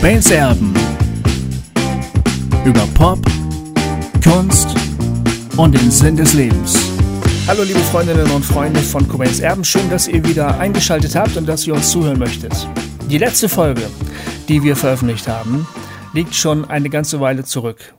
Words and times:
Cobains 0.00 0.30
Erben. 0.30 0.72
Über 2.64 2.86
Pop, 2.94 3.18
Kunst 4.24 4.68
und 5.58 5.74
den 5.74 5.90
Sinn 5.90 6.16
des 6.16 6.32
Lebens. 6.32 6.74
Hallo 7.46 7.64
liebe 7.64 7.80
Freundinnen 7.80 8.30
und 8.30 8.42
Freunde 8.42 8.80
von 8.80 9.06
Cobains 9.06 9.40
Erben, 9.40 9.62
schön, 9.62 9.90
dass 9.90 10.08
ihr 10.08 10.26
wieder 10.26 10.58
eingeschaltet 10.58 11.14
habt 11.14 11.36
und 11.36 11.46
dass 11.46 11.66
ihr 11.66 11.74
uns 11.74 11.90
zuhören 11.90 12.18
möchtet. 12.18 12.66
Die 13.10 13.18
letzte 13.18 13.50
Folge, 13.50 13.82
die 14.48 14.62
wir 14.62 14.74
veröffentlicht 14.74 15.28
haben, 15.28 15.66
liegt 16.14 16.34
schon 16.34 16.64
eine 16.64 16.88
ganze 16.88 17.20
Weile 17.20 17.44
zurück. 17.44 17.92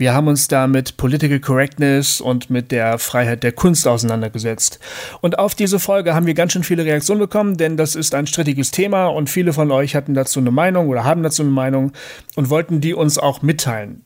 Wir 0.00 0.14
haben 0.14 0.28
uns 0.28 0.46
da 0.46 0.68
mit 0.68 0.96
Political 0.96 1.40
Correctness 1.40 2.20
und 2.20 2.50
mit 2.50 2.70
der 2.70 3.00
Freiheit 3.00 3.42
der 3.42 3.50
Kunst 3.50 3.88
auseinandergesetzt. 3.88 4.78
Und 5.20 5.40
auf 5.40 5.56
diese 5.56 5.80
Folge 5.80 6.14
haben 6.14 6.26
wir 6.26 6.34
ganz 6.34 6.52
schön 6.52 6.62
viele 6.62 6.84
Reaktionen 6.84 7.18
bekommen, 7.18 7.56
denn 7.56 7.76
das 7.76 7.96
ist 7.96 8.14
ein 8.14 8.28
strittiges 8.28 8.70
Thema 8.70 9.06
und 9.06 9.28
viele 9.28 9.52
von 9.52 9.72
euch 9.72 9.96
hatten 9.96 10.14
dazu 10.14 10.38
eine 10.38 10.52
Meinung 10.52 10.86
oder 10.86 11.02
haben 11.02 11.24
dazu 11.24 11.42
eine 11.42 11.50
Meinung 11.50 11.90
und 12.36 12.48
wollten 12.48 12.80
die 12.80 12.94
uns 12.94 13.18
auch 13.18 13.42
mitteilen. 13.42 14.04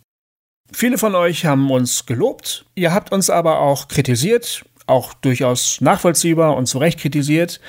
Viele 0.72 0.96
von 0.96 1.14
euch 1.14 1.44
haben 1.44 1.70
uns 1.70 2.06
gelobt, 2.06 2.64
ihr 2.74 2.94
habt 2.94 3.12
uns 3.12 3.28
aber 3.28 3.60
auch 3.60 3.88
kritisiert, 3.88 4.64
auch 4.86 5.12
durchaus 5.12 5.82
nachvollziehbar 5.82 6.56
und 6.56 6.64
zu 6.64 6.78
Recht 6.78 7.00
kritisiert. 7.00 7.60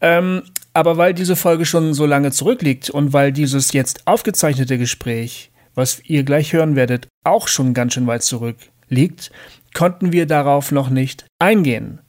Ähm, 0.00 0.42
aber 0.74 0.96
weil 0.96 1.12
diese 1.12 1.34
Folge 1.34 1.66
schon 1.66 1.92
so 1.92 2.06
lange 2.06 2.30
zurückliegt 2.30 2.88
und 2.88 3.12
weil 3.12 3.32
dieses 3.32 3.72
jetzt 3.72 4.06
aufgezeichnete 4.06 4.78
Gespräch 4.78 5.50
was 5.74 6.00
ihr 6.04 6.22
gleich 6.22 6.52
hören 6.52 6.76
werdet, 6.76 7.08
auch 7.24 7.48
schon 7.48 7.74
ganz 7.74 7.94
schön 7.94 8.06
weit 8.06 8.22
zurück 8.22 8.56
liegt, 8.88 9.30
konnten 9.74 10.12
wir 10.12 10.26
darauf 10.26 10.72
noch 10.72 10.90
nicht 10.90 11.26
eingehen. 11.38 12.00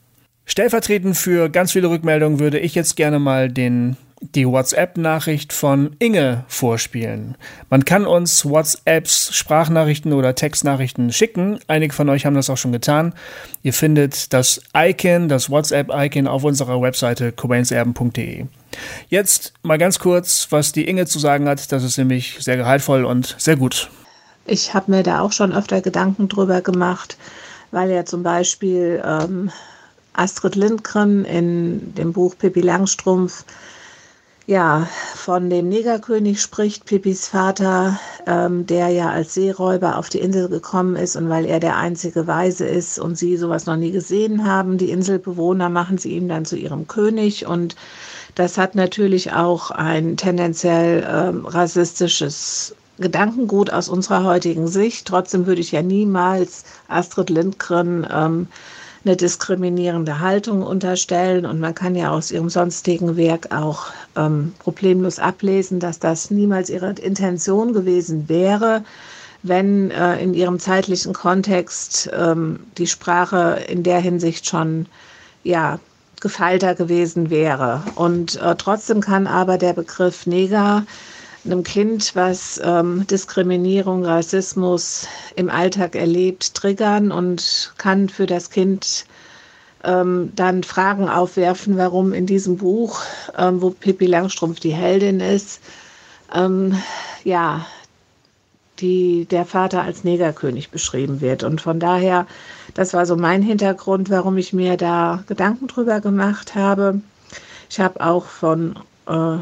Stellvertretend 0.46 1.18
für 1.18 1.50
ganz 1.50 1.72
viele 1.72 1.90
Rückmeldungen 1.90 2.40
würde 2.40 2.60
ich 2.60 2.76
jetzt 2.76 2.96
gerne 2.96 3.20
mal 3.20 3.50
den 3.50 3.98
die 4.34 4.48
WhatsApp-Nachricht 4.48 5.54
von 5.54 5.96
Inge 6.00 6.44
vorspielen. 6.48 7.36
Man 7.70 7.86
kann 7.86 8.06
uns 8.06 8.46
WhatsApps, 8.46 9.36
Sprachnachrichten 9.36 10.14
oder 10.14 10.36
Textnachrichten 10.36 11.12
schicken. 11.12 11.60
Einige 11.68 11.94
von 11.94 12.10
euch 12.10 12.26
haben 12.26 12.36
das 12.36 12.50
auch 12.50 12.58
schon 12.58 12.72
getan. 12.72 13.14
Ihr 13.64 13.74
findet 13.74 14.34
das 14.34 14.62
Icon, 14.76 15.30
das 15.30 15.50
WhatsApp-Icon 15.50 16.28
auf 16.28 16.44
unserer 16.44 16.82
Webseite 16.82 17.32
cobainserben.de. 17.32 18.46
Jetzt 19.10 19.54
mal 19.62 19.78
ganz 19.78 20.00
kurz, 20.00 20.48
was 20.50 20.72
die 20.72 20.88
Inge 20.88 21.06
zu 21.06 21.20
sagen 21.20 21.48
hat. 21.48 21.72
Das 21.72 21.84
ist 21.84 21.98
nämlich 21.98 22.38
sehr 22.40 22.58
gehaltvoll 22.58 23.06
und 23.06 23.36
sehr 23.38 23.56
gut. 23.56 23.90
Ich 24.46 24.74
habe 24.74 24.92
mir 24.92 25.04
da 25.04 25.22
auch 25.22 25.32
schon 25.32 25.54
öfter 25.54 25.82
Gedanken 25.82 26.28
drüber 26.28 26.62
gemacht, 26.62 27.18
weil 27.72 27.90
ja 27.90 28.06
zum 28.06 28.24
Beispiel 28.24 29.02
ähm, 29.04 29.50
Astrid 30.14 30.56
Lindgren 30.56 31.26
in 31.26 31.94
dem 31.96 32.14
Buch 32.14 32.38
Pippi 32.38 32.62
Langstrumpf 32.62 33.44
ja, 34.48 34.88
von 35.16 35.50
dem 35.50 35.70
Negerkönig 35.70 36.40
spricht 36.40 36.86
Pippis 36.86 37.28
Vater, 37.28 38.00
ähm, 38.28 38.68
der 38.68 38.90
ja 38.90 39.10
als 39.10 39.34
Seeräuber 39.34 39.98
auf 39.98 40.10
die 40.10 40.20
Insel 40.20 40.50
gekommen 40.50 40.96
ist 40.96 41.16
und 41.16 41.30
weil 41.30 41.46
er 41.46 41.60
der 41.60 41.78
einzige 41.78 42.28
Weise 42.28 42.66
ist 42.66 43.00
und 43.00 43.18
sie 43.18 43.38
sowas 43.38 43.66
noch 43.66 43.76
nie 43.76 43.92
gesehen 43.92 44.48
haben, 44.48 44.78
die 44.78 44.92
Inselbewohner 44.92 45.70
machen 45.70 45.98
sie 45.98 46.12
ihn 46.12 46.30
dann 46.30 46.46
zu 46.46 46.58
ihrem 46.58 46.88
König 46.88 47.48
und 47.48 47.76
das 48.36 48.58
hat 48.58 48.76
natürlich 48.76 49.32
auch 49.32 49.72
ein 49.72 50.18
tendenziell 50.18 51.08
ähm, 51.10 51.46
rassistisches 51.46 52.76
Gedankengut 52.98 53.72
aus 53.72 53.90
unserer 53.90 54.24
heutigen 54.24 54.68
Sicht. 54.68 55.08
Trotzdem 55.08 55.48
würde 55.48 55.62
ich 55.62 55.72
ja 55.72 55.82
niemals 55.82 56.66
Astrid 56.88 57.30
Lindgren 57.30 58.08
ähm, 58.10 58.48
eine 59.06 59.16
diskriminierende 59.16 60.20
Haltung 60.20 60.64
unterstellen. 60.64 61.46
Und 61.46 61.60
man 61.60 61.76
kann 61.76 61.96
ja 61.96 62.12
aus 62.12 62.32
ihrem 62.32 62.50
sonstigen 62.50 63.16
Werk 63.16 63.54
auch 63.56 63.88
ähm, 64.16 64.54
problemlos 64.60 65.20
ablesen, 65.20 65.80
dass 65.80 66.00
das 66.00 66.32
niemals 66.32 66.70
ihre 66.70 66.92
Intention 66.92 67.74
gewesen 67.74 68.28
wäre, 68.28 68.84
wenn 69.44 69.92
äh, 69.92 70.18
in 70.22 70.34
ihrem 70.34 70.60
zeitlichen 70.60 71.14
Kontext 71.14 72.10
ähm, 72.18 72.62
die 72.78 72.88
Sprache 72.88 73.62
in 73.70 73.84
der 73.84 74.00
Hinsicht 74.00 74.48
schon 74.48 74.88
ja 75.44 75.80
gefeilter 76.20 76.74
gewesen 76.74 77.30
wäre. 77.30 77.84
Und 77.94 78.42
äh, 78.42 78.56
trotzdem 78.56 79.02
kann 79.02 79.28
aber 79.28 79.60
der 79.60 79.74
Begriff 79.74 80.26
Neger 80.26 80.84
einem 81.46 81.64
Kind, 81.64 82.16
was 82.16 82.60
ähm, 82.64 83.06
Diskriminierung, 83.08 84.06
Rassismus 84.06 85.08
im 85.36 85.50
Alltag 85.50 85.96
erlebt, 85.96 86.54
triggern 86.56 87.12
und 87.12 87.74
kann 87.78 88.10
für 88.10 88.26
das 88.26 88.50
Kind 88.50 89.06
ähm, 89.84 90.32
dann 90.36 90.64
Fragen 90.64 91.08
aufwerfen, 91.08 91.78
warum 91.78 92.14
in 92.14 92.26
diesem 92.26 92.58
Buch, 92.58 93.02
ähm, 93.38 93.62
wo 93.62 93.70
Pippi 93.70 94.08
Langstrumpf 94.08 94.60
die 94.60 94.74
Heldin 94.74 95.20
ist, 95.20 95.62
ähm, 96.34 96.76
ja, 97.24 97.66
die, 98.80 99.26
der 99.26 99.46
Vater 99.46 99.84
als 99.84 100.04
Negerkönig 100.04 100.70
beschrieben 100.70 101.22
wird. 101.22 101.44
Und 101.44 101.62
von 101.62 101.80
daher, 101.80 102.28
das 102.74 102.94
war 102.94 103.06
so 103.06 103.16
mein 103.16 103.42
Hintergrund, 103.42 104.10
warum 104.10 104.38
ich 104.38 104.52
mir 104.52 104.76
da 104.76 105.24
Gedanken 105.28 105.68
drüber 105.68 106.02
gemacht 106.02 106.56
habe. 106.56 107.00
Ich 107.70 107.80
habe 107.80 108.02
auch 108.02 108.26
von 108.26 108.78
äh, 109.08 109.38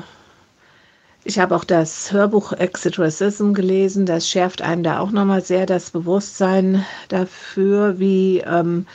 ich 1.25 1.39
habe 1.39 1.55
auch 1.55 1.63
das 1.63 2.11
Hörbuch 2.11 2.53
Exit 2.53 2.99
Racism 2.99 3.53
gelesen. 3.53 4.05
Das 4.05 4.27
schärft 4.27 4.61
einem 4.61 4.83
da 4.83 4.99
auch 4.99 5.11
nochmal 5.11 5.41
sehr 5.43 5.65
das 5.65 5.91
Bewusstsein 5.91 6.85
dafür, 7.07 7.99
wie, 7.99 8.39
ähm, 8.39 8.85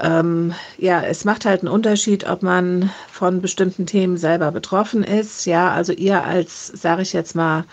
ähm, 0.00 0.54
ja, 0.76 1.02
es 1.02 1.24
macht 1.24 1.44
halt 1.44 1.62
einen 1.62 1.72
Unterschied, 1.72 2.28
ob 2.28 2.42
man 2.42 2.90
von 3.10 3.40
bestimmten 3.40 3.86
Themen 3.86 4.16
selber 4.16 4.52
betroffen 4.52 5.02
ist. 5.02 5.46
Ja, 5.46 5.72
also 5.72 5.92
ihr 5.92 6.24
als, 6.24 6.68
sage 6.68 7.02
ich 7.02 7.12
jetzt 7.12 7.34
mal, 7.34 7.64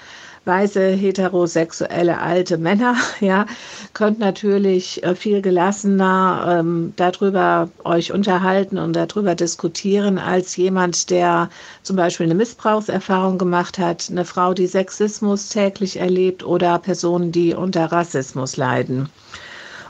weiße, 0.45 0.91
heterosexuelle, 0.91 2.19
alte 2.19 2.57
Männer, 2.57 2.95
ja, 3.19 3.45
könnt 3.94 4.19
natürlich 4.19 5.03
äh, 5.03 5.16
viel 5.16 5.41
gelassener 5.41 6.59
ähm, 6.59 6.94
darüber 6.95 7.69
euch 7.83 8.11
unterhalten 8.11 8.78
und 8.78 8.94
darüber 8.94 9.35
diskutieren, 9.35 10.17
als 10.17 10.56
jemand, 10.56 11.09
der 11.09 11.50
zum 11.83 11.95
Beispiel 11.95 12.25
eine 12.25 12.35
Missbrauchserfahrung 12.35 13.38
gemacht 13.38 13.79
hat, 13.79 14.07
eine 14.09 14.25
Frau, 14.25 14.53
die 14.53 14.67
Sexismus 14.67 15.50
täglich 15.50 16.00
erlebt 16.00 16.45
oder 16.45 16.79
Personen, 16.79 17.31
die 17.31 17.53
unter 17.53 17.85
Rassismus 17.91 18.57
leiden. 18.57 19.09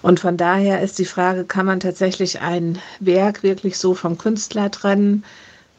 Und 0.01 0.19
von 0.19 0.37
daher 0.37 0.81
ist 0.81 0.99
die 0.99 1.05
Frage, 1.05 1.45
kann 1.45 1.66
man 1.66 1.79
tatsächlich 1.79 2.39
ein 2.39 2.77
Werk 2.99 3.41
wirklich 3.41 3.79
so 3.79 3.95
vom 3.95 4.19
Künstler 4.19 4.69
trennen? 4.69 5.23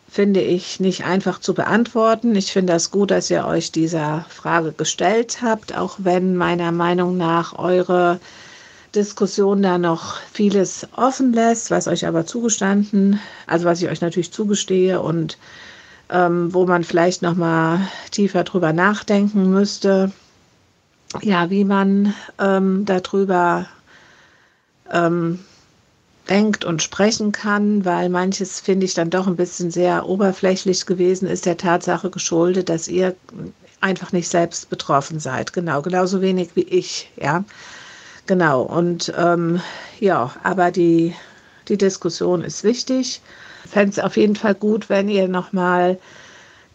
Finde 0.09 0.41
ich 0.41 0.81
nicht 0.81 1.05
einfach 1.05 1.41
zu 1.41 1.55
beantworten. 1.55 2.34
Ich 2.34 2.53
finde 2.53 2.75
es 2.75 2.91
gut, 2.91 3.11
dass 3.11 3.31
ihr 3.31 3.44
euch 3.44 3.72
dieser 3.72 4.25
Frage 4.28 4.72
gestellt 4.72 5.43
habt, 5.43 5.77
auch 5.77 5.97
wenn 5.99 6.37
meiner 6.37 6.72
Meinung 6.72 7.17
nach 7.17 7.59
eure 7.59 8.21
Diskussion 8.94 9.62
da 9.62 9.78
noch 9.78 10.17
vieles 10.33 10.87
offen 10.97 11.33
lässt, 11.33 11.71
was 11.71 11.87
euch 11.87 12.06
aber 12.06 12.25
zugestanden, 12.25 13.21
also 13.47 13.67
was 13.67 13.83
ich 13.83 13.89
euch 13.89 14.00
natürlich 14.00 14.33
zugestehe 14.33 15.00
und 15.00 15.37
ähm, 16.09 16.55
wo 16.55 16.67
man 16.67 16.84
vielleicht 16.84 17.21
noch 17.21 17.34
mal 17.34 17.81
tiefer 18.11 18.44
drüber 18.44 18.73
nachdenken 18.73 19.50
müsste, 19.50 20.12
ja, 21.21 21.50
wie 21.50 21.65
man 21.65 22.15
ähm, 22.38 22.84
darüber 22.84 23.67
ähm, 24.91 25.41
denkt 26.28 26.64
und 26.64 26.82
sprechen 26.82 27.32
kann, 27.32 27.84
weil 27.84 28.09
manches 28.09 28.60
finde 28.60 28.87
ich 28.87 28.94
dann 28.94 29.10
doch 29.10 29.26
ein 29.26 29.37
bisschen 29.37 29.70
sehr 29.70 30.09
oberflächlich 30.09 30.87
gewesen 30.87 31.28
ist, 31.28 31.47
der 31.47 31.56
Tatsache 31.56 32.10
geschuldet, 32.10 32.69
dass 32.69 32.88
ihr 32.88 33.14
einfach 33.81 34.12
nicht 34.12 34.28
selbst 34.28 34.69
betroffen 34.70 35.20
seid. 35.20 35.53
Genau, 35.53 35.82
genauso 35.82 36.20
wenig 36.20 36.50
wie 36.54 36.62
ich, 36.62 37.10
ja. 37.16 37.44
Genau, 38.26 38.62
und 38.62 39.12
ähm, 39.16 39.60
ja, 40.00 40.34
aber 40.42 40.72
die, 40.72 41.14
die 41.69 41.78
Diskussion 41.78 42.43
ist 42.43 42.64
wichtig. 42.64 43.20
Ich 43.64 43.70
fände 43.70 43.91
es 43.91 43.98
auf 43.98 44.16
jeden 44.16 44.37
Fall 44.37 44.54
gut, 44.54 44.88
wenn 44.88 45.08
ihr 45.08 45.28
nochmal 45.28 45.98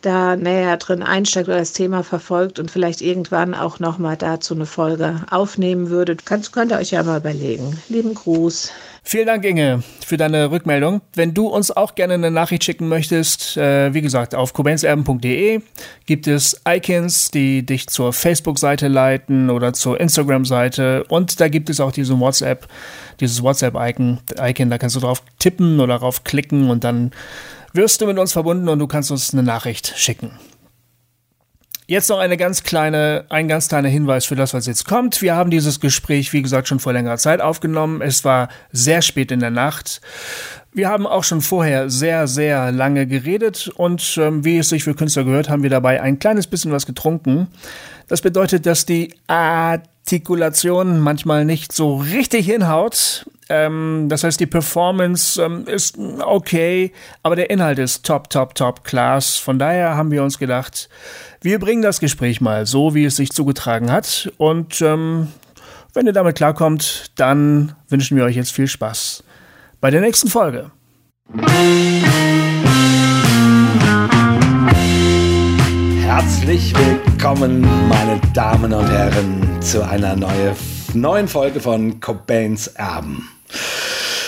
da 0.01 0.35
näher 0.35 0.77
drin 0.77 1.03
einsteigt 1.03 1.47
oder 1.47 1.57
das 1.57 1.73
Thema 1.73 2.03
verfolgt 2.03 2.59
und 2.59 2.71
vielleicht 2.71 3.01
irgendwann 3.01 3.53
auch 3.53 3.79
nochmal 3.79 4.17
dazu 4.17 4.53
eine 4.53 4.65
Folge 4.65 5.21
aufnehmen 5.29 5.89
würdet. 5.89 6.25
Könnt, 6.25 6.51
könnt 6.51 6.71
ihr 6.71 6.77
euch 6.77 6.91
ja 6.91 7.03
mal 7.03 7.19
überlegen. 7.19 7.79
Lieben 7.89 8.13
Gruß. 8.13 8.71
Vielen 9.03 9.25
Dank, 9.25 9.43
Inge, 9.45 9.83
für 10.05 10.15
deine 10.15 10.51
Rückmeldung. 10.51 11.01
Wenn 11.15 11.33
du 11.33 11.47
uns 11.47 11.71
auch 11.71 11.95
gerne 11.95 12.13
eine 12.13 12.29
Nachricht 12.29 12.63
schicken 12.63 12.87
möchtest, 12.87 13.57
äh, 13.57 13.93
wie 13.95 14.01
gesagt, 14.01 14.35
auf 14.35 14.53
kobenserben.de 14.53 15.61
gibt 16.05 16.27
es 16.27 16.61
Icons, 16.67 17.31
die 17.31 17.65
dich 17.65 17.87
zur 17.87 18.13
Facebook-Seite 18.13 18.87
leiten 18.87 19.49
oder 19.49 19.73
zur 19.73 19.99
Instagram-Seite. 19.99 21.05
Und 21.05 21.39
da 21.41 21.47
gibt 21.47 21.71
es 21.71 21.79
auch 21.79 21.91
diese 21.91 22.19
WhatsApp, 22.19 22.67
dieses 23.19 23.41
WhatsApp-Icon, 23.41 24.19
Icon, 24.39 24.69
da 24.69 24.77
kannst 24.77 24.95
du 24.95 24.99
drauf 24.99 25.23
tippen 25.39 25.79
oder 25.79 25.97
drauf 25.97 26.23
klicken 26.23 26.69
und 26.69 26.83
dann 26.83 27.11
wirst 27.73 28.01
du 28.01 28.05
mit 28.05 28.17
uns 28.19 28.33
verbunden 28.33 28.69
und 28.69 28.79
du 28.79 28.87
kannst 28.87 29.11
uns 29.11 29.33
eine 29.33 29.43
Nachricht 29.43 29.93
schicken. 29.97 30.31
Jetzt 31.91 32.09
noch 32.09 32.19
eine 32.19 32.37
ganz 32.37 32.63
kleine, 32.63 33.25
ein 33.27 33.49
ganz 33.49 33.67
kleiner 33.67 33.89
Hinweis 33.89 34.25
für 34.25 34.37
das, 34.37 34.53
was 34.53 34.65
jetzt 34.65 34.85
kommt. 34.85 35.21
Wir 35.21 35.35
haben 35.35 35.51
dieses 35.51 35.81
Gespräch, 35.81 36.31
wie 36.31 36.41
gesagt, 36.41 36.69
schon 36.69 36.79
vor 36.79 36.93
längerer 36.93 37.17
Zeit 37.17 37.41
aufgenommen. 37.41 38.01
Es 38.01 38.23
war 38.23 38.47
sehr 38.71 39.01
spät 39.01 39.29
in 39.29 39.41
der 39.41 39.49
Nacht. 39.49 39.99
Wir 40.71 40.87
haben 40.87 41.05
auch 41.05 41.25
schon 41.25 41.41
vorher 41.41 41.89
sehr, 41.89 42.27
sehr 42.27 42.71
lange 42.71 43.07
geredet 43.07 43.67
und 43.75 44.17
ähm, 44.17 44.45
wie 44.45 44.59
es 44.59 44.69
sich 44.69 44.85
für 44.85 44.93
Künstler 44.93 45.25
gehört, 45.25 45.49
haben 45.49 45.63
wir 45.63 45.69
dabei 45.69 46.01
ein 46.01 46.17
kleines 46.17 46.47
bisschen 46.47 46.71
was 46.71 46.85
getrunken. 46.85 47.49
Das 48.07 48.21
bedeutet, 48.21 48.65
dass 48.65 48.85
die 48.85 49.13
Artikulation 49.27 51.01
manchmal 51.01 51.43
nicht 51.43 51.73
so 51.73 51.97
richtig 51.97 52.45
hinhaut. 52.45 53.25
Ähm, 53.51 54.07
das 54.07 54.23
heißt, 54.23 54.39
die 54.39 54.45
Performance 54.45 55.41
ähm, 55.41 55.65
ist 55.67 55.97
okay, 55.97 56.93
aber 57.21 57.35
der 57.35 57.49
Inhalt 57.49 57.79
ist 57.79 58.05
top, 58.05 58.29
top, 58.29 58.55
top 58.55 58.85
class. 58.85 59.35
Von 59.35 59.59
daher 59.59 59.97
haben 59.97 60.09
wir 60.09 60.23
uns 60.23 60.39
gedacht, 60.39 60.87
wir 61.41 61.59
bringen 61.59 61.81
das 61.81 61.99
Gespräch 61.99 62.39
mal 62.39 62.65
so, 62.65 62.95
wie 62.95 63.03
es 63.03 63.17
sich 63.17 63.33
zugetragen 63.33 63.91
hat. 63.91 64.31
Und 64.37 64.81
ähm, 64.81 65.27
wenn 65.93 66.05
ihr 66.05 66.13
damit 66.13 66.37
klarkommt, 66.37 67.11
dann 67.17 67.75
wünschen 67.89 68.15
wir 68.15 68.23
euch 68.23 68.37
jetzt 68.37 68.53
viel 68.53 68.67
Spaß 68.67 69.21
bei 69.81 69.91
der 69.91 69.99
nächsten 69.99 70.29
Folge. 70.29 70.71
Herzlich 75.99 76.73
willkommen, 76.73 77.67
meine 77.89 78.21
Damen 78.33 78.71
und 78.71 78.89
Herren, 78.89 79.61
zu 79.61 79.85
einer 79.85 80.15
neue, 80.15 80.55
neuen 80.93 81.27
Folge 81.27 81.59
von 81.59 81.99
Cobains 81.99 82.67
Erben. 82.67 83.27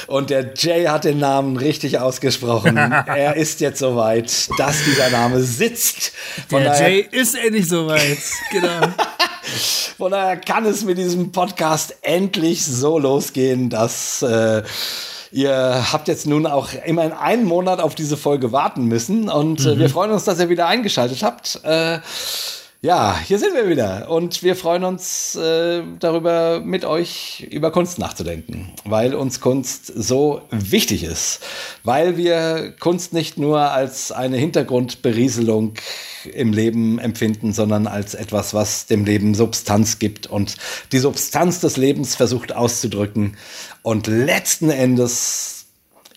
Und 0.08 0.30
der 0.30 0.54
Jay 0.56 0.86
hat 0.86 1.06
den 1.06 1.20
Namen 1.20 1.58
richtig 1.58 2.00
ausgesprochen. 2.00 2.78
er 2.78 3.36
ist 3.36 3.62
jetzt 3.62 3.80
soweit, 3.80 4.50
dass 4.58 4.84
dieser 4.84 5.10
Name 5.10 5.42
sitzt. 5.42 6.12
Von 6.50 6.64
der 6.64 6.80
Jay 6.80 7.08
ist 7.10 7.36
endlich 7.36 7.68
soweit. 7.68 8.20
Genau. 8.52 8.88
Von 9.98 10.12
daher 10.12 10.38
kann 10.38 10.66
es 10.66 10.84
mit 10.84 10.98
diesem 10.98 11.32
Podcast 11.32 11.96
endlich 12.02 12.66
so 12.66 12.98
losgehen, 12.98 13.70
dass 13.70 14.22
äh, 14.22 14.64
Ihr 15.34 15.92
habt 15.92 16.08
jetzt 16.08 16.28
nun 16.28 16.46
auch 16.46 16.70
immerhin 16.86 17.12
einen 17.12 17.46
Monat 17.46 17.80
auf 17.80 17.96
diese 17.96 18.18
Folge 18.18 18.52
warten 18.52 18.86
müssen 18.86 19.30
und 19.30 19.66
äh, 19.66 19.74
mhm. 19.74 19.80
wir 19.80 19.90
freuen 19.90 20.12
uns, 20.12 20.26
dass 20.26 20.40
ihr 20.40 20.48
wieder 20.48 20.68
eingeschaltet 20.68 21.24
habt. 21.24 21.60
Äh, 21.64 21.98
ja, 22.84 23.18
hier 23.18 23.40
sind 23.40 23.54
wir 23.56 23.70
wieder. 23.70 24.10
Und 24.10 24.44
wir 24.44 24.58
freuen 24.58 24.84
uns 24.84 25.36
äh, 25.36 25.84
darüber, 26.00 26.60
mit 26.60 26.84
euch 26.84 27.48
über 27.50 27.72
Kunst 27.72 27.98
nachzudenken, 27.98 28.74
weil 28.84 29.16
uns 29.16 29.40
Kunst 29.40 29.86
so 29.88 30.42
wichtig 30.52 31.06
ist, 31.06 31.40
weil 31.86 32.18
wir 32.18 32.74
Kunst 32.82 33.14
nicht 33.14 33.38
nur 33.38 33.72
als 33.72 34.12
eine 34.12 34.36
Hintergrundberieselung 34.36 35.76
im 36.34 36.52
Leben 36.52 37.00
empfinden, 37.00 37.54
sondern 37.54 37.88
als 37.88 38.16
etwas, 38.16 38.54
was 38.54 38.86
dem 38.86 39.06
Leben 39.06 39.34
Substanz 39.34 39.98
gibt 39.98 40.28
und 40.28 40.58
die 40.92 41.00
Substanz 41.00 41.62
des 41.62 41.78
Lebens 41.78 42.16
versucht 42.16 42.54
auszudrücken 42.54 43.38
und 43.82 44.08
letzten 44.08 44.70
Endes 44.70 45.68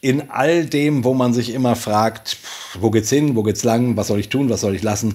in 0.01 0.31
all 0.31 0.67
dem, 0.67 1.05
wo 1.05 1.15
man 1.15 1.33
sich 1.33 1.55
immer 1.55 1.77
fragt, 1.77 2.39
wo 2.81 2.91
geht's 2.91 3.11
hin, 3.11 3.37
wo 3.37 3.45
geht's 3.45 3.63
lang, 3.63 3.97
was 3.97 4.09
soll 4.09 4.19
ich 4.19 4.31
tun, 4.31 4.51
was 4.51 4.63
soll 4.63 4.75
ich 4.75 4.83
lassen, 4.83 5.15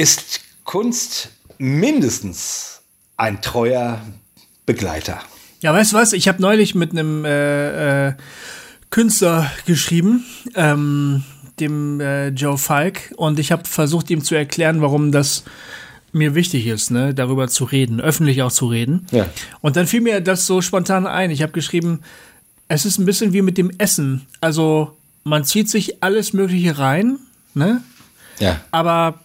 ist 0.00 0.40
Kunst 0.64 1.28
mindestens 1.58 2.80
ein 3.18 3.42
treuer 3.42 4.00
Begleiter. 4.64 5.20
Ja, 5.60 5.74
weißt 5.74 5.92
du 5.92 5.96
was? 5.96 6.14
Ich 6.14 6.26
habe 6.26 6.40
neulich 6.40 6.74
mit 6.74 6.92
einem 6.92 7.26
äh, 7.26 8.08
äh, 8.08 8.14
Künstler 8.88 9.50
geschrieben, 9.66 10.24
ähm, 10.54 11.22
dem 11.60 12.00
äh, 12.00 12.28
Joe 12.28 12.56
Falk, 12.56 13.12
und 13.16 13.38
ich 13.38 13.52
habe 13.52 13.68
versucht, 13.68 14.08
ihm 14.08 14.24
zu 14.24 14.34
erklären, 14.34 14.80
warum 14.80 15.12
das 15.12 15.44
mir 16.12 16.34
wichtig 16.34 16.66
ist, 16.66 16.90
ne, 16.90 17.12
darüber 17.12 17.48
zu 17.48 17.64
reden, 17.64 18.00
öffentlich 18.00 18.40
auch 18.40 18.52
zu 18.52 18.68
reden. 18.68 19.06
Ja. 19.10 19.28
Und 19.60 19.76
dann 19.76 19.86
fiel 19.86 20.00
mir 20.00 20.22
das 20.22 20.46
so 20.46 20.62
spontan 20.62 21.06
ein. 21.06 21.30
Ich 21.30 21.42
habe 21.42 21.52
geschrieben, 21.52 22.00
es 22.68 22.86
ist 22.86 22.98
ein 22.98 23.04
bisschen 23.04 23.34
wie 23.34 23.42
mit 23.42 23.58
dem 23.58 23.70
Essen. 23.76 24.26
Also 24.40 24.96
man 25.24 25.44
zieht 25.44 25.68
sich 25.68 26.02
alles 26.02 26.32
Mögliche 26.32 26.78
rein, 26.78 27.18
ne? 27.52 27.82
Ja. 28.38 28.62
Aber 28.70 29.20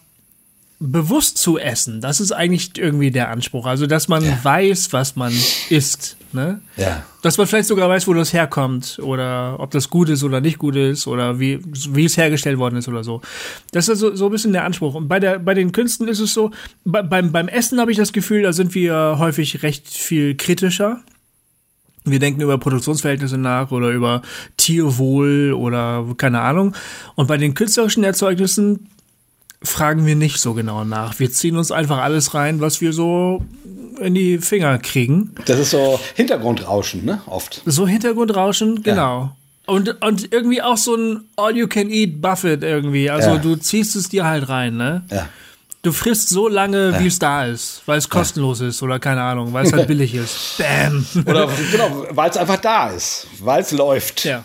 bewusst 0.78 1.38
zu 1.38 1.58
essen, 1.58 2.00
das 2.02 2.20
ist 2.20 2.32
eigentlich 2.32 2.76
irgendwie 2.76 3.10
der 3.10 3.30
Anspruch. 3.30 3.66
Also, 3.66 3.86
dass 3.86 4.08
man 4.08 4.24
ja. 4.24 4.38
weiß, 4.42 4.92
was 4.92 5.16
man 5.16 5.32
isst. 5.70 6.16
Ne? 6.32 6.60
Ja. 6.76 7.02
Dass 7.22 7.38
man 7.38 7.46
vielleicht 7.46 7.68
sogar 7.68 7.88
weiß, 7.88 8.06
wo 8.06 8.12
das 8.12 8.32
herkommt 8.34 8.98
oder 9.02 9.58
ob 9.58 9.70
das 9.70 9.88
gut 9.88 10.10
ist 10.10 10.22
oder 10.22 10.42
nicht 10.42 10.58
gut 10.58 10.76
ist 10.76 11.06
oder 11.06 11.40
wie, 11.40 11.60
wie 11.64 12.04
es 12.04 12.18
hergestellt 12.18 12.58
worden 12.58 12.76
ist 12.76 12.88
oder 12.88 13.04
so. 13.04 13.22
Das 13.72 13.88
ist 13.88 14.00
so, 14.00 14.14
so 14.14 14.26
ein 14.26 14.32
bisschen 14.32 14.52
der 14.52 14.64
Anspruch. 14.64 14.94
Und 14.94 15.08
bei, 15.08 15.18
der, 15.18 15.38
bei 15.38 15.54
den 15.54 15.72
Künsten 15.72 16.08
ist 16.08 16.20
es 16.20 16.34
so, 16.34 16.50
bei, 16.84 17.00
beim, 17.00 17.32
beim 17.32 17.48
Essen 17.48 17.80
habe 17.80 17.90
ich 17.90 17.96
das 17.96 18.12
Gefühl, 18.12 18.42
da 18.42 18.52
sind 18.52 18.74
wir 18.74 19.16
häufig 19.18 19.62
recht 19.62 19.88
viel 19.88 20.36
kritischer. 20.36 21.00
Wir 22.04 22.18
denken 22.18 22.42
über 22.42 22.58
Produktionsverhältnisse 22.58 23.38
nach 23.38 23.72
oder 23.72 23.90
über 23.90 24.20
Tierwohl 24.58 25.54
oder 25.54 26.04
keine 26.18 26.40
Ahnung. 26.40 26.74
Und 27.14 27.28
bei 27.28 27.38
den 27.38 27.54
künstlerischen 27.54 28.04
Erzeugnissen 28.04 28.90
fragen 29.62 30.06
wir 30.06 30.16
nicht 30.16 30.38
so 30.38 30.54
genau 30.54 30.84
nach. 30.84 31.18
Wir 31.18 31.32
ziehen 31.32 31.56
uns 31.56 31.72
einfach 31.72 31.98
alles 31.98 32.34
rein, 32.34 32.60
was 32.60 32.80
wir 32.80 32.92
so 32.92 33.42
in 34.00 34.14
die 34.14 34.38
Finger 34.38 34.78
kriegen. 34.78 35.34
Das 35.46 35.58
ist 35.58 35.70
so 35.70 35.98
Hintergrundrauschen, 36.14 37.04
ne? 37.04 37.22
Oft. 37.26 37.62
So 37.64 37.86
Hintergrundrauschen, 37.86 38.82
genau. 38.82 39.20
Ja. 39.22 39.36
Und, 39.66 40.02
und 40.04 40.32
irgendwie 40.32 40.62
auch 40.62 40.76
so 40.76 40.94
ein 40.94 41.24
All-You-Can-Eat 41.36 42.20
Buffet 42.20 42.58
irgendwie. 42.62 43.10
Also 43.10 43.30
ja. 43.30 43.38
du 43.38 43.56
ziehst 43.56 43.96
es 43.96 44.08
dir 44.08 44.24
halt 44.24 44.48
rein, 44.48 44.76
ne? 44.76 45.04
Ja. 45.10 45.28
Du 45.82 45.92
frisst 45.92 46.28
so 46.28 46.48
lange, 46.48 46.92
ja. 46.92 47.00
wie 47.00 47.06
es 47.06 47.18
da 47.18 47.46
ist, 47.46 47.82
weil 47.86 47.98
es 47.98 48.08
kostenlos 48.08 48.60
ist 48.60 48.82
oder 48.82 48.98
keine 48.98 49.22
Ahnung, 49.22 49.52
weil 49.52 49.66
es 49.66 49.72
halt 49.72 49.86
billig 49.88 50.14
ist. 50.14 50.58
Bam. 50.58 51.06
Oder 51.26 51.48
genau, 51.70 52.06
weil 52.10 52.30
es 52.30 52.36
einfach 52.36 52.58
da 52.58 52.90
ist, 52.90 53.26
weil 53.40 53.62
es 53.62 53.72
läuft. 53.72 54.24
Ja. 54.24 54.44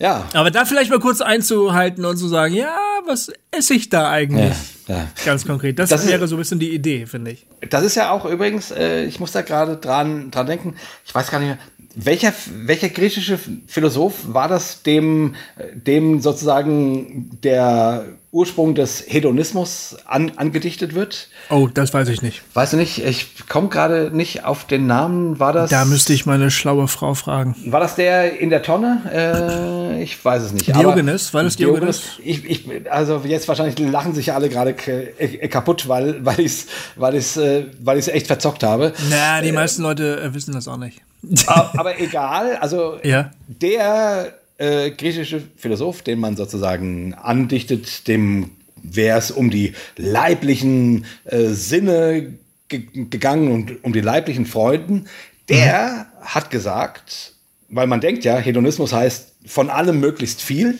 Ja. 0.00 0.26
Aber 0.32 0.50
da 0.50 0.64
vielleicht 0.64 0.90
mal 0.90 0.98
kurz 0.98 1.20
einzuhalten 1.20 2.04
und 2.06 2.16
zu 2.16 2.26
sagen, 2.26 2.54
ja, 2.54 2.74
was 3.04 3.30
esse 3.50 3.74
ich 3.74 3.90
da 3.90 4.10
eigentlich? 4.10 4.54
Ja, 4.88 4.96
ja. 4.96 5.08
Ganz 5.26 5.46
konkret. 5.46 5.78
Das, 5.78 5.90
das 5.90 6.06
wäre 6.08 6.24
ist, 6.24 6.30
so 6.30 6.36
ein 6.36 6.38
bisschen 6.38 6.58
die 6.58 6.74
Idee, 6.74 7.06
finde 7.06 7.32
ich. 7.32 7.46
Das 7.68 7.84
ist 7.84 7.96
ja 7.96 8.10
auch 8.10 8.24
übrigens, 8.24 8.70
äh, 8.70 9.04
ich 9.04 9.20
muss 9.20 9.32
da 9.32 9.42
gerade 9.42 9.76
dran, 9.76 10.30
dran 10.30 10.46
denken, 10.46 10.74
ich 11.04 11.14
weiß 11.14 11.30
gar 11.30 11.38
nicht 11.38 11.48
mehr, 11.48 11.58
welcher, 11.94 12.32
welcher 12.64 12.88
griechische 12.88 13.38
Philosoph 13.66 14.32
war 14.32 14.48
das, 14.48 14.82
dem, 14.82 15.34
dem 15.74 16.20
sozusagen 16.20 17.38
der 17.42 18.04
Ursprung 18.32 18.76
des 18.76 19.04
Hedonismus 19.08 19.96
an, 20.04 20.32
angedichtet 20.36 20.94
wird? 20.94 21.28
Oh, 21.48 21.68
das 21.72 21.92
weiß 21.92 22.08
ich 22.08 22.22
nicht. 22.22 22.42
Weißt 22.54 22.72
du 22.72 22.76
nicht? 22.76 23.04
Ich 23.04 23.48
komme 23.48 23.68
gerade 23.68 24.12
nicht 24.12 24.44
auf 24.44 24.64
den 24.64 24.86
Namen. 24.86 25.40
War 25.40 25.52
das? 25.52 25.70
Da 25.70 25.84
müsste 25.84 26.12
ich 26.12 26.26
meine 26.26 26.52
schlaue 26.52 26.86
Frau 26.86 27.14
fragen. 27.14 27.56
War 27.66 27.80
das 27.80 27.96
der 27.96 28.38
in 28.38 28.50
der 28.50 28.62
Tonne? 28.62 29.02
Äh, 29.12 30.02
ich 30.02 30.24
weiß 30.24 30.44
es 30.44 30.52
nicht. 30.52 30.68
Diogenes? 30.68 31.34
war 31.34 31.42
das 31.42 31.56
Diogenes? 31.56 32.02
Diogenes? 32.18 32.44
Ich, 32.46 32.68
ich, 32.68 32.92
also 32.92 33.22
jetzt 33.24 33.48
wahrscheinlich 33.48 33.76
lachen 33.80 34.14
sich 34.14 34.32
alle 34.32 34.48
gerade 34.48 34.76
äh, 34.86 35.48
kaputt, 35.48 35.88
weil, 35.88 36.24
weil 36.24 36.38
ich 36.38 36.46
es 36.46 36.66
weil 36.94 37.16
äh, 37.16 37.66
weil 37.80 37.98
echt 37.98 38.28
verzockt 38.28 38.62
habe. 38.62 38.92
Na, 39.10 39.40
die 39.40 39.48
äh, 39.48 39.52
meisten 39.52 39.82
Leute 39.82 40.20
äh, 40.20 40.32
wissen 40.32 40.52
das 40.52 40.68
auch 40.68 40.76
nicht. 40.76 41.02
Aber 41.46 42.00
egal, 42.00 42.56
also 42.56 42.98
ja. 43.04 43.30
der 43.46 44.34
äh, 44.58 44.90
griechische 44.90 45.42
Philosoph, 45.56 46.02
den 46.02 46.18
man 46.18 46.36
sozusagen 46.36 47.14
andichtet, 47.14 48.08
dem 48.08 48.52
wäre 48.82 49.18
es 49.18 49.30
um 49.30 49.50
die 49.50 49.74
leiblichen 49.96 51.04
äh, 51.24 51.48
Sinne 51.48 52.34
gegangen 52.68 53.50
und 53.50 53.84
um 53.84 53.92
die 53.92 54.00
leiblichen 54.00 54.46
Freuden, 54.46 55.08
der 55.48 56.06
mhm. 56.20 56.24
hat 56.24 56.50
gesagt, 56.50 57.34
weil 57.68 57.86
man 57.86 58.00
denkt 58.00 58.24
ja, 58.24 58.36
Hedonismus 58.36 58.92
heißt 58.92 59.34
von 59.46 59.70
allem 59.70 60.00
möglichst 60.00 60.40
viel. 60.40 60.78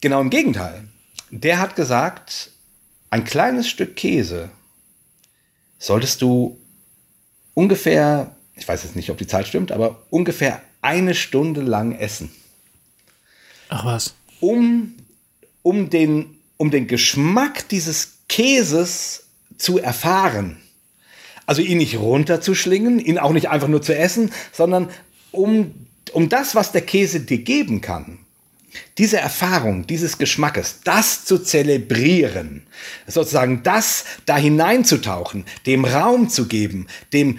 Genau 0.00 0.20
im 0.20 0.30
Gegenteil. 0.30 0.84
Der 1.30 1.58
hat 1.58 1.74
gesagt, 1.74 2.50
ein 3.10 3.24
kleines 3.24 3.68
Stück 3.68 3.96
Käse 3.96 4.50
solltest 5.78 6.22
du 6.22 6.58
ungefähr 7.54 8.36
ich 8.58 8.66
weiß 8.66 8.84
jetzt 8.84 8.96
nicht, 8.96 9.10
ob 9.10 9.18
die 9.18 9.26
Zahl 9.26 9.46
stimmt, 9.46 9.72
aber 9.72 10.02
ungefähr 10.10 10.62
eine 10.82 11.14
Stunde 11.14 11.60
lang 11.60 11.92
essen. 11.92 12.30
Ach 13.68 13.84
was. 13.84 14.14
Um, 14.40 14.94
um, 15.62 15.90
den, 15.90 16.36
um 16.56 16.70
den 16.70 16.86
Geschmack 16.86 17.68
dieses 17.68 18.18
Käses 18.28 19.24
zu 19.56 19.78
erfahren. 19.78 20.58
Also 21.46 21.62
ihn 21.62 21.78
nicht 21.78 21.98
runterzuschlingen, 21.98 23.00
ihn 23.00 23.18
auch 23.18 23.32
nicht 23.32 23.48
einfach 23.48 23.68
nur 23.68 23.82
zu 23.82 23.96
essen, 23.96 24.30
sondern 24.52 24.90
um, 25.32 25.74
um 26.12 26.28
das, 26.28 26.54
was 26.54 26.72
der 26.72 26.82
Käse 26.82 27.20
dir 27.20 27.38
geben 27.38 27.80
kann, 27.80 28.18
diese 28.98 29.18
Erfahrung 29.18 29.86
dieses 29.86 30.18
Geschmackes, 30.18 30.80
das 30.84 31.24
zu 31.24 31.38
zelebrieren, 31.38 32.66
sozusagen 33.06 33.62
das 33.62 34.04
da 34.26 34.36
hineinzutauchen, 34.36 35.44
dem 35.66 35.84
Raum 35.84 36.28
zu 36.28 36.46
geben, 36.46 36.86
dem 37.12 37.38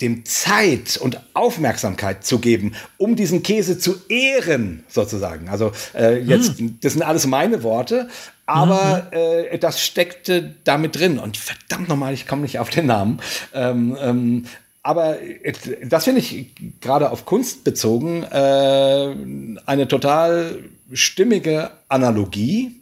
dem 0.00 0.24
Zeit 0.24 0.98
und 0.98 1.20
Aufmerksamkeit 1.34 2.24
zu 2.24 2.38
geben, 2.38 2.74
um 2.98 3.16
diesen 3.16 3.42
Käse 3.42 3.78
zu 3.78 3.96
ehren, 4.08 4.84
sozusagen. 4.88 5.48
Also 5.48 5.72
äh, 5.94 6.20
jetzt, 6.20 6.58
hm. 6.58 6.78
das 6.80 6.92
sind 6.92 7.02
alles 7.02 7.26
meine 7.26 7.62
Worte, 7.62 8.08
aber 8.46 9.08
mhm. 9.10 9.18
äh, 9.52 9.58
das 9.58 9.84
steckte 9.84 10.54
damit 10.64 10.96
drin. 10.96 11.18
Und 11.18 11.36
verdammt 11.36 11.88
nochmal, 11.88 12.14
ich 12.14 12.26
komme 12.26 12.42
nicht 12.42 12.58
auf 12.58 12.70
den 12.70 12.86
Namen. 12.86 13.20
Ähm, 13.52 13.96
ähm, 14.00 14.44
aber 14.82 15.20
äh, 15.20 15.52
das 15.84 16.04
finde 16.04 16.20
ich 16.20 16.52
gerade 16.80 17.10
auf 17.10 17.26
Kunst 17.26 17.64
bezogen 17.64 18.22
äh, 18.22 19.16
eine 19.66 19.88
total 19.88 20.60
stimmige 20.92 21.72
Analogie 21.88 22.78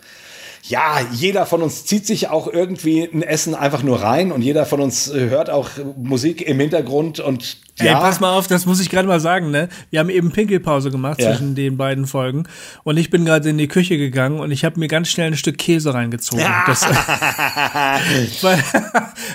ja, 0.66 1.00
jeder 1.12 1.44
von 1.44 1.62
uns 1.62 1.85
zieht 1.85 2.06
sich 2.06 2.28
auch 2.28 2.47
irgendwie 2.47 3.02
ein 3.02 3.23
Essen 3.23 3.54
einfach 3.54 3.83
nur 3.83 4.00
rein 4.02 4.33
und 4.33 4.40
jeder 4.40 4.64
von 4.64 4.80
uns 4.80 5.12
hört 5.12 5.50
auch 5.50 5.71
Musik 5.97 6.40
im 6.40 6.59
Hintergrund 6.59 7.21
und 7.21 7.59
ja. 7.78 7.87
Ey, 7.87 7.95
pass 7.95 8.21
mal 8.21 8.31
auf, 8.31 8.47
das 8.47 8.66
muss 8.66 8.81
ich 8.81 8.88
gerade 8.88 9.09
mal 9.09 9.19
sagen, 9.19 9.50
ne? 9.50 9.69
Wir 9.90 9.99
haben 9.99 10.09
eben 10.09 10.31
Pinkelpause 10.31 10.93
gemacht 10.93 11.21
ja. 11.21 11.31
zwischen 11.31 11.57
den 11.57 11.76
beiden 11.76 12.07
Folgen 12.07 12.45
und 12.85 12.97
ich 12.97 13.11
bin 13.11 13.25
gerade 13.25 13.49
in 13.49 13.59
die 13.59 13.66
Küche 13.66 13.99
gegangen 13.99 14.38
und 14.38 14.52
ich 14.52 14.64
habe 14.64 14.78
mir 14.78 14.87
ganz 14.87 15.09
schnell 15.09 15.26
ein 15.28 15.37
Stück 15.37 15.59
Käse 15.59 15.93
reingezogen. 15.93 16.45
Ja. 16.45 16.62
Das, 16.66 16.83
weil, 18.43 18.64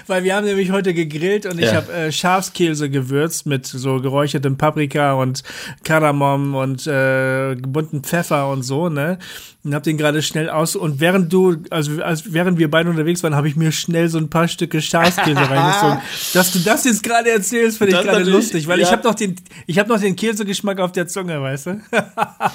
weil 0.07 0.23
wir 0.23 0.35
haben 0.35 0.45
nämlich 0.45 0.71
heute 0.71 0.93
gegrillt 0.93 1.45
und 1.47 1.59
ich 1.59 1.73
habe 1.73 1.91
äh, 1.91 2.11
Schafskäse 2.13 2.89
gewürzt 2.89 3.45
mit 3.45 3.65
so 3.65 3.99
geräuchertem 3.99 4.55
Paprika 4.55 5.13
und 5.13 5.43
Kardamom 5.83 6.55
und 6.55 6.87
äh, 6.87 7.55
bunten 7.55 8.03
Pfeffer 8.03 8.49
und 8.49 8.63
so, 8.63 8.87
ne? 8.87 9.19
Und 9.65 9.75
hab 9.75 9.83
den 9.83 9.97
gerade 9.97 10.21
schnell 10.21 10.49
aus 10.49 10.77
und 10.77 11.01
während 11.01 11.33
du, 11.33 11.57
also 11.69 12.01
als, 12.01 12.31
während 12.31 12.57
wir 12.57 12.71
beide 12.71 12.89
unterwegs 12.89 13.21
waren, 13.23 13.35
habe 13.35 13.49
ich 13.49 13.57
mir 13.57 13.73
schnell 13.73 14.07
so 14.07 14.17
ein 14.17 14.29
paar 14.29 14.47
Stücke 14.47 14.81
Schafskäse 14.81 15.37
reingezogen. 15.49 15.99
Dass 16.33 16.53
du 16.53 16.59
das 16.59 16.85
jetzt 16.85 17.03
gerade 17.03 17.29
erzählst, 17.29 17.77
finde 17.77 17.97
ich 17.97 18.01
gerade 18.01 18.28
lustig, 18.31 18.67
weil 18.67 18.79
ja. 18.79 18.85
ich 18.85 18.91
habe 18.91 19.03
noch 19.03 19.15
den, 19.15 19.35
ich 19.67 19.79
habe 19.79 19.89
noch 19.89 19.99
den 19.99 20.15
Käsegeschmack 20.15 20.79
auf 20.79 20.91
der 20.91 21.07
Zunge, 21.07 21.41
weißt 21.41 21.65
du? 21.67 21.81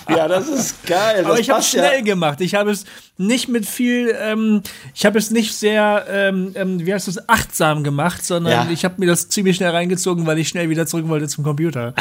ja, 0.08 0.28
das 0.28 0.48
ist 0.48 0.86
geil. 0.86 1.18
Das 1.18 1.26
Aber 1.26 1.38
ich 1.38 1.50
habe 1.50 1.60
es 1.60 1.68
schnell 1.68 1.98
ja. 1.98 2.00
gemacht. 2.00 2.40
Ich 2.40 2.54
habe 2.54 2.70
es 2.70 2.84
nicht 3.16 3.48
mit 3.48 3.66
viel, 3.66 4.16
ähm, 4.20 4.62
ich 4.94 5.04
habe 5.06 5.18
es 5.18 5.30
nicht 5.30 5.54
sehr, 5.54 6.06
ähm, 6.08 6.52
ähm, 6.54 6.84
wie 6.84 6.92
heißt 6.92 7.08
das, 7.08 7.28
achtsam 7.28 7.84
gemacht, 7.84 8.24
sondern 8.24 8.66
ja. 8.68 8.72
ich 8.72 8.84
habe 8.84 8.94
mir 8.98 9.06
das 9.06 9.28
ziemlich 9.28 9.56
schnell 9.56 9.70
reingezogen, 9.70 10.26
weil 10.26 10.38
ich 10.38 10.48
schnell 10.48 10.68
wieder 10.68 10.86
zurück 10.86 11.08
wollte 11.08 11.28
zum 11.28 11.44
Computer. 11.44 11.94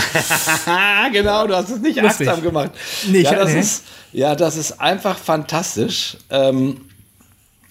genau, 1.11 1.47
du 1.47 1.55
hast 1.55 1.69
es 1.69 1.79
nicht 1.79 2.01
Lustig. 2.01 2.27
achtsam 2.27 2.43
gemacht. 2.43 2.71
Nee, 3.07 3.21
ja, 3.21 3.35
das 3.35 3.53
nee. 3.53 3.59
ist, 3.59 3.83
ja, 4.11 4.35
das 4.35 4.57
ist 4.57 4.79
einfach 4.79 5.17
fantastisch. 5.17 6.17
Ähm, 6.29 6.81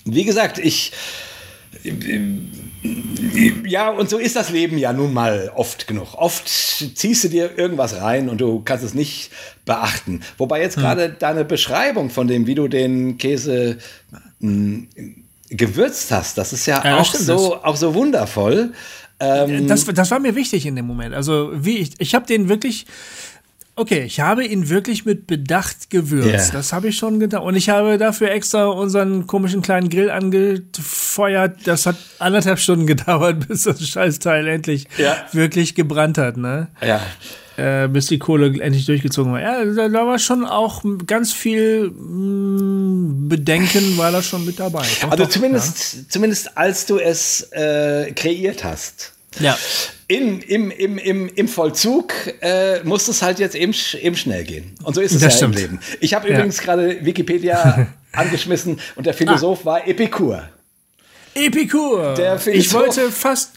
wie 0.05 0.25
gesagt, 0.25 0.59
ich 0.59 0.93
ja, 3.65 3.91
und 3.91 4.11
so 4.11 4.19
ist 4.19 4.35
das 4.35 4.51
Leben 4.51 4.77
ja 4.77 4.93
nun 4.93 5.13
mal 5.13 5.53
oft 5.55 5.87
genug. 5.87 6.15
Oft 6.15 6.49
ziehst 6.49 7.25
du 7.25 7.29
dir 7.29 7.57
irgendwas 7.57 8.01
rein 8.01 8.29
und 8.29 8.41
du 8.41 8.61
kannst 8.65 8.85
es 8.85 8.95
nicht 8.95 9.31
beachten. 9.65 10.21
Wobei 10.37 10.61
jetzt 10.61 10.77
hm. 10.77 10.83
gerade 10.83 11.09
deine 11.11 11.45
Beschreibung 11.45 12.11
von 12.11 12.27
dem, 12.27 12.47
wie 12.47 12.55
du 12.55 12.69
den 12.69 13.19
Käse 13.19 13.79
mh, 14.41 14.87
hm, 14.97 15.15
gewürzt 15.51 16.11
hast, 16.11 16.39
das 16.39 16.53
ist 16.53 16.67
ja, 16.67 16.83
ja 16.85 16.99
auch, 16.99 17.15
so, 17.15 17.63
auch 17.63 17.77
so 17.77 17.95
wundervoll. 17.95 18.73
Ähm, 19.21 19.69
das, 19.69 19.85
das 19.85 20.11
war 20.11 20.19
mir 20.19 20.35
wichtig 20.35 20.67
in 20.67 20.75
dem 20.75 20.87
Moment. 20.87 21.15
Also, 21.15 21.51
wie 21.55 21.79
ich, 21.79 21.93
ich 21.99 22.15
habe 22.15 22.27
den 22.27 22.49
wirklich 22.49 22.87
Okay, 23.75 24.03
ich 24.05 24.21
habe 24.21 24.45
ihn 24.45 24.69
wirklich 24.69 25.07
mit 25.07 25.27
Bedacht 25.27 25.89
gewürzt. 25.89 26.29
Yeah. 26.29 26.53
Das 26.53 26.75
habe 26.75 26.89
ich 26.89 26.99
schon 26.99 27.19
getan. 27.21 27.43
Und 27.43 27.57
ich 27.57 27.71
habe 27.71 27.97
dafür 27.97 28.31
extra 28.31 28.67
unseren 28.67 29.27
komischen 29.27 29.63
kleinen 29.63 29.89
Grill 29.89 30.11
angefeuert. 30.11 31.57
Das 31.65 31.87
hat 31.87 31.97
anderthalb 32.19 32.59
Stunden 32.59 32.87
gedauert, 32.87 33.49
bis 33.49 33.63
das 33.63 33.87
Scheißteil 33.87 34.47
endlich 34.47 34.89
ja. 34.99 35.17
wirklich 35.33 35.75
gebrannt 35.75 36.19
hat, 36.19 36.37
ne? 36.37 36.69
Ja. 36.83 37.01
Äh, 37.57 37.89
bis 37.89 38.07
die 38.07 38.19
Kohle 38.19 38.47
endlich 38.61 38.87
durchgezogen 38.87 39.33
war. 39.33 39.41
Ja, 39.41 39.65
da, 39.65 39.89
da 39.89 40.07
war 40.07 40.19
schon 40.19 40.45
auch 40.45 40.83
ganz 41.07 41.33
viel 41.33 41.91
mh, 41.91 42.63
mm, 42.63 43.29
Bedenken, 43.29 43.97
war 43.97 44.11
da 44.11 44.23
schon 44.23 44.45
mit 44.45 44.59
dabei. 44.59 44.87
Doch, 45.01 45.11
also 45.11 45.25
doch, 45.25 45.31
zumindest, 45.31 45.95
ja. 45.95 46.01
zumindest 46.09 46.57
als 46.57 46.87
du 46.87 46.99
es 46.99 47.49
äh, 47.53 48.13
kreiert 48.13 48.65
hast. 48.65 49.13
Ja 49.41 49.57
in, 50.13 50.41
im, 50.43 50.71
im, 50.71 50.99
im, 50.99 51.29
im 51.35 51.49
Vollzug 51.49 52.13
äh, 52.43 52.83
muss 52.85 53.09
es 53.09 53.23
halt 53.23 53.39
jetzt 53.39 53.55
eben, 53.55 53.75
eben 54.01 54.17
schnell 54.17 54.45
gehen. 54.45 54.75
Und 54.83 54.95
so 54.95 55.01
ist 55.01 55.13
es 55.13 55.21
das 55.21 55.33
ja 55.35 55.37
stimmt. 55.39 55.57
im 55.57 55.63
Leben. 55.63 55.81
Ich 56.01 56.13
habe 56.13 56.29
ja. 56.29 56.35
übrigens 56.35 56.59
gerade 56.59 57.05
Wikipedia 57.05 57.89
angeschmissen 58.13 58.79
und 58.95 59.07
der 59.07 59.15
Philosoph 59.15 59.61
ah. 59.63 59.65
war 59.65 59.89
Epikur. 59.89 60.49
Epikur. 61.35 62.15
Der 62.15 62.39
Philosoph. 62.39 62.67
Ich 62.67 62.73
wollte 62.75 63.11
fast, 63.11 63.53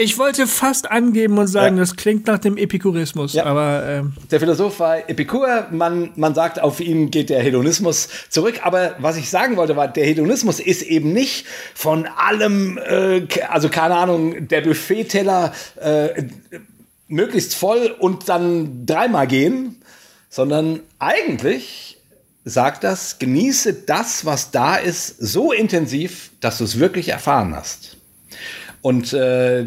ich 0.00 0.18
wollte 0.18 0.46
fast 0.46 0.90
angeben 0.90 1.36
und 1.36 1.46
sagen, 1.46 1.76
ja. 1.76 1.82
das 1.82 1.94
klingt 1.94 2.26
nach 2.26 2.38
dem 2.38 2.56
Epikurismus, 2.56 3.34
ja. 3.34 3.44
aber 3.44 3.86
ähm 3.86 4.12
der 4.30 4.40
Philosoph 4.40 4.80
war 4.80 5.08
Epikur. 5.10 5.66
Man, 5.70 6.10
man 6.16 6.34
sagt, 6.34 6.60
auf 6.60 6.80
ihn 6.80 7.10
geht 7.10 7.28
der 7.28 7.42
Hedonismus 7.42 8.08
zurück. 8.30 8.60
Aber 8.62 8.96
was 8.98 9.18
ich 9.18 9.28
sagen 9.28 9.56
wollte, 9.56 9.76
war, 9.76 9.88
der 9.88 10.06
Hedonismus 10.06 10.58
ist 10.58 10.82
eben 10.82 11.12
nicht 11.12 11.46
von 11.74 12.06
allem, 12.06 12.78
äh, 12.78 13.26
also 13.48 13.68
keine 13.68 13.96
Ahnung, 13.96 14.48
der 14.48 14.62
Buffetteller 14.62 15.52
äh, 15.76 16.24
möglichst 17.06 17.54
voll 17.54 17.94
und 17.98 18.28
dann 18.28 18.86
dreimal 18.86 19.26
gehen, 19.26 19.82
sondern 20.30 20.80
eigentlich 20.98 21.98
sagt 22.44 22.84
das, 22.84 23.18
genieße 23.18 23.74
das, 23.74 24.24
was 24.24 24.50
da 24.50 24.76
ist, 24.76 25.18
so 25.18 25.52
intensiv, 25.52 26.30
dass 26.40 26.58
du 26.58 26.64
es 26.64 26.78
wirklich 26.78 27.10
erfahren 27.10 27.54
hast. 27.54 27.99
Und, 28.82 29.12
äh, 29.12 29.66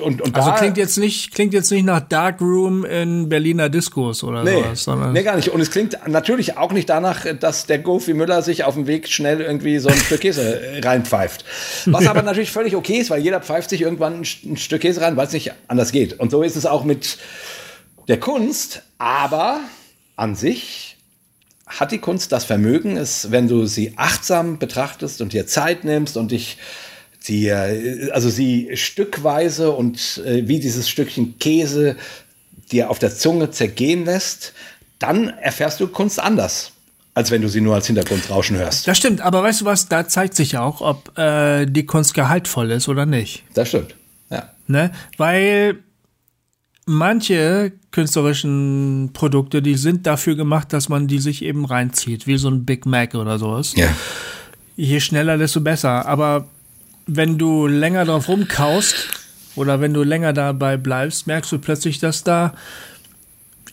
und, 0.00 0.22
und 0.22 0.36
also 0.36 0.52
klingt 0.52 0.76
jetzt 0.76 0.96
nicht 0.96 1.34
klingt 1.34 1.52
jetzt 1.52 1.72
nicht 1.72 1.84
nach 1.84 2.00
Darkroom 2.00 2.84
in 2.84 3.28
Berliner 3.28 3.68
Diskos 3.68 4.22
oder 4.22 4.44
nee, 4.44 4.62
sowas, 4.62 4.84
sondern 4.84 5.12
nee 5.12 5.24
gar 5.24 5.34
nicht. 5.34 5.48
Und 5.48 5.60
es 5.60 5.72
klingt 5.72 5.98
natürlich 6.06 6.56
auch 6.56 6.72
nicht 6.72 6.88
danach, 6.88 7.26
dass 7.40 7.66
der 7.66 7.80
Goofy 7.80 8.14
Müller 8.14 8.40
sich 8.42 8.62
auf 8.62 8.74
dem 8.74 8.86
Weg 8.86 9.08
schnell 9.08 9.40
irgendwie 9.40 9.78
so 9.78 9.88
ein 9.88 9.96
Stück 9.96 10.20
Käse 10.20 10.60
reinpfeift. 10.80 11.44
Was 11.86 12.06
aber 12.06 12.22
natürlich 12.22 12.52
völlig 12.52 12.76
okay 12.76 12.98
ist, 12.98 13.10
weil 13.10 13.20
jeder 13.20 13.40
pfeift 13.40 13.68
sich 13.70 13.80
irgendwann 13.80 14.20
ein, 14.20 14.26
ein 14.44 14.56
Stück 14.56 14.82
Käse 14.82 15.00
rein, 15.00 15.16
weil 15.16 15.26
es 15.26 15.32
nicht 15.32 15.52
anders 15.66 15.90
geht. 15.90 16.20
Und 16.20 16.30
so 16.30 16.42
ist 16.42 16.54
es 16.54 16.64
auch 16.64 16.84
mit 16.84 17.18
der 18.06 18.20
Kunst. 18.20 18.82
Aber 18.98 19.58
an 20.14 20.36
sich 20.36 20.98
hat 21.66 21.90
die 21.90 21.98
Kunst 21.98 22.30
das 22.30 22.44
Vermögen, 22.44 22.96
es, 22.96 23.32
wenn 23.32 23.48
du 23.48 23.66
sie 23.66 23.94
achtsam 23.96 24.58
betrachtest 24.58 25.20
und 25.20 25.32
dir 25.32 25.48
Zeit 25.48 25.82
nimmst 25.82 26.16
und 26.16 26.30
dich 26.30 26.58
sie, 27.22 27.48
äh, 27.48 28.10
also 28.10 28.30
sie 28.30 28.70
stückweise 28.74 29.70
und 29.70 30.22
äh, 30.24 30.46
wie 30.46 30.60
dieses 30.60 30.88
Stückchen 30.88 31.38
Käse 31.38 31.96
dir 32.70 32.90
auf 32.90 32.98
der 32.98 33.14
Zunge 33.14 33.50
zergehen 33.50 34.04
lässt, 34.04 34.52
dann 34.98 35.28
erfährst 35.28 35.80
du 35.80 35.88
Kunst 35.88 36.20
anders 36.20 36.72
als 37.14 37.30
wenn 37.30 37.42
du 37.42 37.48
sie 37.48 37.60
nur 37.60 37.74
als 37.74 37.86
Hintergrundrauschen 37.86 38.56
hörst. 38.56 38.88
Das 38.88 38.96
stimmt, 38.96 39.20
aber 39.20 39.42
weißt 39.42 39.62
du 39.62 39.64
was, 39.64 39.88
da 39.88 40.08
zeigt 40.08 40.34
sich 40.34 40.56
auch, 40.56 40.80
ob 40.80 41.16
äh, 41.18 41.66
die 41.66 41.84
Kunst 41.84 42.14
gehaltvoll 42.14 42.70
ist 42.70 42.88
oder 42.88 43.06
nicht. 43.06 43.44
Das 43.54 43.68
stimmt, 43.68 43.96
ja. 44.30 44.50
Ne? 44.66 44.92
Weil 45.18 45.78
manche 46.86 47.72
künstlerischen 47.90 49.10
Produkte, 49.12 49.60
die 49.60 49.74
sind 49.74 50.06
dafür 50.06 50.36
gemacht, 50.36 50.72
dass 50.72 50.88
man 50.88 51.06
die 51.06 51.18
sich 51.18 51.42
eben 51.42 51.64
reinzieht, 51.64 52.26
wie 52.26 52.38
so 52.38 52.48
ein 52.48 52.64
Big 52.64 52.86
Mac 52.86 53.14
oder 53.14 53.38
sowas. 53.38 53.74
Ja. 53.76 53.88
Je 54.76 55.00
schneller, 55.00 55.36
desto 55.36 55.60
besser. 55.60 56.06
Aber 56.06 56.48
wenn 57.16 57.38
du 57.38 57.66
länger 57.66 58.04
drauf 58.04 58.28
rumkaust 58.28 59.08
oder 59.54 59.80
wenn 59.80 59.92
du 59.92 60.02
länger 60.02 60.32
dabei 60.32 60.76
bleibst, 60.76 61.26
merkst 61.26 61.52
du 61.52 61.58
plötzlich, 61.58 61.98
dass 61.98 62.24
da 62.24 62.54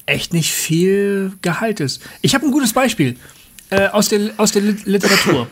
echt 0.05 0.34
nicht 0.34 0.51
viel 0.51 1.34
Gehalt 1.41 1.79
ist. 1.79 2.01
Ich 2.22 2.36
habe 2.36 2.46
ein 2.46 2.51
gutes 2.51 2.74
Beispiel 2.74 3.17
äh, 3.69 3.88
aus, 3.88 4.10
der, 4.10 4.31
aus 4.38 4.51
der 4.51 4.62
Literatur. 4.62 5.48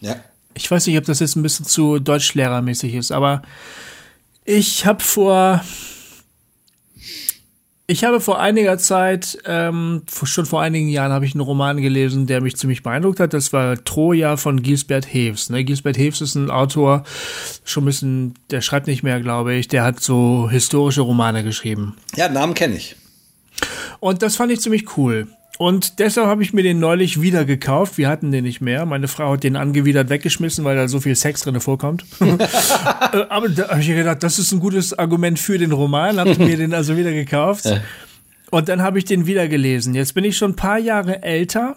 Ja. 0.00 0.16
Ich 0.54 0.70
weiß 0.70 0.86
nicht, 0.86 0.98
ob 0.98 1.04
das 1.04 1.20
jetzt 1.20 1.36
ein 1.36 1.42
bisschen 1.42 1.66
zu 1.66 1.98
deutschlehrermäßig 1.98 2.94
ist, 2.94 3.10
aber 3.10 3.42
ich 4.44 4.86
habe 4.86 5.02
vor 5.02 5.64
ich 7.86 8.04
habe 8.04 8.20
vor 8.20 8.40
einiger 8.40 8.78
Zeit, 8.78 9.38
ähm, 9.44 10.02
schon 10.10 10.46
vor 10.46 10.62
einigen 10.62 10.88
Jahren, 10.88 11.12
habe 11.12 11.26
ich 11.26 11.34
einen 11.34 11.42
Roman 11.42 11.82
gelesen, 11.82 12.26
der 12.26 12.40
mich 12.40 12.56
ziemlich 12.56 12.82
beeindruckt 12.82 13.20
hat. 13.20 13.34
Das 13.34 13.52
war 13.52 13.82
Troja 13.84 14.38
von 14.38 14.62
Gisbert 14.62 15.12
Heves. 15.12 15.50
Ne? 15.50 15.64
Gisbert 15.64 15.98
Heves 15.98 16.22
ist 16.22 16.34
ein 16.34 16.50
Autor, 16.50 17.04
schon 17.64 17.82
ein 17.82 17.86
bisschen, 17.86 18.34
der 18.50 18.62
schreibt 18.62 18.86
nicht 18.86 19.02
mehr, 19.02 19.20
glaube 19.20 19.54
ich. 19.54 19.68
Der 19.68 19.84
hat 19.84 20.00
so 20.00 20.48
historische 20.50 21.02
Romane 21.02 21.44
geschrieben. 21.44 21.96
Ja, 22.16 22.28
Namen 22.28 22.54
kenne 22.54 22.76
ich. 22.76 22.96
Und 24.00 24.22
das 24.22 24.36
fand 24.36 24.50
ich 24.50 24.60
ziemlich 24.60 24.96
cool. 24.96 25.26
Und 25.58 26.00
deshalb 26.00 26.26
habe 26.26 26.42
ich 26.42 26.52
mir 26.52 26.62
den 26.62 26.80
neulich 26.80 27.20
wieder 27.20 27.44
gekauft. 27.44 27.96
Wir 27.96 28.08
hatten 28.08 28.32
den 28.32 28.44
nicht 28.44 28.60
mehr. 28.60 28.86
Meine 28.86 29.06
Frau 29.06 29.34
hat 29.34 29.44
den 29.44 29.54
angewidert 29.54 30.08
weggeschmissen, 30.08 30.64
weil 30.64 30.74
da 30.74 30.88
so 30.88 31.00
viel 31.00 31.14
Sex 31.14 31.42
drin 31.42 31.60
vorkommt. 31.60 32.04
Äh, 33.12 33.26
aber 33.28 33.48
da 33.48 33.68
habe 33.68 33.80
ich 33.80 33.86
gedacht, 33.86 34.22
das 34.22 34.38
ist 34.38 34.50
ein 34.50 34.58
gutes 34.58 34.98
Argument 34.98 35.38
für 35.38 35.58
den 35.58 35.70
Roman. 35.72 36.18
Habe 36.18 36.34
mir 36.36 36.56
den 36.56 36.74
also 36.74 36.96
wieder 36.96 37.12
gekauft. 37.12 37.64
Und 38.50 38.68
dann 38.68 38.82
habe 38.82 38.98
ich 38.98 39.04
den 39.04 39.26
wieder 39.26 39.46
gelesen. 39.46 39.94
Jetzt 39.94 40.14
bin 40.14 40.24
ich 40.24 40.36
schon 40.36 40.52
ein 40.52 40.56
paar 40.56 40.78
Jahre 40.78 41.22
älter, 41.22 41.76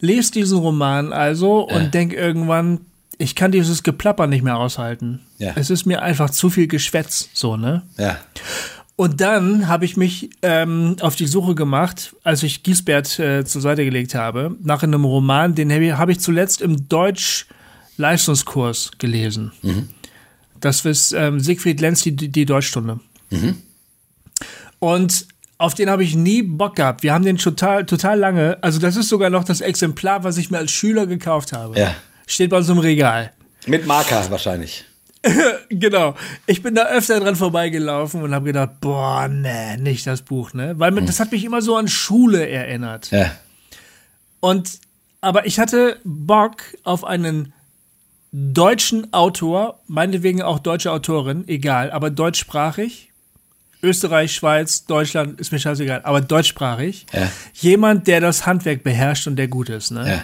lese 0.00 0.32
diesen 0.32 0.58
Roman 0.58 1.12
also 1.12 1.66
und 1.66 1.82
ja. 1.82 1.88
denk 1.88 2.12
irgendwann, 2.12 2.80
ich 3.16 3.34
kann 3.34 3.52
dieses 3.52 3.82
Geplapper 3.82 4.26
nicht 4.26 4.42
mehr 4.42 4.58
aushalten. 4.58 5.20
Ja. 5.38 5.52
Es 5.56 5.70
ist 5.70 5.86
mir 5.86 6.02
einfach 6.02 6.28
zu 6.28 6.50
viel 6.50 6.66
Geschwätz, 6.66 7.30
so, 7.32 7.56
ne? 7.56 7.82
Ja. 7.96 8.18
Und 9.00 9.22
dann 9.22 9.66
habe 9.66 9.86
ich 9.86 9.96
mich 9.96 10.28
ähm, 10.42 10.96
auf 11.00 11.16
die 11.16 11.26
Suche 11.26 11.54
gemacht, 11.54 12.14
als 12.22 12.42
ich 12.42 12.62
Giesbert 12.62 13.18
äh, 13.18 13.46
zur 13.46 13.62
Seite 13.62 13.82
gelegt 13.82 14.14
habe, 14.14 14.54
nach 14.62 14.82
einem 14.82 15.06
Roman, 15.06 15.54
den 15.54 15.72
habe 15.72 15.86
ich, 15.86 15.92
hab 15.92 16.10
ich 16.10 16.20
zuletzt 16.20 16.60
im 16.60 16.86
Deutsch-Leistungskurs 16.86 18.90
gelesen. 18.98 19.52
Mhm. 19.62 19.88
Das 20.60 20.84
ist 20.84 21.14
ähm, 21.14 21.40
Siegfried 21.40 21.80
Lenz, 21.80 22.02
die, 22.02 22.14
die 22.14 22.44
Deutschstunde. 22.44 23.00
Mhm. 23.30 23.56
Und 24.80 25.26
auf 25.56 25.72
den 25.72 25.88
habe 25.88 26.04
ich 26.04 26.14
nie 26.14 26.42
Bock 26.42 26.76
gehabt. 26.76 27.02
Wir 27.02 27.14
haben 27.14 27.24
den 27.24 27.38
total, 27.38 27.86
total 27.86 28.18
lange. 28.18 28.62
Also, 28.62 28.80
das 28.80 28.96
ist 28.96 29.08
sogar 29.08 29.30
noch 29.30 29.44
das 29.44 29.62
Exemplar, 29.62 30.24
was 30.24 30.36
ich 30.36 30.50
mir 30.50 30.58
als 30.58 30.72
Schüler 30.72 31.06
gekauft 31.06 31.54
habe. 31.54 31.80
Ja. 31.80 31.94
Steht 32.26 32.50
bei 32.50 32.58
uns 32.58 32.68
im 32.68 32.76
Regal. 32.76 33.32
Mit 33.64 33.86
Marker 33.86 34.30
wahrscheinlich. 34.30 34.84
genau. 35.68 36.14
Ich 36.46 36.62
bin 36.62 36.74
da 36.74 36.86
öfter 36.86 37.20
dran 37.20 37.36
vorbeigelaufen 37.36 38.22
und 38.22 38.34
habe 38.34 38.46
gedacht, 38.46 38.80
boah, 38.80 39.28
nee, 39.28 39.76
nicht 39.76 40.06
das 40.06 40.22
Buch, 40.22 40.54
ne? 40.54 40.78
Weil 40.78 40.96
hm. 40.96 41.06
das 41.06 41.20
hat 41.20 41.32
mich 41.32 41.44
immer 41.44 41.62
so 41.62 41.76
an 41.76 41.88
Schule 41.88 42.48
erinnert. 42.48 43.10
Ja. 43.10 43.30
Und, 44.40 44.78
aber 45.20 45.46
ich 45.46 45.58
hatte 45.58 45.98
Bock 46.04 46.62
auf 46.84 47.04
einen 47.04 47.52
deutschen 48.32 49.12
Autor, 49.12 49.80
meinetwegen 49.86 50.42
auch 50.42 50.58
deutsche 50.58 50.92
Autorin, 50.92 51.46
egal, 51.48 51.90
aber 51.90 52.10
deutschsprachig. 52.10 53.08
Österreich, 53.82 54.34
Schweiz, 54.34 54.84
Deutschland, 54.84 55.40
ist 55.40 55.52
mir 55.52 55.58
scheißegal, 55.58 56.02
aber 56.04 56.20
deutschsprachig. 56.20 57.06
Ja. 57.14 57.30
Jemand, 57.54 58.06
der 58.08 58.20
das 58.20 58.44
Handwerk 58.44 58.82
beherrscht 58.82 59.26
und 59.26 59.36
der 59.36 59.48
gut 59.48 59.70
ist, 59.70 59.90
ne? 59.90 60.06
Ja. 60.06 60.22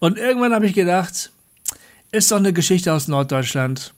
Und 0.00 0.18
irgendwann 0.18 0.52
habe 0.52 0.66
ich 0.66 0.74
gedacht, 0.74 1.30
ist 2.10 2.32
doch 2.32 2.38
eine 2.38 2.52
Geschichte 2.52 2.92
aus 2.92 3.06
Norddeutschland 3.06 3.94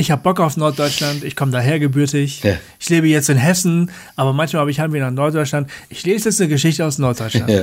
ich 0.00 0.10
habe 0.10 0.22
Bock 0.22 0.40
auf 0.40 0.56
Norddeutschland, 0.56 1.22
ich 1.22 1.36
komme 1.36 1.52
daher 1.52 1.78
gebürtig. 1.78 2.42
Ja. 2.42 2.56
Ich 2.78 2.88
lebe 2.88 3.06
jetzt 3.06 3.28
in 3.28 3.36
Hessen, 3.36 3.90
aber 4.16 4.32
manchmal 4.32 4.60
habe 4.60 4.70
ich 4.70 4.80
Heimweh 4.80 4.98
nach 4.98 5.10
Norddeutschland. 5.10 5.70
Ich 5.90 6.04
lese 6.04 6.30
jetzt 6.30 6.40
eine 6.40 6.48
Geschichte 6.48 6.84
aus 6.84 6.98
Norddeutschland. 6.98 7.50
Ja. 7.50 7.62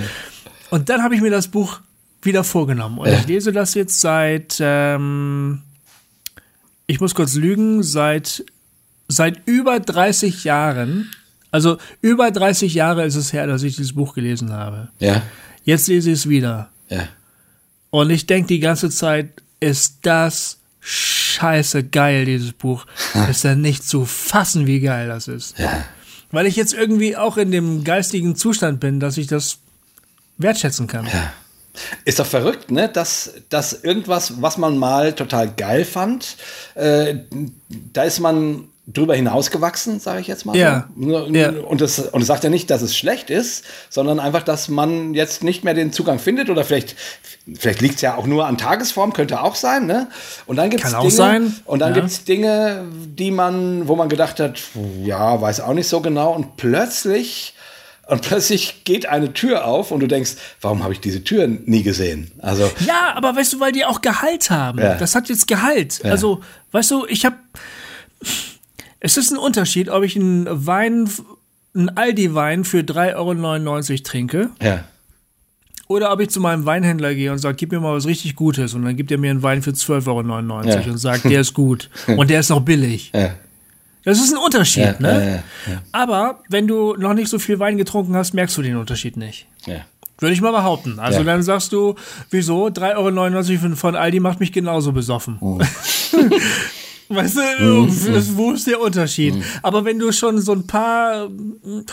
Und 0.69 0.89
dann 0.89 1.03
habe 1.03 1.15
ich 1.15 1.21
mir 1.21 1.31
das 1.31 1.47
Buch 1.47 1.81
wieder 2.21 2.43
vorgenommen. 2.43 2.99
Und 2.99 3.07
ja. 3.07 3.19
ich 3.19 3.27
lese 3.27 3.51
das 3.51 3.73
jetzt 3.73 3.99
seit, 3.99 4.57
ähm, 4.59 5.61
ich 6.85 7.01
muss 7.01 7.15
kurz 7.15 7.35
lügen, 7.35 7.83
seit, 7.83 8.45
seit 9.07 9.41
über 9.45 9.79
30 9.79 10.43
Jahren. 10.43 11.09
Also 11.51 11.77
über 12.01 12.31
30 12.31 12.73
Jahre 12.73 13.05
ist 13.05 13.15
es 13.15 13.33
her, 13.33 13.47
dass 13.47 13.63
ich 13.63 13.75
dieses 13.75 13.93
Buch 13.93 14.13
gelesen 14.13 14.53
habe. 14.53 14.89
Ja. 14.99 15.23
Jetzt 15.63 15.87
lese 15.87 16.11
ich 16.11 16.19
es 16.19 16.29
wieder. 16.29 16.69
Ja. 16.89 17.07
Und 17.89 18.09
ich 18.09 18.25
denke 18.25 18.47
die 18.47 18.59
ganze 18.59 18.89
Zeit, 18.89 19.41
ist 19.59 19.99
das 20.03 20.59
scheiße 21.37 21.83
geil, 21.83 22.25
dieses 22.25 22.53
Buch. 22.53 22.85
ist 23.29 23.43
ja 23.43 23.55
nicht 23.55 23.83
zu 23.83 24.05
fassen, 24.05 24.67
wie 24.67 24.79
geil 24.79 25.07
das 25.07 25.27
ist. 25.27 25.57
Ja. 25.57 25.85
Weil 26.31 26.45
ich 26.45 26.55
jetzt 26.55 26.73
irgendwie 26.73 27.15
auch 27.15 27.37
in 27.37 27.51
dem 27.51 27.83
geistigen 27.83 28.35
Zustand 28.35 28.79
bin, 28.79 28.99
dass 28.99 29.17
ich 29.17 29.27
das 29.27 29.59
wertschätzen 30.37 30.87
kann. 30.87 31.05
Ja. 31.05 31.31
Ist 32.05 32.19
doch 32.19 32.25
verrückt, 32.25 32.71
ne? 32.71 32.89
Dass, 32.89 33.33
dass 33.49 33.83
irgendwas, 33.83 34.41
was 34.41 34.57
man 34.57 34.77
mal 34.77 35.13
total 35.13 35.53
geil 35.55 35.85
fand, 35.85 36.37
äh, 36.73 37.15
da 37.93 38.03
ist 38.03 38.19
man 38.19 38.63
drüber 38.87 39.15
hinausgewachsen, 39.15 39.99
sage 39.99 40.21
ich 40.21 40.27
jetzt 40.27 40.45
mal. 40.45 40.55
Ja. 40.55 40.87
Ja. 40.97 41.49
Und, 41.49 41.81
das, 41.81 41.99
und 41.99 42.21
das 42.21 42.27
sagt 42.27 42.45
ja 42.45 42.49
nicht, 42.49 42.69
dass 42.69 42.81
es 42.81 42.97
schlecht 42.97 43.29
ist, 43.29 43.65
sondern 43.89 44.19
einfach, 44.19 44.43
dass 44.43 44.69
man 44.69 45.13
jetzt 45.13 45.43
nicht 45.43 45.63
mehr 45.63 45.73
den 45.73 45.91
Zugang 45.91 46.19
findet 46.19 46.49
oder 46.49 46.63
vielleicht, 46.63 46.95
vielleicht 47.55 47.81
liegt 47.81 47.95
es 47.95 48.01
ja 48.01 48.15
auch 48.15 48.25
nur 48.25 48.45
an 48.45 48.57
Tagesform, 48.57 49.13
könnte 49.13 49.41
auch 49.41 49.55
sein. 49.55 49.85
Ne? 49.85 50.07
Und 50.45 50.57
dann 50.57 50.69
gibt 50.69 50.83
es 50.83 50.91
Dinge, 50.91 51.11
sein. 51.11 51.55
Und 51.65 51.79
dann 51.79 51.89
ja. 51.89 51.95
gibt 51.95 52.07
es 52.07 52.23
Dinge, 52.23 52.85
die 52.91 53.31
man, 53.31 53.87
wo 53.87 53.95
man 53.95 54.09
gedacht 54.09 54.39
hat, 54.39 54.59
ja, 55.03 55.39
weiß 55.39 55.61
auch 55.61 55.73
nicht 55.73 55.87
so 55.87 56.01
genau. 56.01 56.33
Und 56.33 56.57
plötzlich 56.57 57.53
und 58.07 58.21
plötzlich 58.21 58.85
geht 58.85 59.05
eine 59.07 59.33
Tür 59.33 59.65
auf 59.65 59.91
und 59.91 59.99
du 59.99 60.07
denkst, 60.07 60.35
warum 60.61 60.81
habe 60.83 60.93
ich 60.93 61.01
diese 61.01 61.25
Tür 61.25 61.45
nie 61.47 61.83
gesehen? 61.83 62.31
Also 62.39 62.71
ja, 62.85 63.13
aber 63.15 63.35
weißt 63.35 63.53
du, 63.53 63.59
weil 63.59 63.73
die 63.73 63.83
auch 63.83 64.01
Gehalt 64.01 64.49
haben. 64.49 64.79
Ja. 64.79 64.95
Das 64.95 65.13
hat 65.13 65.27
jetzt 65.27 65.47
Gehalt. 65.47 65.99
Ja. 66.03 66.11
Also 66.11 66.41
weißt 66.71 66.91
du, 66.91 67.05
ich 67.07 67.25
habe 67.25 67.35
es 68.99 69.17
ist 69.17 69.31
ein 69.31 69.37
Unterschied, 69.37 69.89
ob 69.89 70.03
ich 70.03 70.15
einen 70.15 70.47
Wein, 70.49 71.09
einen 71.75 71.89
Aldi-Wein 71.89 72.63
für 72.63 72.79
3,99 72.79 73.91
Euro 73.91 74.03
trinke. 74.03 74.49
Ja. 74.61 74.85
Oder 75.87 76.11
ob 76.11 76.19
ich 76.19 76.29
zu 76.29 76.41
meinem 76.41 76.65
Weinhändler 76.65 77.15
gehe 77.15 77.31
und 77.31 77.37
sage, 77.37 77.55
gib 77.55 77.71
mir 77.71 77.79
mal 77.79 77.95
was 77.95 78.05
richtig 78.05 78.35
Gutes. 78.35 78.73
Und 78.73 78.83
dann 78.83 78.95
gibt 78.97 79.09
er 79.11 79.17
mir 79.17 79.31
einen 79.31 79.41
Wein 79.41 79.61
für 79.61 79.71
12,99 79.71 80.51
Euro 80.51 80.67
ja. 80.67 80.91
und 80.91 80.97
sagt, 80.97 81.23
der 81.25 81.41
ist 81.41 81.53
gut. 81.53 81.89
und 82.07 82.29
der 82.29 82.41
ist 82.41 82.49
noch 82.49 82.61
billig. 82.61 83.11
Ja. 83.13 83.35
Das 84.03 84.19
ist 84.19 84.33
ein 84.33 84.37
Unterschied, 84.37 84.83
ja, 84.83 84.95
ne? 84.99 85.43
Aber 85.91 86.39
wenn 86.49 86.65
du 86.65 86.95
noch 86.95 87.13
nicht 87.13 87.27
so 87.27 87.39
viel 87.39 87.59
Wein 87.59 87.77
getrunken 87.77 88.15
hast, 88.15 88.33
merkst 88.33 88.55
du 88.57 88.61
den 88.61 88.77
Unterschied 88.77 89.17
nicht. 89.17 89.47
Ja. 89.65 89.81
Würde 90.19 90.33
ich 90.33 90.41
mal 90.41 90.51
behaupten. 90.51 90.99
Also 90.99 91.23
dann 91.23 91.43
sagst 91.43 91.73
du, 91.73 91.95
wieso? 92.31 92.67
3,99 92.67 93.63
Euro 93.63 93.75
von 93.75 93.95
Aldi 93.95 94.19
macht 94.19 94.39
mich 94.39 94.51
genauso 94.51 94.91
besoffen. 94.91 95.37
Oh. 95.41 95.59
Weißt 97.09 97.37
du, 97.37 97.63
mhm. 97.63 98.37
wo 98.37 98.51
ist 98.51 98.67
der 98.67 98.81
Unterschied? 98.81 99.35
Mhm. 99.35 99.43
Aber 99.61 99.85
wenn 99.85 99.99
du 99.99 100.11
schon 100.11 100.41
so 100.41 100.53
ein 100.53 100.67
paar 100.67 101.29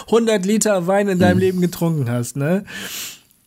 hundert 0.09 0.45
Liter 0.45 0.87
Wein 0.87 1.09
in 1.09 1.19
deinem 1.19 1.37
mhm. 1.37 1.41
Leben 1.41 1.61
getrunken 1.61 2.11
hast, 2.11 2.37
ne, 2.37 2.65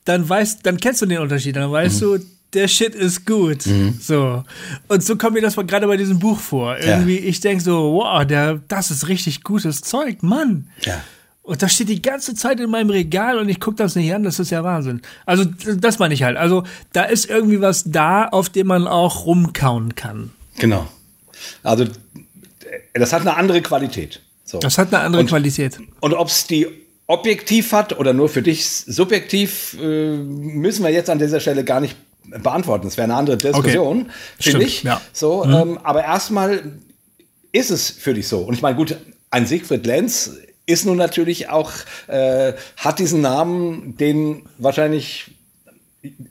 dann 0.07 0.27
weißt, 0.27 0.65
dann 0.65 0.77
kennst 0.77 1.01
du 1.01 1.05
den 1.05 1.19
Unterschied, 1.19 1.55
dann 1.55 1.71
weißt 1.71 2.01
mhm. 2.01 2.05
du, 2.05 2.25
der 2.53 2.67
Shit 2.67 2.95
ist 2.95 3.25
gut. 3.25 3.65
Mhm. 3.65 3.99
So. 4.01 4.43
Und 4.87 5.03
so 5.03 5.17
kommt 5.17 5.33
mir 5.33 5.41
das 5.41 5.55
gerade 5.55 5.85
bei 5.87 5.97
diesem 5.97 6.19
Buch 6.19 6.39
vor. 6.39 6.77
Irgendwie, 6.77 7.19
ja. 7.19 7.25
ich 7.25 7.41
denke 7.41 7.63
so, 7.63 7.93
wow, 7.93 8.25
der, 8.25 8.61
das 8.67 8.89
ist 8.89 9.07
richtig 9.09 9.43
gutes 9.43 9.81
Zeug, 9.81 10.23
Mann. 10.23 10.69
Ja. 10.81 11.03
Und 11.43 11.61
das 11.61 11.73
steht 11.73 11.89
die 11.89 12.01
ganze 12.01 12.35
Zeit 12.35 12.59
in 12.59 12.69
meinem 12.69 12.89
Regal 12.89 13.37
und 13.37 13.47
ich 13.49 13.59
gucke 13.59 13.77
das 13.77 13.95
nicht 13.95 14.13
an, 14.13 14.23
das 14.23 14.39
ist 14.39 14.49
ja 14.49 14.63
Wahnsinn. 14.63 15.01
Also, 15.25 15.45
das 15.45 15.99
meine 15.99 16.13
ich 16.13 16.23
halt. 16.23 16.35
Also, 16.35 16.63
da 16.93 17.03
ist 17.03 17.29
irgendwie 17.29 17.61
was 17.61 17.83
da, 17.85 18.27
auf 18.27 18.49
dem 18.49 18.67
man 18.67 18.87
auch 18.87 19.25
rumkauen 19.25 19.95
kann. 19.95 20.31
Genau. 20.57 20.87
Also 21.63 21.85
das 22.93 23.13
hat 23.13 23.21
eine 23.21 23.35
andere 23.35 23.61
Qualität. 23.61 24.21
So. 24.43 24.59
Das 24.59 24.77
hat 24.77 24.93
eine 24.93 25.03
andere 25.03 25.21
und, 25.21 25.29
Qualität. 25.29 25.79
Und 25.99 26.13
ob 26.13 26.27
es 26.27 26.47
die 26.47 26.67
objektiv 27.07 27.71
hat 27.71 27.97
oder 27.97 28.13
nur 28.13 28.29
für 28.29 28.41
dich 28.41 28.65
subjektiv, 28.65 29.77
äh, 29.81 30.17
müssen 30.17 30.83
wir 30.83 30.91
jetzt 30.91 31.09
an 31.09 31.19
dieser 31.19 31.39
Stelle 31.39 31.63
gar 31.63 31.79
nicht 31.79 31.95
beantworten. 32.29 32.85
Das 32.85 32.97
wäre 32.97 33.05
eine 33.05 33.15
andere 33.15 33.37
Diskussion, 33.37 34.01
okay. 34.01 34.11
finde 34.51 34.65
ich. 34.65 34.83
Ja. 34.83 35.01
So, 35.13 35.45
mhm. 35.45 35.53
ähm, 35.53 35.77
aber 35.83 36.03
erstmal 36.03 36.73
ist 37.51 37.71
es 37.71 37.89
für 37.89 38.13
dich 38.13 38.27
so. 38.27 38.39
Und 38.39 38.53
ich 38.53 38.61
meine, 38.61 38.75
gut, 38.75 38.97
ein 39.31 39.45
Siegfried 39.45 39.85
Lenz 39.85 40.31
ist 40.65 40.85
nun 40.85 40.97
natürlich 40.97 41.49
auch, 41.49 41.71
äh, 42.07 42.53
hat 42.75 42.99
diesen 42.99 43.21
Namen, 43.21 43.95
den 43.97 44.43
wahrscheinlich 44.57 45.31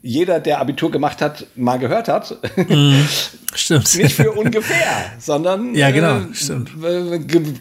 jeder, 0.01 0.39
der 0.39 0.59
Abitur 0.59 0.91
gemacht 0.91 1.21
hat, 1.21 1.47
mal 1.55 1.77
gehört 1.77 2.07
hat. 2.07 2.37
Mm, 2.55 3.01
stimmt. 3.57 3.95
Nicht 3.95 4.15
für 4.15 4.31
ungefähr, 4.31 5.13
sondern 5.19 5.75
ja, 5.75 5.91
genau, 5.91 6.17
äh, 6.17 6.33
stimmt. 6.33 6.71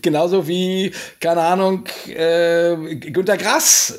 genauso 0.02 0.46
wie, 0.48 0.92
keine 1.20 1.42
Ahnung, 1.42 1.84
äh, 2.08 2.76
Günter 2.96 3.36
Grass 3.36 3.98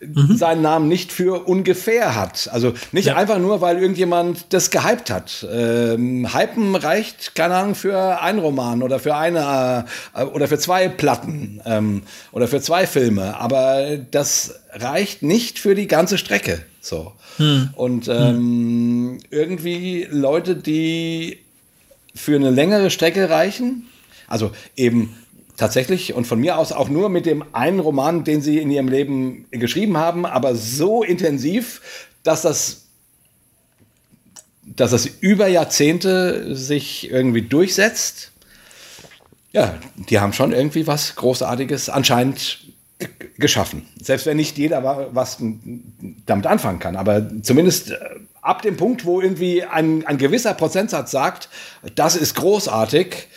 mhm. 0.00 0.36
seinen 0.36 0.62
Namen 0.62 0.88
nicht 0.88 1.12
für 1.12 1.46
ungefähr 1.46 2.14
hat. 2.14 2.48
Also 2.52 2.74
nicht 2.92 3.06
ja. 3.06 3.16
einfach 3.16 3.38
nur, 3.38 3.60
weil 3.60 3.78
irgendjemand 3.78 4.52
das 4.52 4.70
gehypt 4.70 5.10
hat. 5.10 5.46
Ähm, 5.50 6.34
Hypen 6.34 6.74
reicht, 6.76 7.34
keine 7.34 7.54
Ahnung, 7.54 7.74
für 7.74 8.20
einen 8.20 8.38
Roman 8.38 8.82
oder 8.82 8.98
für 8.98 9.14
eine 9.14 9.86
äh, 10.14 10.24
oder 10.24 10.48
für 10.48 10.58
zwei 10.58 10.88
Platten 10.88 11.60
ähm, 11.64 12.02
oder 12.32 12.48
für 12.48 12.60
zwei 12.60 12.86
Filme. 12.86 13.36
Aber 13.38 13.96
das 14.10 14.60
reicht 14.72 15.22
nicht 15.22 15.58
für 15.58 15.74
die 15.74 15.86
ganze 15.86 16.18
Strecke. 16.18 16.64
So. 16.80 17.12
Hm. 17.36 17.70
Und 17.76 18.08
ähm, 18.08 18.16
hm. 18.16 19.18
irgendwie 19.30 20.06
Leute, 20.10 20.56
die 20.56 21.38
für 22.14 22.36
eine 22.36 22.50
längere 22.50 22.90
Strecke 22.90 23.30
reichen, 23.30 23.86
also 24.26 24.50
eben 24.76 25.14
tatsächlich 25.56 26.14
und 26.14 26.26
von 26.26 26.40
mir 26.40 26.56
aus 26.56 26.72
auch 26.72 26.88
nur 26.88 27.10
mit 27.10 27.26
dem 27.26 27.44
einen 27.52 27.80
Roman, 27.80 28.24
den 28.24 28.40
sie 28.40 28.58
in 28.58 28.70
ihrem 28.70 28.88
Leben 28.88 29.46
geschrieben 29.50 29.98
haben, 29.98 30.24
aber 30.24 30.54
so 30.54 31.02
intensiv, 31.02 32.08
dass 32.22 32.42
das, 32.42 32.86
dass 34.64 34.92
das 34.92 35.06
über 35.06 35.48
Jahrzehnte 35.48 36.56
sich 36.56 37.10
irgendwie 37.10 37.42
durchsetzt. 37.42 38.32
Ja, 39.52 39.78
die 40.08 40.18
haben 40.18 40.32
schon 40.32 40.52
irgendwie 40.52 40.86
was 40.86 41.16
Großartiges 41.16 41.90
anscheinend 41.90 42.69
geschaffen. 43.38 43.86
Selbst 44.00 44.26
wenn 44.26 44.36
nicht 44.36 44.58
jeder 44.58 45.08
was 45.12 45.38
damit 46.26 46.46
anfangen 46.46 46.78
kann. 46.78 46.96
Aber 46.96 47.26
zumindest 47.42 47.92
äh, 47.92 47.98
ab 48.42 48.62
dem 48.62 48.76
Punkt, 48.76 49.04
wo 49.04 49.20
irgendwie 49.20 49.64
ein, 49.64 50.06
ein 50.06 50.18
gewisser 50.18 50.54
Prozentsatz 50.54 51.10
sagt, 51.10 51.48
das 51.94 52.16
ist 52.16 52.34
großartig, 52.34 53.28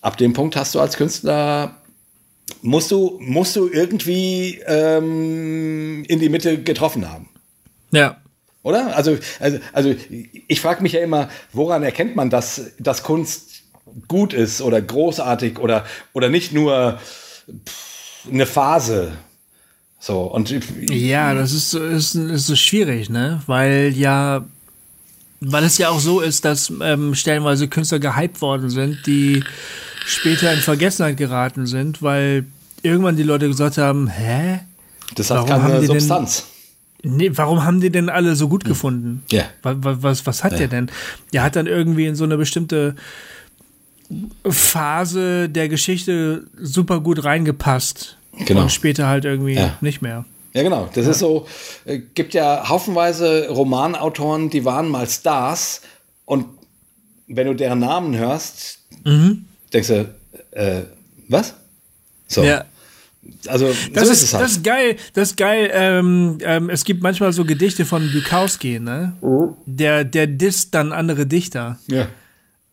ab 0.00 0.16
dem 0.16 0.32
Punkt 0.32 0.56
hast 0.56 0.74
du 0.74 0.80
als 0.80 0.96
Künstler 0.96 1.76
musst 2.62 2.90
du, 2.90 3.18
musst 3.20 3.56
du 3.56 3.68
irgendwie 3.68 4.60
ähm, 4.66 6.04
in 6.08 6.20
die 6.20 6.28
Mitte 6.28 6.62
getroffen 6.62 7.10
haben. 7.10 7.28
Ja. 7.90 8.20
Oder? 8.62 8.94
Also, 8.96 9.16
also, 9.38 9.58
also 9.72 9.94
ich 10.48 10.60
frage 10.60 10.82
mich 10.82 10.92
ja 10.92 11.00
immer, 11.00 11.30
woran 11.52 11.82
erkennt 11.82 12.16
man, 12.16 12.28
dass, 12.28 12.72
dass 12.78 13.02
Kunst 13.02 13.62
gut 14.08 14.34
ist 14.34 14.60
oder 14.60 14.80
großartig 14.80 15.58
oder, 15.58 15.84
oder 16.12 16.28
nicht 16.28 16.52
nur 16.52 16.98
eine 18.28 18.46
Phase. 18.46 19.12
So, 19.98 20.22
und 20.22 20.54
ja, 20.90 21.34
das 21.34 21.52
ist, 21.52 21.74
ist, 21.74 22.14
ist 22.14 22.46
so 22.46 22.56
schwierig, 22.56 23.10
ne? 23.10 23.42
Weil 23.46 23.92
ja, 23.94 24.44
weil 25.40 25.64
es 25.64 25.78
ja 25.78 25.90
auch 25.90 26.00
so 26.00 26.20
ist, 26.20 26.44
dass 26.44 26.72
ähm, 26.82 27.14
stellenweise 27.14 27.68
Künstler 27.68 27.98
gehypt 27.98 28.40
worden 28.40 28.70
sind, 28.70 29.06
die 29.06 29.44
später 30.06 30.52
in 30.52 30.60
Vergessenheit 30.60 31.16
geraten 31.16 31.66
sind, 31.66 32.02
weil 32.02 32.46
irgendwann 32.82 33.16
die 33.16 33.22
Leute 33.22 33.48
gesagt 33.48 33.78
haben, 33.78 34.08
hä? 34.08 34.60
Das 35.14 35.30
hat 35.30 35.48
warum 35.48 35.62
keine 35.62 35.84
Substanz. 35.84 36.46
Denn, 37.02 37.16
nee, 37.16 37.30
warum 37.34 37.64
haben 37.64 37.80
die 37.80 37.90
denn 37.90 38.08
alle 38.08 38.36
so 38.36 38.48
gut 38.48 38.64
hm. 38.64 38.68
gefunden? 38.68 39.22
Ja. 39.30 39.44
Was, 39.62 39.76
was, 39.80 40.26
was 40.26 40.44
hat 40.44 40.52
ja. 40.52 40.58
der 40.58 40.68
denn? 40.68 40.90
Der 41.32 41.42
hat 41.42 41.56
dann 41.56 41.66
irgendwie 41.66 42.06
in 42.06 42.16
so 42.16 42.24
eine 42.24 42.36
bestimmte 42.36 42.94
Phase 44.48 45.48
der 45.48 45.68
Geschichte 45.68 46.44
super 46.58 47.00
gut 47.00 47.24
reingepasst. 47.24 48.16
Genau. 48.46 48.62
Und 48.62 48.72
später 48.72 49.06
halt 49.06 49.24
irgendwie 49.24 49.54
ja. 49.54 49.76
nicht 49.80 50.02
mehr. 50.02 50.24
Ja, 50.52 50.62
genau. 50.62 50.88
Das 50.92 51.04
ja. 51.04 51.12
ist 51.12 51.18
so, 51.20 51.46
äh, 51.84 51.98
gibt 52.14 52.34
ja 52.34 52.68
haufenweise 52.68 53.48
Romanautoren, 53.48 54.50
die 54.50 54.64
waren 54.64 54.88
mal 54.88 55.06
Stars 55.06 55.82
und 56.24 56.46
wenn 57.28 57.46
du 57.46 57.54
deren 57.54 57.78
Namen 57.78 58.16
hörst, 58.16 58.80
mhm. 59.04 59.44
denkst 59.72 59.88
du, 59.88 60.14
äh, 60.50 60.82
was? 61.28 61.54
So. 62.26 62.42
Ja. 62.42 62.64
Also, 63.46 63.70
das, 63.92 64.06
so 64.06 64.12
ist, 64.12 64.22
ist 64.22 64.34
halt. 64.34 64.44
das 64.44 64.52
ist 64.52 64.64
geil, 64.64 64.96
das 65.12 65.28
ist 65.30 65.36
geil. 65.36 65.70
Ähm, 65.72 66.38
ähm, 66.42 66.70
es 66.70 66.84
gibt 66.84 67.02
manchmal 67.02 67.32
so 67.32 67.44
Gedichte 67.44 67.84
von 67.84 68.10
Bukowski, 68.12 68.80
ne? 68.80 69.12
Mhm. 69.20 69.54
Der, 69.66 70.04
der 70.04 70.26
disst 70.26 70.74
dann 70.74 70.90
andere 70.90 71.26
Dichter. 71.26 71.78
Ja 71.86 72.08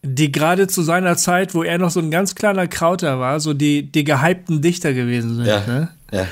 die 0.07 0.31
gerade 0.31 0.67
zu 0.67 0.81
seiner 0.81 1.17
Zeit, 1.17 1.53
wo 1.53 1.63
er 1.63 1.77
noch 1.77 1.91
so 1.91 1.99
ein 1.99 2.11
ganz 2.11 2.35
kleiner 2.35 2.67
Krauter 2.67 3.19
war, 3.19 3.39
so 3.39 3.53
die, 3.53 3.83
die 3.83 4.03
gehypten 4.03 4.61
Dichter 4.61 4.93
gewesen 4.93 5.35
sind. 5.35 5.45
Ja, 5.45 5.63
ne? 5.67 5.89
ja. 6.11 6.27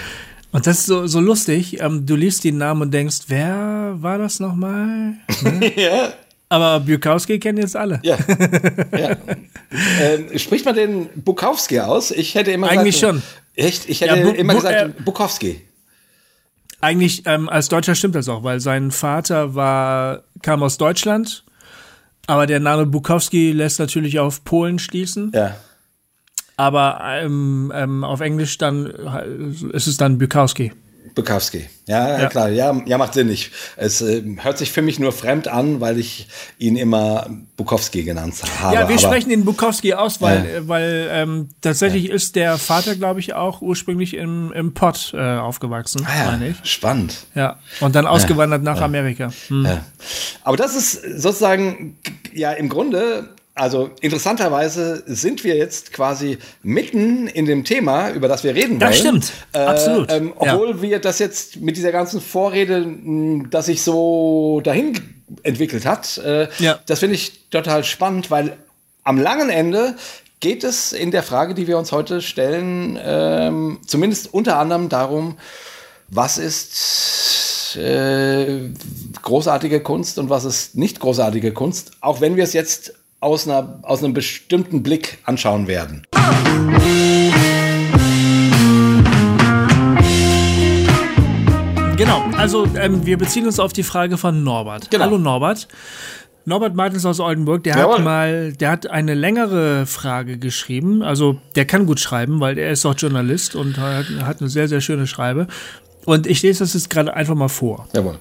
Und 0.51 0.65
das 0.65 0.79
ist 0.79 0.85
so, 0.85 1.05
so 1.05 1.19
lustig. 1.19 1.81
Ähm, 1.81 2.05
du 2.05 2.15
liest 2.15 2.43
den 2.45 2.57
Namen 2.57 2.83
und 2.83 2.93
denkst, 2.93 3.23
wer 3.27 3.95
war 3.97 4.17
das 4.17 4.39
nochmal? 4.39 5.15
Ne? 5.41 5.71
ja. 5.75 6.13
Aber 6.47 6.79
Bukowski 6.79 7.39
kennen 7.39 7.57
jetzt 7.57 7.75
alle. 7.75 7.99
Ja. 8.03 8.17
ja. 8.97 9.17
ähm, 10.01 10.37
spricht 10.37 10.65
man 10.65 10.75
den 10.75 11.09
Bukowski 11.15 11.79
aus? 11.79 12.11
Ich 12.11 12.35
hätte 12.35 12.51
immer 12.51 12.69
Eigentlich 12.69 12.95
gesagt, 12.95 13.15
schon. 13.15 13.23
Echt? 13.55 13.89
Ich 13.89 14.01
hätte 14.01 14.17
ja, 14.17 14.29
immer 14.29 14.53
Bu 14.53 14.59
gesagt 14.59 14.97
äh, 14.97 15.01
Bukowski. 15.03 15.61
Eigentlich 16.81 17.23
ähm, 17.25 17.49
als 17.49 17.67
Deutscher 17.67 17.95
stimmt 17.95 18.15
das 18.15 18.29
auch, 18.29 18.43
weil 18.43 18.59
sein 18.59 18.91
Vater 18.91 19.55
war, 19.55 20.23
kam 20.41 20.61
aus 20.61 20.77
Deutschland 20.77 21.44
aber 22.27 22.47
der 22.47 22.59
Name 22.59 22.85
Bukowski 22.85 23.51
lässt 23.51 23.79
natürlich 23.79 24.19
auf 24.19 24.43
Polen 24.43 24.79
schließen. 24.79 25.31
Ja. 25.33 25.55
Aber 26.57 26.99
ähm, 27.03 27.71
ähm, 27.75 28.03
auf 28.03 28.21
Englisch 28.21 28.57
dann 28.57 28.87
ist 29.71 29.87
es 29.87 29.97
dann 29.97 30.17
Bukowski. 30.17 30.71
Bukowski. 31.15 31.65
Ja, 31.87 32.19
ja, 32.19 32.27
klar. 32.27 32.49
Ja, 32.49 32.81
ja, 32.85 32.97
macht 32.97 33.13
Sinn. 33.13 33.29
Ich, 33.29 33.51
es 33.77 34.01
äh, 34.01 34.21
hört 34.41 34.57
sich 34.57 34.71
für 34.71 34.81
mich 34.81 34.99
nur 34.99 35.13
fremd 35.13 35.47
an, 35.47 35.79
weil 35.79 35.97
ich 35.97 36.27
ihn 36.57 36.75
immer 36.75 37.27
Bukowski 37.55 38.03
genannt 38.03 38.35
habe. 38.59 38.75
Ja, 38.75 38.89
wir 38.89 38.99
sprechen 38.99 39.31
ihn 39.31 39.45
Bukowski 39.45 39.93
aus, 39.93 40.21
weil, 40.21 40.45
ja. 40.55 40.67
weil 40.67 41.07
ähm, 41.11 41.49
tatsächlich 41.61 42.09
ja. 42.09 42.13
ist 42.13 42.35
der 42.35 42.57
Vater, 42.57 42.95
glaube 42.95 43.21
ich, 43.21 43.33
auch 43.33 43.61
ursprünglich 43.61 44.15
im, 44.15 44.51
im 44.51 44.73
Pott 44.73 45.13
äh, 45.15 45.37
aufgewachsen, 45.37 46.05
ah, 46.05 46.17
ja. 46.17 46.31
meine 46.31 46.49
ich. 46.49 46.69
Spannend. 46.69 47.25
Ja, 47.33 47.59
und 47.79 47.95
dann 47.95 48.07
ausgewandert 48.07 48.63
nach 48.63 48.81
Amerika. 48.81 49.31
Hm. 49.47 49.67
Aber 50.43 50.57
das 50.57 50.75
ist 50.75 51.21
sozusagen, 51.21 51.97
ja, 52.33 52.51
im 52.51 52.67
Grunde 52.67 53.29
also 53.57 53.89
interessanterweise 54.01 55.01
sind 55.07 55.45
wir 55.45 55.55
jetzt 55.55 55.93
quasi 55.93 56.37
mitten 56.61 57.27
in 57.27 57.45
dem 57.45 57.63
Thema, 57.63 58.09
über 58.09 58.27
das 58.27 58.43
wir 58.43 58.53
reden 58.53 58.79
das 58.79 59.01
wollen. 59.01 59.15
Das 59.15 59.27
stimmt, 59.29 59.45
äh, 59.53 59.59
absolut. 59.59 60.11
Ähm, 60.11 60.33
obwohl 60.35 60.71
ja. 60.71 60.81
wir 60.81 60.99
das 60.99 61.19
jetzt 61.19 61.61
mit 61.61 61.77
dieser 61.77 61.93
ganzen 61.93 62.19
Vorrede, 62.19 62.85
das 63.49 63.67
sich 63.67 63.81
so 63.81 64.59
dahin 64.61 64.99
entwickelt 65.43 65.85
hat, 65.85 66.17
äh, 66.17 66.49
ja. 66.59 66.79
das 66.85 66.99
finde 66.99 67.15
ich 67.15 67.49
total 67.49 67.85
spannend, 67.85 68.29
weil 68.29 68.57
am 69.05 69.17
langen 69.17 69.49
Ende 69.49 69.95
geht 70.41 70.65
es 70.65 70.91
in 70.91 71.11
der 71.11 71.23
Frage, 71.23 71.53
die 71.53 71.65
wir 71.65 71.77
uns 71.77 71.93
heute 71.93 72.21
stellen, 72.21 72.99
ähm, 73.01 73.79
zumindest 73.87 74.33
unter 74.33 74.59
anderem 74.59 74.89
darum, 74.89 75.37
was 76.09 76.37
ist 76.37 77.77
äh, 77.77 78.69
großartige 79.21 79.79
Kunst 79.79 80.19
und 80.19 80.29
was 80.29 80.43
ist 80.43 80.75
nicht 80.75 80.99
großartige 80.99 81.53
Kunst, 81.53 81.93
auch 82.01 82.19
wenn 82.19 82.35
wir 82.35 82.43
es 82.43 82.51
jetzt 82.51 82.93
aus, 83.25 83.47
einer, 83.47 83.79
aus 83.81 84.03
einem 84.03 84.13
bestimmten 84.13 84.83
Blick 84.83 85.17
anschauen 85.23 85.67
werden. 85.67 86.03
Genau, 91.97 92.23
also 92.37 92.67
ähm, 92.79 93.03
wir 93.05 93.17
beziehen 93.17 93.47
uns 93.47 93.59
auf 93.59 93.73
die 93.73 93.81
Frage 93.81 94.17
von 94.17 94.43
Norbert. 94.43 94.91
Genau. 94.91 95.05
Hallo 95.05 95.17
Norbert. 95.17 95.67
Norbert 96.47 96.75
Martins 96.75 97.03
aus 97.07 97.19
Oldenburg, 97.19 97.63
der 97.63 97.75
Jawohl. 97.75 97.95
hat 97.95 98.03
mal, 98.03 98.53
der 98.53 98.69
hat 98.69 98.87
eine 98.91 99.15
längere 99.15 99.87
Frage 99.87 100.37
geschrieben. 100.37 101.01
Also 101.01 101.37
der 101.55 101.65
kann 101.65 101.87
gut 101.87 101.99
schreiben, 101.99 102.39
weil 102.41 102.59
er 102.59 102.71
ist 102.71 102.85
auch 102.85 102.93
Journalist 102.95 103.55
und 103.55 103.79
hat, 103.79 104.05
hat 104.21 104.41
eine 104.41 104.51
sehr, 104.51 104.67
sehr 104.67 104.81
schöne 104.81 105.07
Schreibe. 105.07 105.47
Und 106.05 106.27
ich 106.27 106.43
lese 106.43 106.59
das 106.59 106.75
jetzt 106.75 106.91
gerade 106.91 107.15
einfach 107.15 107.33
mal 107.33 107.47
vor. 107.47 107.87
Jawohl. 107.93 108.19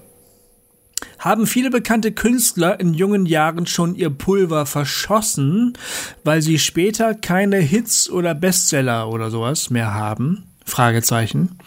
Haben 1.19 1.47
viele 1.47 1.71
bekannte 1.71 2.13
Künstler 2.13 2.79
in 2.81 2.95
jungen 2.95 3.27
Jahren 3.27 3.67
schon 3.67 3.95
ihr 3.95 4.11
Pulver 4.11 4.67
verschossen, 4.67 5.75
weil 6.23 6.43
sie 6.43 6.59
später 6.59 7.15
keine 7.15 7.59
Hits 7.59 8.11
oder 8.11 8.35
Bestseller 8.35 9.09
oder 9.09 9.31
sowas 9.31 9.71
mehr 9.71 9.95
haben? 9.95 10.45
Fragezeichen. 10.67 11.59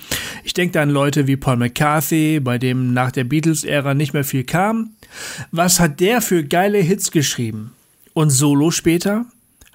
Ich 0.44 0.54
denke 0.54 0.82
an 0.82 0.90
Leute 0.90 1.28
wie 1.28 1.38
Paul 1.38 1.58
McCarthy, 1.58 2.40
bei 2.40 2.58
dem 2.58 2.94
nach 2.94 3.12
der 3.12 3.24
Beatles-Ära 3.26 3.94
nicht 3.94 4.14
mehr 4.14 4.24
viel 4.24 4.44
kam. 4.44 4.92
Was 5.52 5.80
hat 5.80 6.00
der 6.00 6.22
für 6.22 6.44
geile 6.44 6.80
Hits 6.80 7.12
geschrieben? 7.12 7.74
Und 8.14 8.32
Solo 8.32 8.72
später? 8.72 9.26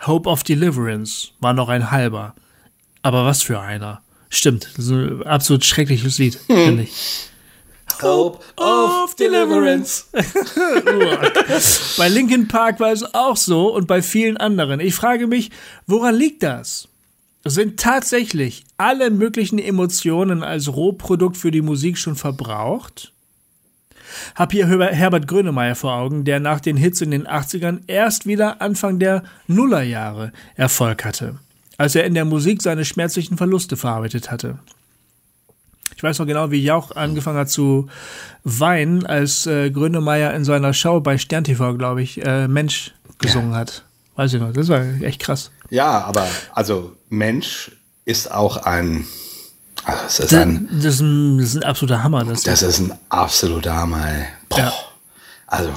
Hope 0.07 0.29
of 0.29 0.43
Deliverance 0.43 1.29
war 1.41 1.53
noch 1.53 1.69
ein 1.69 1.91
halber. 1.93 2.35
Aber 3.03 3.25
was 3.25 3.43
für 3.43 3.61
einer. 3.61 4.03
Stimmt, 4.29 4.69
das 4.77 4.87
ist 4.87 4.91
ein 4.91 5.23
absolut 5.25 5.65
schreckliches 5.65 6.19
Lied, 6.19 6.39
finde 6.47 6.85
ich. 6.85 7.31
Hope 8.01 8.39
of 8.57 9.15
Deliverance. 9.17 10.05
bei 11.99 12.09
Linkin 12.09 12.49
Park 12.49 12.81
war 12.81 12.93
es 12.93 13.03
auch 13.15 13.37
so 13.37 13.75
und 13.75 13.87
bei 13.87 14.03
vielen 14.03 14.37
anderen. 14.37 14.81
Ich 14.81 14.95
frage 14.95 15.27
mich, 15.27 15.51
woran 15.87 16.15
liegt 16.15 16.43
das? 16.43 16.89
Sind 17.45 17.81
tatsächlich 17.81 18.65
alle 18.77 19.11
möglichen 19.11 19.59
Emotionen 19.59 20.45
als 20.45 20.73
Rohprodukt 20.73 21.37
für 21.37 21.51
die 21.51 21.63
Musik 21.63 21.99
schon 21.99 22.15
verbraucht? 22.15 23.13
Hab 24.35 24.53
hier 24.53 24.69
Herbert 24.69 25.27
Grönemeyer 25.27 25.75
vor 25.75 25.95
Augen, 25.95 26.25
der 26.25 26.39
nach 26.39 26.61
den 26.61 26.77
Hits 26.77 27.01
in 27.01 27.11
den 27.11 27.27
80ern 27.27 27.81
erst 27.87 28.27
wieder 28.27 28.61
Anfang 28.61 28.99
der 28.99 29.25
Nullerjahre 29.47 30.33
Erfolg 30.55 31.05
hatte, 31.05 31.39
als 31.79 31.95
er 31.95 32.05
in 32.05 32.15
der 32.15 32.25
Musik 32.25 32.63
seine 32.63 32.85
schmerzlichen 32.85 33.37
Verluste 33.37 33.77
verarbeitet 33.77 34.31
hatte. 34.31 34.59
Ich 35.97 36.03
weiß 36.03 36.19
noch 36.19 36.27
genau, 36.27 36.51
wie 36.51 36.63
Jauch 36.63 36.95
angefangen 36.97 37.39
hat 37.39 37.51
zu 37.51 37.89
weinen, 38.45 39.07
als 39.07 39.47
äh, 39.47 39.71
Grönemeyer 39.71 40.35
in 40.35 40.45
seiner 40.45 40.73
Show 40.73 41.01
bei 41.01 41.19
Stern 41.19 41.45
TV, 41.45 41.75
glaube 41.75 42.03
ich, 42.03 42.25
äh, 42.25 42.49
Mensch 42.49 42.93
gesungen 43.19 43.53
ja. 43.53 43.59
hat. 43.59 43.85
Weiß 44.17 44.35
ich 44.35 44.41
noch, 44.41 44.53
das 44.53 44.69
war 44.69 44.83
echt 45.03 45.21
krass. 45.21 45.51
Ja, 45.71 46.03
aber 46.03 46.27
also 46.53 46.93
Mensch 47.09 47.73
ist 48.05 48.31
auch 48.31 48.59
ein. 48.59 49.07
Also 49.85 50.23
das, 50.23 50.33
ist 50.33 50.35
ein, 50.35 50.69
das, 50.71 50.85
ist 50.85 51.01
ein, 51.01 51.39
das 51.39 51.47
ist 51.49 51.57
ein 51.57 51.65
absoluter 51.65 52.05
Hammer. 52.05 52.25
Das, 52.25 52.43
das 52.43 52.63
ist 52.63 52.79
ein 52.79 52.93
absoluter 53.09 53.75
Hammer. 53.75 54.07
Ey. 54.07 54.27
Boah. 54.49 54.59
Ja. 54.59 54.73
Also. 55.47 55.71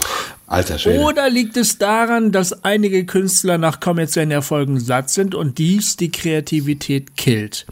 Alter 0.56 0.80
Schwede. 0.80 1.02
Oder 1.02 1.30
liegt 1.30 1.58
es 1.58 1.80
daran, 1.80 2.32
dass 2.32 2.64
einige 2.64 3.06
Künstler 3.06 3.58
nach 3.58 3.82
kommerziellen 3.82 4.32
Erfolgen 4.32 4.80
satt 4.80 5.10
sind 5.10 5.36
und 5.36 5.58
dies 5.58 5.98
die 5.98 6.12
Kreativität 6.12 7.18
killt? 7.18 7.66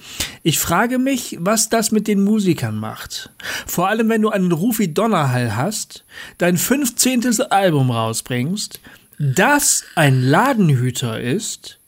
Ich 0.44 0.60
frage 0.60 1.00
mich, 1.00 1.38
was 1.40 1.70
das 1.70 1.92
mit 1.92 2.10
den 2.10 2.22
Musikern 2.26 2.76
macht. 2.76 3.30
Vor 3.66 3.88
allem, 3.88 4.10
wenn 4.10 4.22
du 4.22 4.32
einen 4.32 4.52
Rufi 4.52 4.94
Donnerhall 4.94 5.56
hast, 5.56 6.04
dein 6.40 6.58
15. 6.58 7.44
Album 7.50 7.90
rausbringst, 7.90 8.82
das 9.18 9.86
ein 9.96 10.22
Ladenhüter 10.22 11.22
ist, 11.22 11.80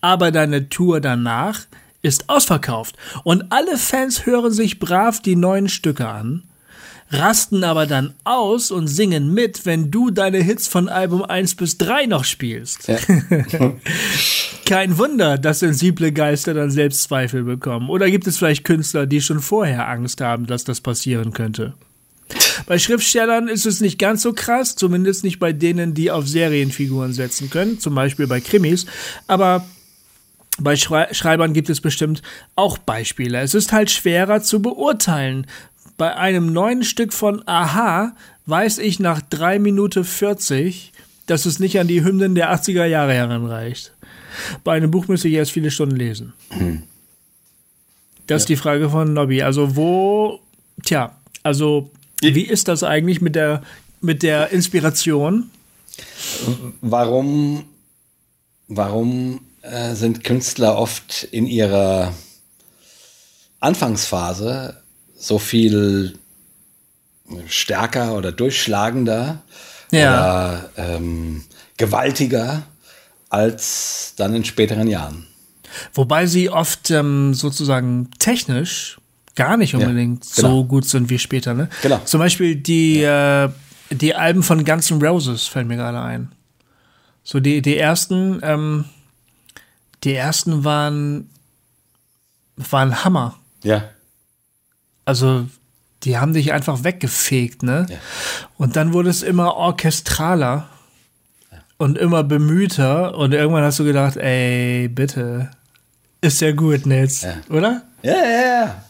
aber 0.00 0.32
deine 0.32 0.70
Tour 0.70 1.02
danach 1.02 1.66
ist 2.00 2.30
ausverkauft 2.30 2.96
und 3.24 3.52
alle 3.52 3.76
Fans 3.76 4.24
hören 4.24 4.52
sich 4.52 4.78
brav 4.78 5.20
die 5.20 5.36
neuen 5.36 5.68
Stücke 5.68 6.08
an 6.08 6.44
rasten 7.10 7.64
aber 7.64 7.86
dann 7.86 8.14
aus 8.24 8.70
und 8.70 8.86
singen 8.86 9.34
mit, 9.34 9.66
wenn 9.66 9.90
du 9.90 10.10
deine 10.10 10.38
Hits 10.38 10.68
von 10.68 10.88
Album 10.88 11.22
1 11.24 11.56
bis 11.56 11.76
3 11.78 12.06
noch 12.06 12.24
spielst. 12.24 12.88
Ja. 12.88 12.98
Kein 14.66 14.96
Wunder, 14.98 15.36
dass 15.36 15.58
sensible 15.60 16.12
Geister 16.12 16.54
dann 16.54 16.70
Selbstzweifel 16.70 17.42
bekommen. 17.42 17.90
Oder 17.90 18.08
gibt 18.10 18.26
es 18.28 18.38
vielleicht 18.38 18.64
Künstler, 18.64 19.06
die 19.06 19.20
schon 19.20 19.40
vorher 19.40 19.88
Angst 19.88 20.20
haben, 20.20 20.46
dass 20.46 20.62
das 20.64 20.80
passieren 20.80 21.32
könnte? 21.32 21.74
Bei 22.66 22.78
Schriftstellern 22.78 23.48
ist 23.48 23.66
es 23.66 23.80
nicht 23.80 23.98
ganz 23.98 24.22
so 24.22 24.32
krass, 24.32 24.76
zumindest 24.76 25.24
nicht 25.24 25.40
bei 25.40 25.52
denen, 25.52 25.94
die 25.94 26.12
auf 26.12 26.28
Serienfiguren 26.28 27.12
setzen 27.12 27.50
können, 27.50 27.80
zum 27.80 27.96
Beispiel 27.96 28.28
bei 28.28 28.40
Krimis. 28.40 28.86
Aber 29.26 29.66
Bei 30.58 30.76
Schreibern 30.76 31.54
gibt 31.54 31.70
es 31.70 31.80
bestimmt 31.80 32.22
auch 32.54 32.76
Beispiele. 32.76 33.40
Es 33.40 33.54
ist 33.54 33.72
halt 33.72 33.90
schwerer 33.90 34.42
zu 34.42 34.60
beurteilen. 34.60 35.46
Bei 36.00 36.16
einem 36.16 36.50
neuen 36.50 36.82
Stück 36.82 37.12
von 37.12 37.46
Aha 37.46 38.16
weiß 38.46 38.78
ich 38.78 39.00
nach 39.00 39.20
3 39.20 39.58
Minuten 39.58 40.02
40, 40.02 40.94
dass 41.26 41.44
es 41.44 41.58
nicht 41.58 41.78
an 41.78 41.88
die 41.88 42.02
Hymnen 42.02 42.34
der 42.34 42.54
80er 42.54 42.86
Jahre 42.86 43.12
heranreicht. 43.12 43.92
Bei 44.64 44.72
einem 44.72 44.90
Buch 44.90 45.08
müsste 45.08 45.28
ich 45.28 45.34
erst 45.34 45.52
viele 45.52 45.70
Stunden 45.70 45.96
lesen. 45.96 46.32
Hm. 46.52 46.84
Das 48.26 48.30
ja. 48.30 48.36
ist 48.36 48.48
die 48.48 48.56
Frage 48.56 48.88
von 48.88 49.12
Nobby. 49.12 49.42
Also 49.42 49.76
wo, 49.76 50.40
tja, 50.86 51.14
also 51.42 51.90
wie 52.22 52.46
ist 52.46 52.68
das 52.68 52.82
eigentlich 52.82 53.20
mit 53.20 53.34
der, 53.34 53.60
mit 54.00 54.22
der 54.22 54.52
Inspiration? 54.52 55.50
Warum, 56.80 57.64
warum 58.68 59.42
äh, 59.60 59.94
sind 59.94 60.24
Künstler 60.24 60.78
oft 60.78 61.24
in 61.24 61.46
ihrer 61.46 62.14
Anfangsphase 63.58 64.80
so 65.20 65.38
viel 65.38 66.18
stärker 67.46 68.14
oder 68.14 68.32
durchschlagender 68.32 69.42
ja. 69.92 70.10
oder 70.12 70.70
ähm, 70.76 71.44
gewaltiger 71.76 72.62
als 73.28 74.14
dann 74.16 74.34
in 74.34 74.44
späteren 74.44 74.88
Jahren. 74.88 75.26
Wobei 75.94 76.26
sie 76.26 76.50
oft 76.50 76.90
ähm, 76.90 77.34
sozusagen 77.34 78.10
technisch 78.18 78.98
gar 79.36 79.56
nicht 79.56 79.74
unbedingt 79.74 80.24
ja, 80.24 80.30
genau. 80.36 80.48
so 80.48 80.64
gut 80.64 80.84
sind 80.86 81.10
wie 81.10 81.18
später. 81.18 81.54
Ne? 81.54 81.68
Genau. 81.82 82.00
Zum 82.04 82.18
Beispiel 82.18 82.56
die, 82.56 83.00
ja. 83.00 83.44
äh, 83.44 83.50
die 83.90 84.14
Alben 84.14 84.42
von 84.42 84.64
Guns 84.64 84.90
N' 84.90 85.00
Roses 85.00 85.46
fällt 85.46 85.68
mir 85.68 85.76
gerade 85.76 86.00
ein. 86.00 86.32
So 87.22 87.38
die, 87.38 87.62
die 87.62 87.76
ersten, 87.76 88.40
ähm, 88.42 88.86
die 90.02 90.14
ersten 90.14 90.64
waren, 90.64 91.30
waren 92.56 93.04
Hammer. 93.04 93.38
Ja. 93.62 93.84
Also 95.04 95.46
die 96.02 96.18
haben 96.18 96.32
dich 96.32 96.52
einfach 96.52 96.84
weggefegt, 96.84 97.62
ne? 97.62 97.86
Ja. 97.88 97.96
Und 98.56 98.76
dann 98.76 98.92
wurde 98.92 99.10
es 99.10 99.22
immer 99.22 99.54
orchestraler 99.54 100.68
ja. 101.50 101.58
und 101.76 101.98
immer 101.98 102.24
bemühter 102.24 103.16
und 103.16 103.32
irgendwann 103.32 103.64
hast 103.64 103.78
du 103.78 103.84
gedacht, 103.84 104.16
ey, 104.16 104.88
bitte, 104.88 105.50
ist 106.20 106.40
ja 106.40 106.52
gut, 106.52 106.86
Nils, 106.86 107.22
ja. 107.22 107.34
oder? 107.54 107.82
Ja, 108.02 108.14
ja, 108.14 108.42
ja. 108.42 108.84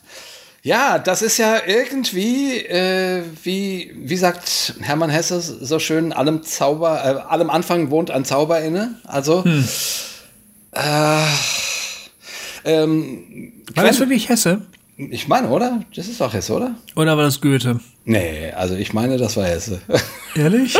Ja, 0.62 0.99
das 0.99 1.23
ist 1.23 1.38
ja 1.38 1.62
irgendwie, 1.66 2.59
äh, 2.59 3.23
wie, 3.44 3.92
wie 3.96 4.16
sagt 4.16 4.75
Hermann 4.81 5.09
Hesse 5.09 5.40
so 5.40 5.79
schön, 5.79 6.12
allem 6.12 6.42
Zauber, 6.42 7.03
äh, 7.03 7.33
allem 7.33 7.49
Anfang 7.49 7.90
wohnt 7.90 8.11
ein 8.11 8.27
Zauber 8.27 8.61
inne. 8.61 8.96
Also, 9.05 9.42
hm. 9.42 9.66
äh, 10.73 11.25
ähm, 12.64 13.53
War 13.75 13.85
das 13.85 14.01
wirklich 14.01 14.29
Hesse? 14.29 14.61
Ich 15.08 15.28
meine, 15.28 15.48
oder? 15.48 15.80
Das 15.94 16.08
ist 16.08 16.20
doch 16.20 16.32
Hesse, 16.32 16.52
oder? 16.52 16.74
Oder 16.94 17.16
war 17.16 17.24
das 17.24 17.40
Goethe? 17.40 17.80
Nee, 18.04 18.52
also 18.52 18.74
ich 18.74 18.92
meine, 18.92 19.16
das 19.16 19.36
war 19.36 19.46
Hesse. 19.46 19.80
Ehrlich? 20.34 20.76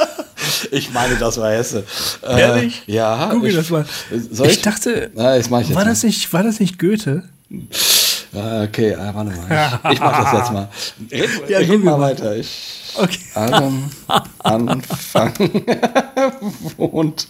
ich 0.70 0.92
meine, 0.92 1.16
das 1.16 1.36
war 1.38 1.50
Hesse. 1.50 1.84
Äh, 2.22 2.40
Ehrlich? 2.40 2.82
Äh, 2.86 2.92
ja. 2.92 3.30
Google 3.32 3.50
ich, 3.50 3.56
das 3.56 3.68
mal. 3.70 3.84
Ich, 4.10 4.40
ich 4.40 4.62
dachte, 4.62 5.10
Na, 5.14 5.36
das 5.36 5.46
ich 5.46 5.50
war, 5.50 5.84
das 5.84 6.02
nicht, 6.02 6.32
war 6.32 6.42
das 6.42 6.58
nicht 6.58 6.78
Goethe? 6.78 7.24
Ah, 8.32 8.62
okay, 8.62 8.94
ah, 8.94 9.12
warte 9.12 9.30
mal. 9.32 9.80
Ich, 9.84 9.92
ich 9.92 10.00
mach 10.00 10.24
das 10.24 10.32
jetzt 10.38 10.52
mal. 10.52 10.68
Red, 11.10 11.30
ja, 11.48 11.58
red 11.58 11.84
mal 11.84 11.98
weiter. 12.00 12.36
Ich, 12.36 12.94
okay. 12.96 13.18
Adam 13.34 13.90
Anfang 14.38 15.34
wohnt. 16.76 17.26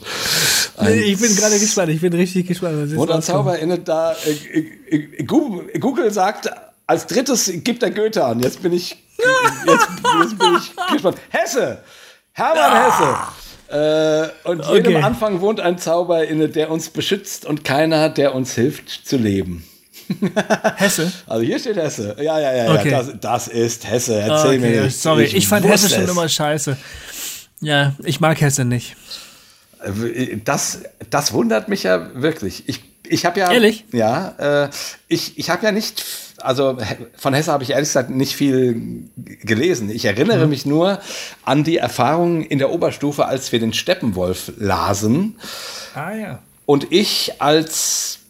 Nee, 0.82 1.00
ich 1.02 1.20
bin 1.20 1.34
gerade 1.34 1.58
gespannt, 1.58 1.90
ich 1.90 2.00
bin 2.00 2.12
richtig 2.12 2.46
gespannt. 2.46 2.96
Wohnt 2.96 3.10
ein 3.10 3.22
Zauber 3.22 3.58
inne 3.58 3.78
da. 3.78 4.14
Äh, 4.24 4.96
äh, 4.96 5.24
Google 5.24 6.10
sagt, 6.10 6.50
als 6.86 7.06
drittes 7.06 7.50
gibt 7.62 7.82
er 7.82 7.90
Goethe 7.90 8.24
an. 8.24 8.40
Jetzt 8.40 8.62
bin 8.62 8.72
ich, 8.72 8.96
jetzt, 9.66 9.88
jetzt 10.18 10.38
bin 10.38 10.56
ich 10.58 10.72
gespannt. 10.92 11.18
Hesse! 11.28 11.78
Hermann 12.32 12.72
Hesse! 12.84 13.16
Äh, 13.70 14.48
und 14.48 14.66
jedem 14.66 14.96
okay. 14.96 15.04
Anfang 15.04 15.40
wohnt 15.40 15.60
ein 15.60 15.78
Zauber 15.78 16.26
inne, 16.26 16.48
der 16.48 16.70
uns 16.70 16.90
beschützt 16.90 17.46
und 17.46 17.62
keiner, 17.62 18.08
der 18.08 18.34
uns 18.34 18.54
hilft 18.54 19.06
zu 19.06 19.16
leben. 19.16 19.64
Hesse? 20.76 21.12
Also 21.26 21.44
hier 21.44 21.58
steht 21.60 21.76
Hesse. 21.76 22.16
Ja, 22.18 22.40
ja, 22.40 22.52
ja, 22.52 22.74
okay. 22.74 22.90
ja 22.90 23.02
das, 23.02 23.12
das, 23.20 23.48
ist 23.48 23.88
Hesse. 23.88 24.18
Erzähl 24.18 24.58
okay, 24.58 24.80
mir. 24.80 24.90
Sorry, 24.90 25.24
ich, 25.24 25.36
ich 25.36 25.48
fand 25.48 25.66
Hesse 25.66 25.88
schon 25.88 26.08
immer 26.08 26.28
scheiße. 26.28 26.76
Ja, 27.60 27.94
ich 28.02 28.18
mag 28.18 28.40
Hesse 28.40 28.64
nicht. 28.64 28.96
Das, 30.44 30.82
das 31.08 31.32
wundert 31.32 31.68
mich 31.68 31.84
ja 31.84 32.10
wirklich. 32.14 32.64
Ich, 32.66 32.82
ich 33.08 33.24
habe 33.26 33.40
ja. 33.40 33.50
Ehrlich? 33.50 33.84
Ja, 33.92 34.64
äh, 34.64 34.68
ich, 35.08 35.38
ich 35.38 35.50
habe 35.50 35.64
ja 35.64 35.72
nicht. 35.72 36.04
Also 36.38 36.78
von 37.16 37.34
Hesse 37.34 37.52
habe 37.52 37.62
ich 37.62 37.70
ehrlich 37.70 37.88
gesagt 37.88 38.08
nicht 38.10 38.34
viel 38.34 39.10
gelesen. 39.42 39.90
Ich 39.90 40.06
erinnere 40.06 40.44
mhm. 40.44 40.50
mich 40.50 40.64
nur 40.64 41.00
an 41.44 41.64
die 41.64 41.76
Erfahrungen 41.76 42.42
in 42.42 42.58
der 42.58 42.70
Oberstufe, 42.70 43.26
als 43.26 43.52
wir 43.52 43.60
den 43.60 43.74
Steppenwolf 43.74 44.52
lasen. 44.56 45.36
Ah 45.94 46.12
ja. 46.12 46.38
Und 46.64 46.92
ich 46.92 47.32
als 47.40 48.20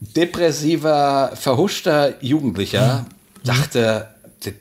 depressiver, 0.00 1.32
verhuschter 1.34 2.14
Jugendlicher 2.20 3.06
mhm. 3.06 3.46
dachte, 3.46 4.08
der, 4.44 4.52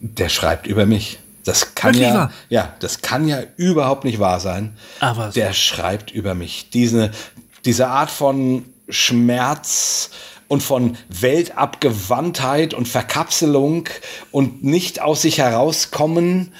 der, 0.00 0.28
schreibt 0.28 0.66
über 0.66 0.86
mich. 0.86 1.18
Das 1.44 1.74
kann 1.74 1.94
Wirklich 1.94 2.08
ja, 2.08 2.14
wahr? 2.14 2.32
ja, 2.48 2.74
das 2.80 3.02
kann 3.02 3.28
ja 3.28 3.42
überhaupt 3.56 4.04
nicht 4.04 4.18
wahr 4.18 4.40
sein. 4.40 4.76
Aber 5.00 5.28
der 5.28 5.52
schreibt 5.52 6.10
über 6.10 6.34
mich. 6.34 6.70
Diese, 6.70 7.10
diese 7.64 7.88
Art 7.88 8.10
von 8.10 8.64
Schmerz 8.88 10.10
und 10.48 10.62
von 10.62 10.96
Weltabgewandtheit 11.08 12.74
und 12.74 12.88
Verkapselung 12.88 13.88
und 14.30 14.64
nicht 14.64 15.00
aus 15.00 15.22
sich 15.22 15.38
herauskommen, 15.38 16.52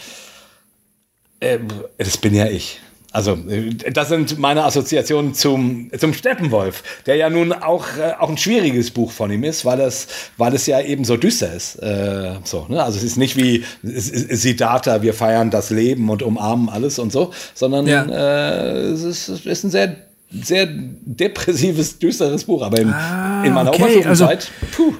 äh, 1.41 1.59
das 1.99 2.17
bin 2.19 2.35
ja 2.35 2.47
ich. 2.47 2.81
Also, 3.15 3.39
äh, 3.49 3.93
das 3.93 4.09
sind 4.09 4.41
meine 4.41 4.65
Assoziationen 4.65 5.35
zum, 5.35 5.89
zum 5.97 6.13
Steppenwolf, 6.13 6.83
der 7.07 7.15
ja 7.15 7.31
nun 7.31 7.53
auch, 7.53 7.87
äh, 7.97 8.13
auch 8.19 8.29
ein 8.29 8.37
schwieriges 8.37 8.91
Buch 8.91 9.13
von 9.13 9.31
ihm 9.31 9.45
ist, 9.45 9.65
weil 9.65 9.79
das, 9.79 10.09
weil 10.37 10.53
es 10.53 10.67
ja 10.67 10.81
eben 10.81 11.05
so 11.05 11.17
düster 11.17 11.55
ist. 11.55 11.77
Äh, 11.77 12.35
so, 12.43 12.67
ne? 12.69 12.83
Also, 12.83 12.99
es 12.99 13.05
ist 13.05 13.17
nicht 13.17 13.37
wie 13.37 13.65
Siddhartha, 13.85 15.03
wir 15.03 15.15
feiern 15.15 15.51
das 15.51 15.71
Leben 15.71 16.11
und 16.11 16.25
umarmen 16.25 16.69
alles 16.69 16.99
und 16.99 17.13
so, 17.13 17.31
sondern 17.55 17.87
ja. 17.87 18.05
äh, 18.05 18.89
es, 18.89 19.05
ist, 19.05 19.29
es 19.29 19.47
ist 19.47 19.65
ein 19.65 19.71
sehr 19.71 19.97
sehr 20.43 20.69
depressives, 20.71 21.99
düsteres 21.99 22.45
Buch, 22.45 22.63
aber 22.63 22.81
in, 22.81 22.89
ah, 22.91 23.45
in 23.45 23.53
meiner 23.53 23.71
okay. 23.71 24.05
Also, 24.05 24.29
puh. 24.73 24.95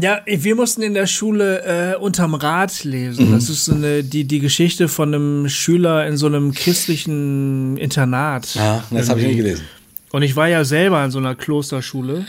Ja, 0.00 0.20
wir 0.26 0.54
mussten 0.54 0.82
in 0.82 0.94
der 0.94 1.06
Schule 1.06 1.94
äh, 1.94 1.96
unterm 1.96 2.34
Rad 2.34 2.84
lesen. 2.84 3.28
Mhm. 3.28 3.32
Das 3.32 3.48
ist 3.48 3.64
so 3.64 3.74
eine, 3.74 4.02
die, 4.02 4.24
die 4.24 4.40
Geschichte 4.40 4.88
von 4.88 5.14
einem 5.14 5.48
Schüler 5.48 6.06
in 6.06 6.16
so 6.16 6.26
einem 6.26 6.52
christlichen 6.52 7.76
Internat. 7.76 8.54
Ja, 8.54 8.84
das 8.90 9.08
habe 9.08 9.20
ich 9.20 9.28
nie 9.28 9.36
gelesen. 9.36 9.64
Und 10.10 10.22
ich 10.22 10.36
war 10.36 10.48
ja 10.48 10.64
selber 10.64 11.04
in 11.04 11.10
so 11.10 11.18
einer 11.18 11.34
Klosterschule. 11.34 12.24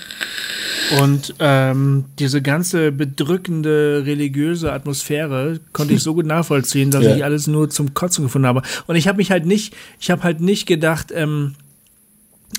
Und 1.02 1.36
ähm, 1.40 2.06
diese 2.20 2.42
ganze 2.42 2.92
bedrückende 2.92 4.04
religiöse 4.06 4.72
Atmosphäre 4.72 5.60
konnte 5.74 5.94
ich 5.94 6.02
so 6.02 6.14
gut 6.14 6.26
nachvollziehen, 6.26 6.92
dass 6.92 7.04
ja. 7.06 7.16
ich 7.16 7.24
alles 7.24 7.48
nur 7.48 7.70
zum 7.70 7.94
Kotzen 7.94 8.24
gefunden 8.24 8.48
habe. 8.48 8.62
Und 8.88 8.96
ich 8.96 9.08
habe 9.08 9.18
mich 9.18 9.32
halt 9.32 9.46
nicht, 9.46 9.76
ich 10.00 10.10
habe 10.12 10.24
halt 10.24 10.42
nicht 10.42 10.66
gedacht, 10.66 11.12
ähm, 11.14 11.56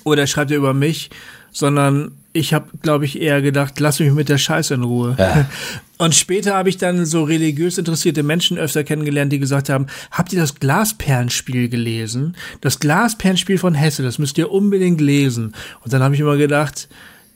oder 0.05 0.27
schreibt 0.27 0.51
er 0.51 0.57
über 0.59 0.75
mich, 0.75 1.11
sondern 1.53 2.12
ich 2.35 2.53
habe, 2.53 2.66
glaube 2.83 3.07
ich, 3.07 3.20
eher 3.20 3.40
gedacht, 3.40 3.81
lass 3.81 3.99
mich 3.99 4.12
mit 4.12 4.29
der 4.29 4.37
Scheiße 4.37 4.75
in 4.75 4.83
Ruhe. 4.83 5.16
Ja. 5.18 5.49
Und 5.99 6.14
später 6.14 6.55
habe 6.55 6.68
ich 6.68 6.77
dann 6.77 7.07
so 7.07 7.25
religiös 7.25 7.79
interessierte 7.79 8.22
Menschen 8.22 8.59
öfter 8.59 8.85
kennengelernt, 8.85 9.33
die 9.33 9.38
gesagt 9.38 9.70
haben, 9.70 9.87
habt 10.11 10.35
ihr 10.35 10.38
das 10.38 10.57
Glasperlenspiel 10.57 11.70
gelesen? 11.70 12.37
Das 12.61 12.79
Glasperlenspiel 12.79 13.57
von 13.57 13.75
Hesse, 13.75 14.03
das 14.03 14.18
müsst 14.18 14.37
ihr 14.37 14.51
unbedingt 14.51 15.01
lesen. 15.01 15.55
Und 15.83 15.94
dann 15.94 16.03
habe 16.03 16.14
ich 16.14 16.20
immer 16.20 16.37
gedacht, 16.37 16.88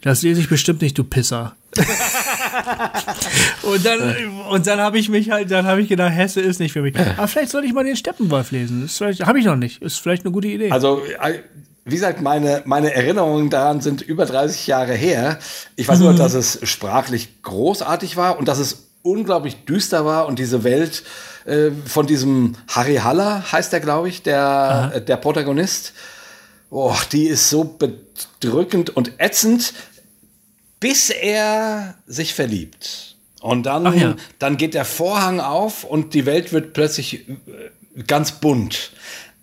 das 0.02 0.20
lese 0.20 0.42
ich 0.42 0.50
bestimmt 0.50 0.82
nicht, 0.82 0.98
du 0.98 1.04
Pisser. 1.04 1.56
und 3.62 3.86
dann, 3.86 4.00
und 4.50 4.66
dann 4.66 4.80
habe 4.80 4.98
ich 4.98 5.08
mich 5.08 5.30
halt, 5.30 5.50
dann 5.50 5.66
habe 5.66 5.80
ich 5.80 5.88
gedacht, 5.88 6.12
Hesse 6.12 6.42
ist 6.42 6.60
nicht 6.60 6.72
für 6.72 6.82
mich. 6.82 6.94
Aber 6.98 7.28
vielleicht 7.28 7.52
sollte 7.52 7.66
ich 7.66 7.72
mal 7.72 7.84
den 7.84 7.96
Steppenwolf 7.96 8.50
lesen. 8.50 8.82
Das 8.82 9.00
habe 9.00 9.38
ich 9.38 9.46
noch 9.46 9.56
nicht. 9.56 9.80
Ist 9.80 9.98
vielleicht 9.98 10.26
eine 10.26 10.32
gute 10.32 10.48
Idee. 10.48 10.70
Also 10.70 11.02
wie 11.90 11.96
gesagt, 11.96 12.20
meine, 12.20 12.62
meine 12.64 12.94
Erinnerungen 12.94 13.50
daran 13.50 13.80
sind 13.80 14.02
über 14.02 14.26
30 14.26 14.66
Jahre 14.66 14.94
her. 14.94 15.38
Ich 15.76 15.88
weiß 15.88 15.98
mhm. 15.98 16.04
nur, 16.06 16.14
dass 16.14 16.34
es 16.34 16.58
sprachlich 16.62 17.42
großartig 17.42 18.16
war 18.16 18.38
und 18.38 18.48
dass 18.48 18.58
es 18.58 18.88
unglaublich 19.02 19.64
düster 19.64 20.04
war 20.04 20.26
und 20.26 20.38
diese 20.38 20.64
Welt 20.64 21.04
äh, 21.46 21.70
von 21.86 22.06
diesem 22.06 22.56
Harry 22.68 22.96
Haller 22.96 23.50
heißt 23.50 23.72
der, 23.72 23.80
glaube 23.80 24.08
ich, 24.08 24.22
der, 24.22 24.92
äh, 24.94 25.00
der 25.00 25.16
Protagonist. 25.16 25.94
Oh, 26.70 26.94
die 27.12 27.26
ist 27.26 27.50
so 27.50 27.64
bedrückend 27.64 28.90
und 28.90 29.12
ätzend, 29.18 29.72
bis 30.78 31.10
er 31.10 31.94
sich 32.06 32.34
verliebt. 32.34 33.16
Und 33.40 33.64
dann, 33.64 33.98
ja. 33.98 34.16
dann 34.38 34.56
geht 34.56 34.74
der 34.74 34.84
Vorhang 34.84 35.40
auf 35.40 35.84
und 35.84 36.14
die 36.14 36.26
Welt 36.26 36.52
wird 36.52 36.74
plötzlich 36.74 37.28
äh, 37.28 37.34
ganz 38.06 38.32
bunt. 38.32 38.92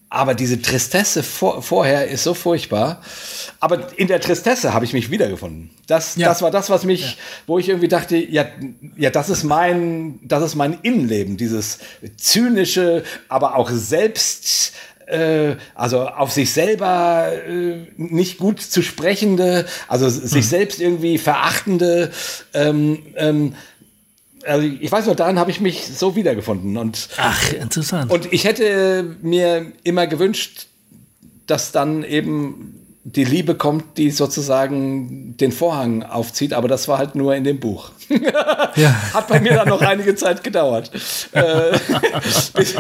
Aber 0.10 0.36
diese 0.36 0.62
Tristesse 0.62 1.22
vor, 1.22 1.62
vorher 1.62 2.08
ist 2.08 2.24
so 2.24 2.34
furchtbar. 2.34 3.02
Aber 3.60 3.88
in 3.98 4.08
der 4.08 4.22
Tristesse 4.22 4.74
habe 4.74 4.86
ich 4.86 4.94
mich 4.94 5.12
wiedergefunden. 5.12 5.70
Das, 5.88 6.16
ja. 6.16 6.30
das 6.30 6.42
war 6.42 6.52
das, 6.52 6.70
was 6.70 6.86
mich, 6.86 7.02
ja. 7.02 7.18
wo 7.46 7.60
ich 7.60 7.68
irgendwie 7.68 7.90
dachte, 7.90 8.16
ja, 8.16 8.46
ja, 8.96 9.10
das 9.10 9.30
ist 9.30 9.44
mein, 9.44 10.20
das 10.24 10.44
ist 10.44 10.56
mein 10.56 10.80
Innenleben, 10.82 11.36
dieses 11.36 11.80
zynische, 12.16 13.04
aber 13.28 13.56
auch 13.56 13.70
selbst 13.70 14.74
äh, 15.08 15.56
also 15.76 16.08
auf 16.08 16.32
sich 16.32 16.52
selber 16.52 17.32
äh, 17.48 17.88
nicht 17.98 18.38
gut 18.38 18.62
zu 18.62 18.82
sprechende, 18.82 19.66
also 19.88 20.10
sich 20.10 20.44
hm. 20.44 20.50
selbst 20.50 20.82
irgendwie 20.82 21.18
verachtende. 21.18 22.12
Ähm, 22.54 23.04
ähm, 23.16 23.56
also 24.48 24.68
ich 24.68 24.92
weiß 24.92 25.06
noch, 25.08 25.16
daran 25.16 25.38
habe 25.40 25.52
ich 25.52 25.62
mich 25.62 25.86
so 25.86 26.16
wiedergefunden. 26.16 26.78
Und, 26.78 27.10
Ach, 27.18 27.54
interessant. 27.54 28.12
Und 28.12 28.32
ich 28.32 28.46
hätte 28.46 29.16
mir 29.22 29.72
immer 29.84 30.08
gewünscht, 30.08 30.68
dass 31.46 31.72
dann 31.72 32.04
eben 32.04 32.74
die 33.04 33.24
Liebe 33.24 33.56
kommt, 33.56 33.98
die 33.98 34.12
sozusagen 34.12 35.38
den 35.38 35.54
Vorhang 35.54 36.04
aufzieht, 36.04 36.52
aber 36.52 36.68
das 36.68 36.90
war 36.90 36.98
halt 36.98 37.16
nur 37.16 37.36
in 37.36 37.46
dem 37.46 37.58
Buch. 37.58 37.92
ja. 38.76 39.14
Hat 39.14 39.30
bei 39.30 39.40
mir 39.40 39.54
dann 39.54 39.70
noch 39.70 39.82
einige 39.82 40.16
Zeit 40.16 40.44
gedauert. 40.44 40.92
Äh, 41.34 41.42
also 42.54 42.74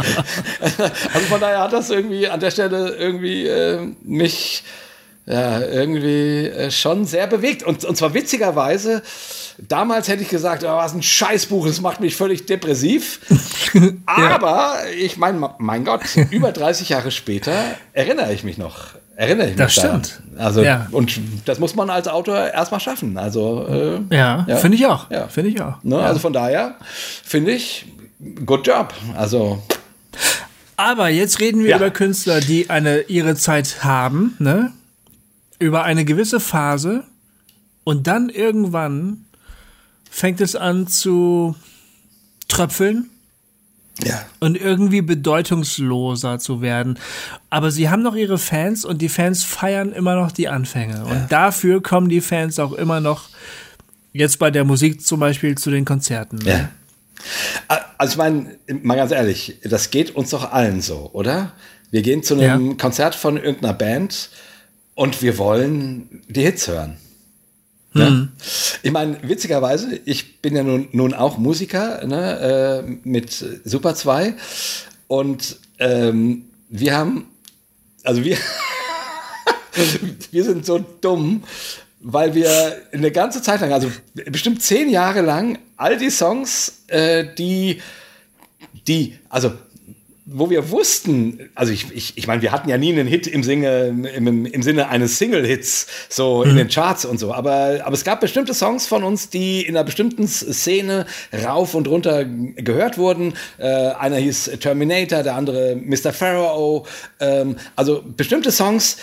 von 1.30 1.39
daher 1.39 1.60
hat 1.62 1.73
das 1.73 1.89
irgendwie 1.89 2.27
an 2.27 2.39
der 2.39 2.51
Stelle 2.51 2.95
irgendwie 2.95 3.45
äh, 3.45 3.88
mich 4.03 4.63
ja, 5.25 5.60
irgendwie 5.60 6.47
äh, 6.47 6.71
schon 6.71 7.06
sehr 7.06 7.27
bewegt. 7.27 7.63
Und, 7.63 7.84
und 7.84 7.97
zwar 7.97 8.13
witzigerweise, 8.13 9.03
damals 9.57 10.07
hätte 10.07 10.23
ich 10.23 10.29
gesagt, 10.29 10.63
oh, 10.63 10.67
was 10.67 10.93
ein 10.93 11.03
Scheißbuch, 11.03 11.67
das 11.67 11.81
macht 11.81 11.99
mich 11.99 12.15
völlig 12.15 12.45
depressiv. 12.45 13.19
Aber 14.05 14.75
ich 14.97 15.17
meine, 15.17 15.49
mein 15.57 15.85
Gott, 15.85 16.03
über 16.31 16.51
30 16.51 16.89
Jahre 16.89 17.11
später 17.11 17.53
erinnere 17.93 18.33
ich 18.33 18.43
mich 18.43 18.57
noch 18.57 18.95
erinnere 19.17 19.47
ich 19.47 19.57
mich. 19.57 19.57
Das 19.57 19.73
stimmt. 19.73 20.21
Daran. 20.33 20.45
Also, 20.45 20.63
ja. 20.63 20.87
und 20.91 21.19
das 21.45 21.59
muss 21.59 21.75
man 21.75 21.89
als 21.89 22.07
Autor 22.07 22.37
erstmal 22.51 22.79
schaffen. 22.79 23.17
Also, 23.17 23.67
äh, 23.67 24.15
ja, 24.15 24.45
ja. 24.47 24.55
finde 24.57 24.77
ich 24.77 24.85
auch. 24.85 25.09
Ja. 25.09 25.27
Finde 25.27 25.49
ich 25.49 25.59
auch. 25.59 25.83
Ne? 25.83 25.99
Also 25.99 26.19
von 26.19 26.31
daher 26.31 26.75
finde 27.23 27.51
ich, 27.51 27.87
good 28.45 28.65
job. 28.65 28.93
Also. 29.17 29.61
Aber 30.77 31.09
jetzt 31.09 31.39
reden 31.39 31.63
wir 31.63 31.75
über 31.75 31.89
Künstler, 31.89 32.39
die 32.39 32.69
eine, 32.69 33.01
ihre 33.01 33.35
Zeit 33.35 33.83
haben, 33.83 34.35
ne? 34.39 34.71
Über 35.59 35.83
eine 35.83 36.05
gewisse 36.05 36.39
Phase 36.39 37.03
und 37.83 38.05
dann 38.05 38.29
irgendwann 38.29 39.25
fängt 40.17 40.41
es 40.41 40.56
an 40.56 40.88
zu 40.88 41.56
tröpfeln 42.47 43.10
ja. 44.03 44.25
Und 44.39 44.56
irgendwie 44.56 45.01
bedeutungsloser 45.01 46.39
zu 46.39 46.62
werden. 46.62 46.99
Aber 47.49 47.71
sie 47.71 47.89
haben 47.89 48.03
noch 48.03 48.15
ihre 48.15 48.38
Fans 48.38 48.86
und 48.86 49.01
die 49.01 49.10
Fans 49.10 49.43
feiern 49.43 49.91
immer 49.91 50.15
noch 50.15 50.32
die 50.32 50.47
Anfänge. 50.47 50.97
Ja. 50.97 51.03
Und 51.03 51.32
dafür 51.32 51.82
kommen 51.82 52.08
die 52.08 52.21
Fans 52.21 52.60
auch 52.60 52.73
immer 52.73 52.99
noch, 52.99 53.30
jetzt 54.13 54.38
bei 54.38 54.51
der 54.51 54.65
Musik 54.65 55.03
zum 55.06 55.19
Beispiel, 55.19 55.58
zu 55.58 55.71
den 55.71 55.84
Konzerten. 55.84 56.39
Ja. 56.45 56.69
Also 57.97 58.12
ich 58.12 58.17
meine, 58.17 58.58
mal 58.84 58.95
ganz 58.95 59.12
ehrlich, 59.12 59.58
das 59.63 59.89
geht 59.89 60.15
uns 60.15 60.30
doch 60.30 60.51
allen 60.51 60.82
so, 60.82 61.10
oder? 61.13 61.53
Wir 61.89 62.03
gehen 62.03 62.21
zu 62.21 62.36
einem 62.36 62.69
ja. 62.69 62.73
Konzert 62.75 63.15
von 63.15 63.38
irgendeiner 63.38 63.73
Band 63.73 64.30
und 64.93 65.23
wir 65.23 65.39
wollen 65.39 66.21
die 66.27 66.43
Hits 66.43 66.67
hören. 66.67 66.97
Ne? 67.97 68.10
Mhm. 68.10 68.29
Ich 68.83 68.91
meine, 68.91 69.17
witzigerweise, 69.23 69.99
ich 70.05 70.41
bin 70.41 70.55
ja 70.55 70.63
nun, 70.63 70.88
nun 70.91 71.13
auch 71.13 71.38
Musiker 71.38 72.05
ne, 72.05 72.83
äh, 72.86 72.97
mit 73.03 73.45
Super 73.63 73.95
2 73.95 74.33
und 75.07 75.57
ähm, 75.79 76.45
wir 76.69 76.95
haben, 76.95 77.27
also 78.03 78.23
wir, 78.23 78.38
wir 80.31 80.43
sind 80.43 80.65
so 80.65 80.83
dumm, 81.01 81.43
weil 81.99 82.36
wir 82.36 82.49
eine 82.91 83.12
ganze 83.12 83.41
Zeit 83.41 83.62
lang, 83.62 83.73
also 83.73 83.91
bestimmt 84.13 84.62
zehn 84.62 84.89
Jahre 84.89 85.21
lang, 85.21 85.60
all 85.77 85.97
die 85.97 86.10
Songs, 86.10 86.83
äh, 86.88 87.25
die, 87.36 87.81
die, 88.88 89.17
also 89.29 89.53
wo 90.29 90.49
wir 90.49 90.71
wussten, 90.71 91.49
also 91.55 91.71
ich, 91.71 91.89
ich, 91.95 92.17
ich 92.17 92.27
meine, 92.27 92.41
wir 92.41 92.51
hatten 92.51 92.67
ja 92.67 92.77
nie 92.77 92.91
einen 92.91 93.07
Hit 93.07 93.27
im, 93.27 93.43
Singe, 93.43 93.87
im, 94.13 94.45
im 94.45 94.61
Sinne 94.61 94.89
eines 94.89 95.17
Single-Hits, 95.17 95.87
so 96.09 96.43
mhm. 96.43 96.51
in 96.51 96.57
den 96.57 96.67
Charts 96.67 97.05
und 97.05 97.17
so, 97.17 97.33
aber, 97.33 97.79
aber 97.83 97.93
es 97.93 98.03
gab 98.03 98.19
bestimmte 98.19 98.53
Songs 98.53 98.87
von 98.87 99.05
uns, 99.05 99.29
die 99.29 99.61
in 99.61 99.77
einer 99.77 99.85
bestimmten 99.85 100.27
Szene 100.27 101.05
rauf 101.45 101.75
und 101.75 101.87
runter 101.87 102.25
gehört 102.25 102.97
wurden. 102.97 103.35
Äh, 103.57 103.67
einer 103.67 104.17
hieß 104.17 104.51
Terminator, 104.59 105.23
der 105.23 105.35
andere 105.35 105.77
Mr. 105.77 106.11
Pharaoh. 106.11 106.85
Ähm, 107.21 107.55
also 107.77 108.03
bestimmte 108.05 108.51
Songs, 108.51 108.97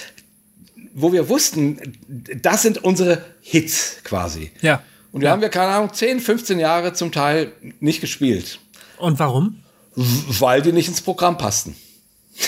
wo 0.93 1.11
wir 1.13 1.31
wussten, 1.31 1.79
das 2.07 2.63
sind 2.63 2.85
unsere 2.85 3.25
Hits 3.41 3.97
quasi. 4.05 4.51
Ja. 4.61 4.83
Und 5.11 5.21
die 5.21 5.25
ja. 5.25 5.31
haben 5.33 5.41
wir, 5.41 5.49
keine 5.49 5.73
Ahnung, 5.73 5.91
10, 5.93 6.21
15 6.21 6.59
Jahre 6.59 6.93
zum 6.93 7.13
Teil 7.13 7.53
nicht 7.81 8.03
gespielt. 8.03 8.59
Und 8.99 9.19
warum? 9.19 9.64
Weil 9.97 10.63
die 10.63 10.73
nicht 10.73 10.89
ins 10.89 11.01
Programm 11.01 11.39
passten. 11.39 11.77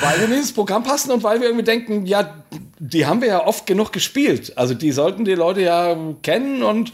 weil 0.00 0.20
wir 0.20 0.28
nicht 0.28 0.38
ins 0.38 0.52
Programm 0.52 0.82
passen 0.82 1.10
und 1.12 1.22
weil 1.22 1.40
wir 1.40 1.48
irgendwie 1.48 1.64
denken, 1.64 2.06
ja, 2.06 2.34
die 2.78 3.06
haben 3.06 3.20
wir 3.20 3.28
ja 3.28 3.46
oft 3.46 3.66
genug 3.66 3.92
gespielt. 3.92 4.58
Also 4.58 4.74
die 4.74 4.90
sollten 4.90 5.24
die 5.24 5.34
Leute 5.34 5.62
ja 5.62 5.96
kennen 6.22 6.62
und 6.62 6.92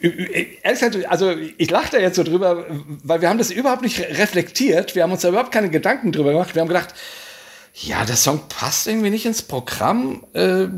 ehrlich 0.00 0.80
gesagt, 0.80 0.98
also 1.08 1.32
ich 1.56 1.70
lache 1.70 1.92
da 1.92 1.98
jetzt 1.98 2.16
so 2.16 2.22
drüber, 2.22 2.66
weil 3.02 3.22
wir 3.22 3.28
haben 3.28 3.38
das 3.38 3.50
überhaupt 3.50 3.82
nicht 3.82 4.00
reflektiert. 4.00 4.94
Wir 4.94 5.02
haben 5.02 5.12
uns 5.12 5.22
da 5.22 5.30
überhaupt 5.30 5.52
keine 5.52 5.70
Gedanken 5.70 6.12
drüber 6.12 6.32
gemacht. 6.32 6.54
Wir 6.54 6.60
haben 6.60 6.68
gedacht, 6.68 6.94
ja, 7.76 8.04
der 8.04 8.14
Song 8.14 8.42
passt 8.48 8.86
irgendwie 8.86 9.10
nicht 9.10 9.26
ins 9.26 9.42
Programm. 9.42 10.22
Äh, 10.32 10.68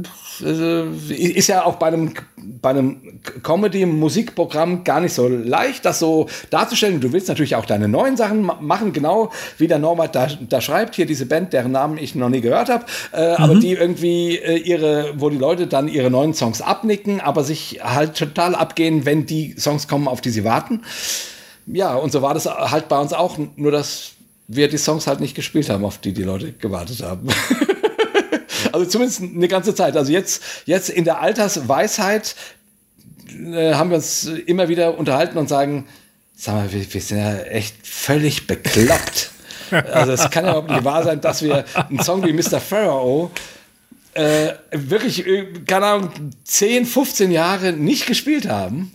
äh, 0.42 0.88
ist 1.12 1.46
ja 1.46 1.64
auch 1.64 1.76
bei 1.76 1.88
einem, 1.88 2.14
bei 2.36 2.70
einem 2.70 3.20
Comedy-Musikprogramm 3.42 4.82
gar 4.82 5.00
nicht 5.00 5.12
so 5.12 5.28
leicht, 5.28 5.84
das 5.84 5.98
so 5.98 6.26
darzustellen. 6.48 7.02
Du 7.02 7.12
willst 7.12 7.28
natürlich 7.28 7.54
auch 7.54 7.66
deine 7.66 7.86
neuen 7.86 8.16
Sachen 8.16 8.40
machen, 8.40 8.94
genau 8.94 9.30
wie 9.58 9.68
der 9.68 9.78
Norbert 9.78 10.14
da, 10.14 10.28
da 10.48 10.62
schreibt. 10.62 10.94
Hier 10.94 11.04
diese 11.04 11.26
Band, 11.26 11.52
deren 11.52 11.72
Namen 11.72 11.98
ich 11.98 12.14
noch 12.14 12.30
nie 12.30 12.40
gehört 12.40 12.70
habe, 12.70 12.86
äh, 13.12 13.36
mhm. 13.36 13.44
aber 13.44 13.54
die 13.56 13.72
irgendwie 13.72 14.38
äh, 14.38 14.56
ihre, 14.56 15.12
wo 15.16 15.28
die 15.28 15.38
Leute 15.38 15.66
dann 15.66 15.88
ihre 15.88 16.10
neuen 16.10 16.32
Songs 16.32 16.62
abnicken, 16.62 17.20
aber 17.20 17.44
sich 17.44 17.80
halt 17.82 18.16
total 18.16 18.54
abgehen, 18.54 19.04
wenn 19.04 19.26
die 19.26 19.54
Songs 19.58 19.86
kommen, 19.86 20.08
auf 20.08 20.22
die 20.22 20.30
sie 20.30 20.44
warten. 20.44 20.80
Ja, 21.66 21.94
und 21.94 22.10
so 22.10 22.22
war 22.22 22.32
das 22.32 22.46
halt 22.46 22.88
bei 22.88 22.98
uns 22.98 23.12
auch, 23.12 23.36
nur 23.56 23.70
dass 23.70 24.15
wir 24.48 24.68
die 24.68 24.78
Songs 24.78 25.06
halt 25.06 25.20
nicht 25.20 25.34
gespielt 25.34 25.68
haben, 25.68 25.84
auf 25.84 25.98
die 25.98 26.12
die 26.12 26.22
Leute 26.22 26.52
gewartet 26.52 27.02
haben. 27.02 27.28
also 28.72 28.86
zumindest 28.86 29.22
eine 29.22 29.48
ganze 29.48 29.74
Zeit. 29.74 29.96
Also 29.96 30.12
jetzt, 30.12 30.42
jetzt 30.66 30.88
in 30.88 31.04
der 31.04 31.20
Altersweisheit 31.20 32.36
äh, 33.28 33.74
haben 33.74 33.90
wir 33.90 33.96
uns 33.96 34.24
immer 34.24 34.68
wieder 34.68 34.98
unterhalten 34.98 35.38
und 35.38 35.48
sagen, 35.48 35.86
sag 36.36 36.54
mal, 36.54 36.72
wir, 36.72 36.92
wir 36.92 37.00
sind 37.00 37.18
ja 37.18 37.38
echt 37.38 37.86
völlig 37.86 38.46
bekloppt. 38.46 39.30
Also 39.70 40.12
es 40.12 40.30
kann 40.30 40.44
ja 40.44 40.52
überhaupt 40.52 40.70
nicht 40.70 40.84
wahr 40.84 41.02
sein, 41.02 41.20
dass 41.20 41.42
wir 41.42 41.64
einen 41.74 42.00
Song 42.00 42.24
wie 42.24 42.32
Mr. 42.32 42.60
Pharaoh 42.60 43.32
äh, 44.14 44.54
wirklich, 44.70 45.26
äh, 45.26 45.46
keine 45.66 45.86
Ahnung, 45.86 46.10
10, 46.44 46.86
15 46.86 47.30
Jahre 47.30 47.72
nicht 47.72 48.06
gespielt 48.06 48.48
haben. 48.48 48.92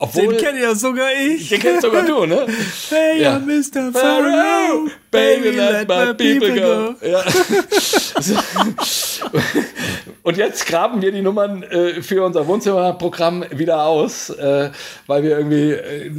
Obwohl, 0.00 0.28
den 0.28 0.36
kenne 0.36 0.62
ja 0.62 0.76
sogar 0.76 1.08
ich. 1.12 1.48
Den 1.48 1.60
kennst 1.60 1.82
sogar 1.82 2.04
du, 2.04 2.24
ne? 2.24 2.46
Hey, 2.88 3.20
ja. 3.20 3.40
Mr. 3.40 3.90
Pharaoh, 3.92 4.86
baby, 5.10 5.48
let 5.48 5.88
my 5.88 6.14
people 6.14 6.54
go. 6.54 6.94
Ja. 7.04 7.24
Und 10.22 10.36
jetzt 10.36 10.66
graben 10.66 11.02
wir 11.02 11.10
die 11.10 11.20
Nummern 11.20 11.64
äh, 11.64 12.00
für 12.00 12.24
unser 12.24 12.46
Wohnzimmerprogramm 12.46 13.44
wieder 13.50 13.82
aus, 13.84 14.30
äh, 14.30 14.70
weil 15.08 15.24
wir 15.24 15.36
irgendwie. 15.36 15.72
Äh, 15.72 16.12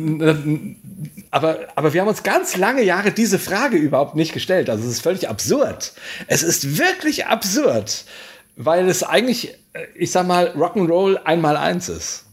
aber, 1.31 1.59
aber 1.75 1.93
wir 1.93 2.01
haben 2.01 2.09
uns 2.09 2.23
ganz 2.23 2.57
lange 2.57 2.83
Jahre 2.83 3.11
diese 3.11 3.39
Frage 3.39 3.77
überhaupt 3.77 4.15
nicht 4.15 4.33
gestellt. 4.33 4.69
Also 4.69 4.83
es 4.83 4.95
ist 4.95 5.01
völlig 5.01 5.29
absurd. 5.29 5.93
Es 6.27 6.43
ist 6.43 6.77
wirklich 6.77 7.27
absurd, 7.27 8.03
weil 8.57 8.89
es 8.89 9.03
eigentlich, 9.03 9.53
äh, 9.71 9.85
ich 9.95 10.11
sag 10.11 10.27
mal, 10.27 10.49
Rock'n'Roll 10.57 11.15
einmal 11.23 11.55
eins 11.55 11.87
ist. 11.87 12.25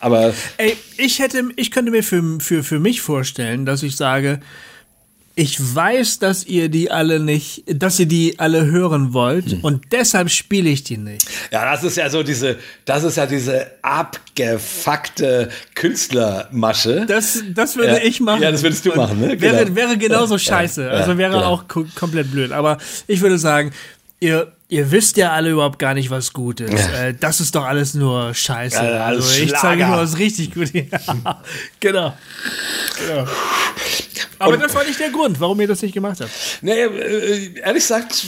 Aber. 0.00 0.32
Ey, 0.56 0.76
ich 0.96 1.18
hätte, 1.18 1.44
ich 1.56 1.70
könnte 1.70 1.90
mir 1.90 2.02
für, 2.02 2.40
für, 2.40 2.62
für 2.62 2.80
mich 2.80 3.00
vorstellen, 3.00 3.66
dass 3.66 3.82
ich 3.82 3.96
sage, 3.96 4.40
ich 5.36 5.74
weiß, 5.74 6.18
dass 6.18 6.44
ihr 6.44 6.68
die 6.68 6.90
alle 6.90 7.20
nicht, 7.20 7.62
dass 7.66 7.98
ihr 7.98 8.06
die 8.06 8.38
alle 8.38 8.66
hören 8.66 9.14
wollt 9.14 9.52
hm. 9.52 9.60
und 9.60 9.84
deshalb 9.92 10.28
spiele 10.28 10.68
ich 10.68 10.82
die 10.84 10.98
nicht. 10.98 11.26
Ja, 11.52 11.70
das 11.70 11.84
ist 11.84 11.96
ja 11.96 12.10
so 12.10 12.22
diese, 12.22 12.56
das 12.84 13.04
ist 13.04 13.16
ja 13.16 13.26
diese 13.26 13.66
abgefuckte 13.80 15.48
Künstlermasche. 15.74 17.06
Das, 17.06 17.42
das 17.54 17.76
würde 17.76 17.92
ja. 17.92 18.02
ich 18.02 18.20
machen. 18.20 18.42
Ja, 18.42 18.50
das 18.50 18.62
würdest 18.62 18.84
du 18.84 18.94
machen, 18.94 19.20
ne? 19.20 19.36
Genau. 19.36 19.52
Wäre, 19.54 19.74
wäre 19.74 19.96
genauso 19.96 20.36
scheiße. 20.36 20.84
Ja, 20.84 20.90
also 20.90 21.16
wäre 21.16 21.32
genau. 21.32 21.46
auch 21.46 21.64
komplett 21.68 22.30
blöd. 22.30 22.52
Aber 22.52 22.78
ich 23.06 23.20
würde 23.20 23.38
sagen, 23.38 23.72
ihr, 24.20 24.52
ihr 24.68 24.90
wisst 24.90 25.16
ja 25.16 25.32
alle 25.32 25.50
überhaupt 25.50 25.78
gar 25.78 25.94
nicht, 25.94 26.10
was 26.10 26.32
gut 26.32 26.60
ist. 26.60 26.88
Ja. 26.88 27.06
Äh, 27.06 27.14
das 27.14 27.40
ist 27.40 27.54
doch 27.54 27.64
alles 27.64 27.94
nur 27.94 28.32
Scheiße. 28.32 28.76
Ja, 28.76 29.06
also 29.06 29.42
ich 29.42 29.54
zeige 29.54 29.86
nur, 29.86 29.96
was 29.96 30.18
richtig 30.18 30.54
gut 30.54 30.70
ist. 30.70 30.90
genau. 31.80 32.16
genau. 32.98 33.26
Aber 34.38 34.54
und, 34.54 34.62
das 34.62 34.74
war 34.74 34.84
nicht 34.84 35.00
der 35.00 35.10
Grund, 35.10 35.40
warum 35.40 35.60
ihr 35.60 35.68
das 35.68 35.82
nicht 35.82 35.92
gemacht 35.92 36.20
habt. 36.20 36.30
Nee, 36.62 36.72
äh, 36.72 37.60
ehrlich 37.60 37.82
gesagt, 37.82 38.24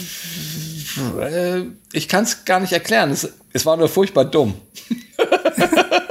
äh, 1.21 1.63
ich 1.93 2.09
kann 2.09 2.25
es 2.25 2.45
gar 2.45 2.61
nicht 2.61 2.73
erklären. 2.73 3.11
Es, 3.11 3.29
es 3.53 3.65
war 3.65 3.77
nur 3.77 3.89
furchtbar 3.89 4.25
dumm. 4.25 4.55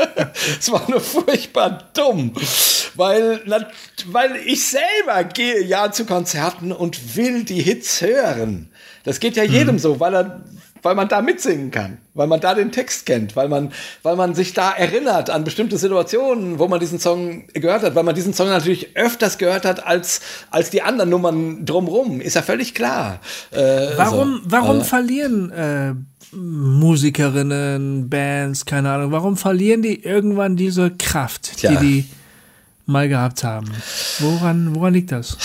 es 0.59 0.71
war 0.71 0.89
nur 0.89 1.01
furchtbar 1.01 1.89
dumm. 1.93 2.33
Weil, 2.95 3.41
weil 4.07 4.35
ich 4.45 4.67
selber 4.67 5.23
gehe 5.23 5.63
ja 5.63 5.91
zu 5.91 6.05
Konzerten 6.05 6.71
und 6.71 7.15
will 7.15 7.43
die 7.43 7.61
Hits 7.61 8.01
hören. 8.01 8.69
Das 9.03 9.19
geht 9.19 9.35
ja 9.35 9.43
jedem 9.43 9.75
mhm. 9.75 9.79
so, 9.79 9.99
weil 9.99 10.13
er, 10.13 10.41
weil 10.81 10.95
man 10.95 11.07
da 11.07 11.21
mitsingen 11.21 11.71
kann, 11.71 11.99
weil 12.13 12.27
man 12.27 12.39
da 12.39 12.53
den 12.53 12.71
Text 12.71 13.05
kennt, 13.05 13.35
weil 13.35 13.47
man, 13.47 13.71
weil 14.03 14.15
man 14.15 14.35
sich 14.35 14.53
da 14.53 14.71
erinnert 14.71 15.29
an 15.29 15.43
bestimmte 15.43 15.77
Situationen, 15.77 16.59
wo 16.59 16.67
man 16.67 16.79
diesen 16.79 16.99
Song 16.99 17.47
gehört 17.53 17.83
hat, 17.83 17.95
weil 17.95 18.03
man 18.03 18.15
diesen 18.15 18.33
Song 18.33 18.47
natürlich 18.49 18.95
öfters 18.95 19.37
gehört 19.37 19.65
hat 19.65 19.85
als, 19.85 20.21
als 20.49 20.69
die 20.69 20.81
anderen 20.81 21.09
Nummern 21.09 21.65
drumrum, 21.65 22.21
ist 22.21 22.35
ja 22.35 22.41
völlig 22.41 22.73
klar. 22.73 23.19
Äh, 23.51 23.57
warum, 23.95 24.41
so. 24.43 24.51
warum 24.51 24.81
äh, 24.81 24.83
verlieren 24.83 25.51
äh, 25.51 25.93
Musikerinnen, 26.31 28.09
Bands, 28.09 28.65
keine 28.65 28.91
Ahnung, 28.91 29.11
warum 29.11 29.37
verlieren 29.37 29.81
die 29.81 30.03
irgendwann 30.03 30.55
diese 30.55 30.91
Kraft, 30.91 31.57
Tja. 31.57 31.71
die 31.71 31.77
die 32.03 32.05
mal 32.85 33.09
gehabt 33.09 33.43
haben? 33.43 33.69
Woran, 34.19 34.75
woran 34.75 34.93
liegt 34.93 35.11
das? 35.11 35.37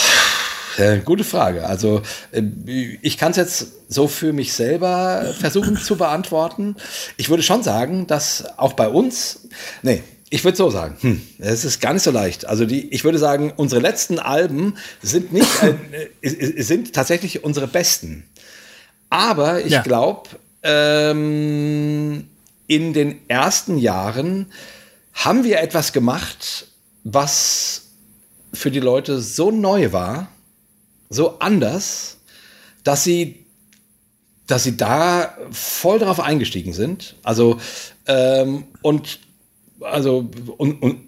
Äh, 0.77 0.99
gute 0.99 1.25
Frage. 1.25 1.67
Also 1.67 2.03
äh, 2.33 2.43
ich 3.03 3.17
kann 3.17 3.31
es 3.31 3.37
jetzt 3.37 3.73
so 3.89 4.09
für 4.09 4.33
mich 4.33 4.53
selber 4.53 5.35
versuchen 5.39 5.77
zu 5.77 5.97
beantworten. 5.97 6.77
Ich 7.17 7.31
würde 7.31 7.43
schon 7.43 7.63
sagen, 7.63 8.07
dass 8.07 8.45
auch 8.59 8.75
bei 8.75 8.89
uns, 8.89 9.49
nee, 9.83 10.03
ich 10.29 10.45
würde 10.45 10.57
so 10.57 10.71
sagen, 10.71 10.97
hm, 11.01 11.23
es 11.39 11.65
ist 11.65 11.81
gar 11.81 11.93
nicht 11.93 12.03
so 12.03 12.11
leicht. 12.11 12.47
Also 12.47 12.67
die, 12.67 12.93
ich 12.93 13.05
würde 13.05 13.19
sagen, 13.19 13.53
unsere 13.57 13.81
letzten 13.81 14.19
Alben 14.19 14.75
sind 15.03 15.33
nicht, 15.33 15.49
äh, 16.21 16.63
sind 16.63 16.93
tatsächlich 16.93 17.45
unsere 17.45 17.69
besten. 17.69 18.25
Aber 19.09 19.65
ich 19.65 19.73
ja. 19.73 19.83
glaube, 19.83 20.29
ähm, 20.67 22.29
in 22.67 22.93
den 22.93 23.29
ersten 23.29 23.79
Jahren 23.79 24.47
haben 25.15 25.45
wir 25.45 25.61
etwas 25.61 25.93
gemacht, 25.93 26.67
was 27.05 27.83
für 28.53 28.71
die 28.73 28.81
Leute 28.81 29.21
so 29.21 29.51
neu 29.51 29.93
war, 29.93 30.29
so 31.09 31.39
anders, 31.39 32.19
dass 32.83 33.05
sie, 33.05 33.47
dass 34.49 34.65
sie 34.65 34.77
da 34.77 35.37
voll 35.53 36.01
drauf 36.01 36.19
eingestiegen 36.19 36.73
sind. 36.73 37.15
Also, 37.23 37.59
ähm, 38.07 38.65
und, 38.83 39.21
also, 39.81 40.29
und, 40.57 40.83
und 40.83 41.01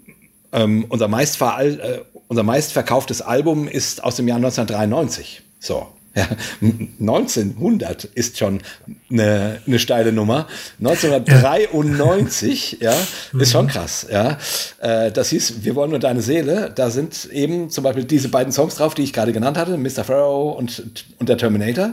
ähm, 0.53 0.87
unser, 0.89 1.09
meistver, 1.09 1.61
äh, 1.61 2.03
unser 2.29 2.45
meistverkauftes 2.45 3.23
Album 3.23 3.67
ist 3.67 4.05
aus 4.05 4.17
dem 4.17 4.29
Jahr 4.29 4.37
1993. 4.37 5.43
So. 5.59 5.89
Ja, 6.19 6.27
1900 6.61 8.03
ist 8.03 8.39
schon 8.39 8.61
eine, 9.09 9.61
eine 9.65 9.79
steile 9.79 10.11
Nummer. 10.13 10.49
1993, 10.81 12.79
ja, 12.81 12.91
ja 12.91 12.99
ist 13.39 13.53
schon 13.53 13.69
krass. 13.69 14.05
Ja, 14.11 14.37
äh, 14.81 15.13
das 15.13 15.31
hieß, 15.31 15.63
wir 15.63 15.77
wollen 15.77 15.91
nur 15.91 16.01
deine 16.01 16.21
Seele. 16.21 16.73
Da 16.75 16.91
sind 16.91 17.27
eben 17.27 17.71
zum 17.71 17.85
Beispiel 17.85 18.03
diese 18.03 18.31
beiden 18.31 18.53
Songs 18.53 18.75
drauf, 18.75 18.95
die 18.95 19.03
ich 19.03 19.13
gerade 19.13 19.33
genannt 19.33 19.57
hatte, 19.57 19.79
Mr. 19.79 20.03
Pharaoh 20.03 20.51
und, 20.51 21.07
und 21.21 21.29
der 21.29 21.39
Terminator. 21.39 21.93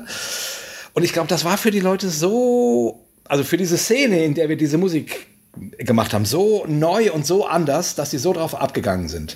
Und 0.94 1.04
ich 1.04 1.14
glaube, 1.14 1.28
das 1.28 1.46
war 1.46 1.60
für 1.60 1.70
die 1.70 1.80
Leute 1.80 2.10
so, 2.10 3.06
also 3.26 3.44
für 3.44 3.58
diese 3.58 3.78
Szene, 3.78 4.26
in 4.26 4.34
der 4.34 4.50
wir 4.50 4.58
diese 4.58 4.80
Musik 4.80 5.28
gemacht 5.78 6.14
haben, 6.14 6.26
so 6.26 6.66
neu 6.68 7.12
und 7.12 7.26
so 7.26 7.46
anders, 7.46 7.96
dass 7.96 8.12
sie 8.12 8.18
so 8.18 8.34
drauf 8.34 8.56
abgegangen 8.56 9.08
sind. 9.08 9.36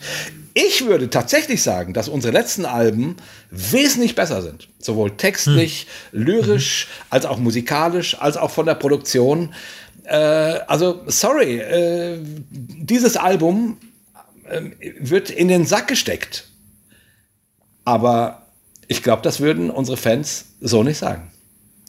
Ich 0.53 0.85
würde 0.85 1.09
tatsächlich 1.09 1.61
sagen, 1.63 1.93
dass 1.93 2.09
unsere 2.09 2.33
letzten 2.33 2.65
Alben 2.65 3.17
wesentlich 3.51 4.15
besser 4.15 4.41
sind. 4.41 4.67
Sowohl 4.79 5.11
textlich, 5.15 5.87
hm. 6.11 6.23
lyrisch, 6.23 6.87
mhm. 6.87 7.05
als 7.11 7.25
auch 7.25 7.37
musikalisch, 7.37 8.19
als 8.19 8.37
auch 8.37 8.51
von 8.51 8.65
der 8.65 8.75
Produktion. 8.75 9.53
Äh, 10.03 10.15
also, 10.15 11.01
sorry, 11.05 11.59
äh, 11.59 12.19
dieses 12.49 13.15
Album 13.15 13.77
äh, 14.45 14.61
wird 14.99 15.29
in 15.29 15.47
den 15.47 15.65
Sack 15.65 15.87
gesteckt. 15.87 16.49
Aber 17.85 18.47
ich 18.87 19.03
glaube, 19.03 19.21
das 19.21 19.39
würden 19.39 19.69
unsere 19.69 19.97
Fans 19.97 20.45
so 20.59 20.83
nicht 20.83 20.97
sagen. 20.97 21.31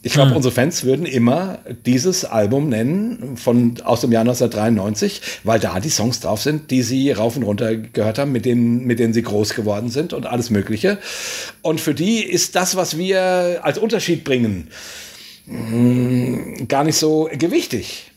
Ich 0.02 0.14
glaube, 0.14 0.30
hm. 0.30 0.36
unsere 0.36 0.54
Fans 0.54 0.84
würden 0.84 1.04
immer 1.04 1.58
dieses 1.84 2.24
Album 2.24 2.70
nennen 2.70 3.36
von 3.36 3.74
aus 3.84 4.00
dem 4.00 4.12
Jahr 4.12 4.22
1993, 4.22 5.20
weil 5.44 5.60
da 5.60 5.78
die 5.78 5.90
Songs 5.90 6.20
drauf 6.20 6.40
sind, 6.40 6.70
die 6.70 6.82
sie 6.82 7.10
rauf 7.12 7.36
und 7.36 7.42
runter 7.42 7.76
gehört 7.76 8.18
haben, 8.18 8.32
mit 8.32 8.46
denen, 8.46 8.86
mit 8.86 8.98
denen 8.98 9.12
sie 9.12 9.22
groß 9.22 9.54
geworden 9.54 9.90
sind 9.90 10.14
und 10.14 10.24
alles 10.24 10.48
Mögliche. 10.48 10.98
Und 11.60 11.82
für 11.82 11.94
die 11.94 12.24
ist 12.24 12.56
das, 12.56 12.76
was 12.76 12.96
wir 12.96 13.60
als 13.62 13.76
Unterschied 13.76 14.24
bringen, 14.24 14.68
hm, 15.44 16.66
gar 16.66 16.84
nicht 16.84 16.96
so 16.96 17.28
gewichtig. 17.32 18.10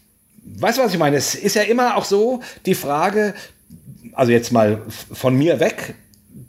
Weißt 0.46 0.78
du, 0.78 0.84
was 0.84 0.94
ich 0.94 1.00
meine? 1.00 1.18
Es 1.18 1.36
ist 1.36 1.56
ja 1.56 1.64
immer 1.64 1.98
auch 1.98 2.06
so 2.06 2.42
die 2.66 2.76
Frage, 2.76 3.34
also 4.14 4.32
jetzt 4.32 4.54
mal 4.54 4.82
von 5.12 5.36
mir 5.36 5.60
weg, 5.60 5.96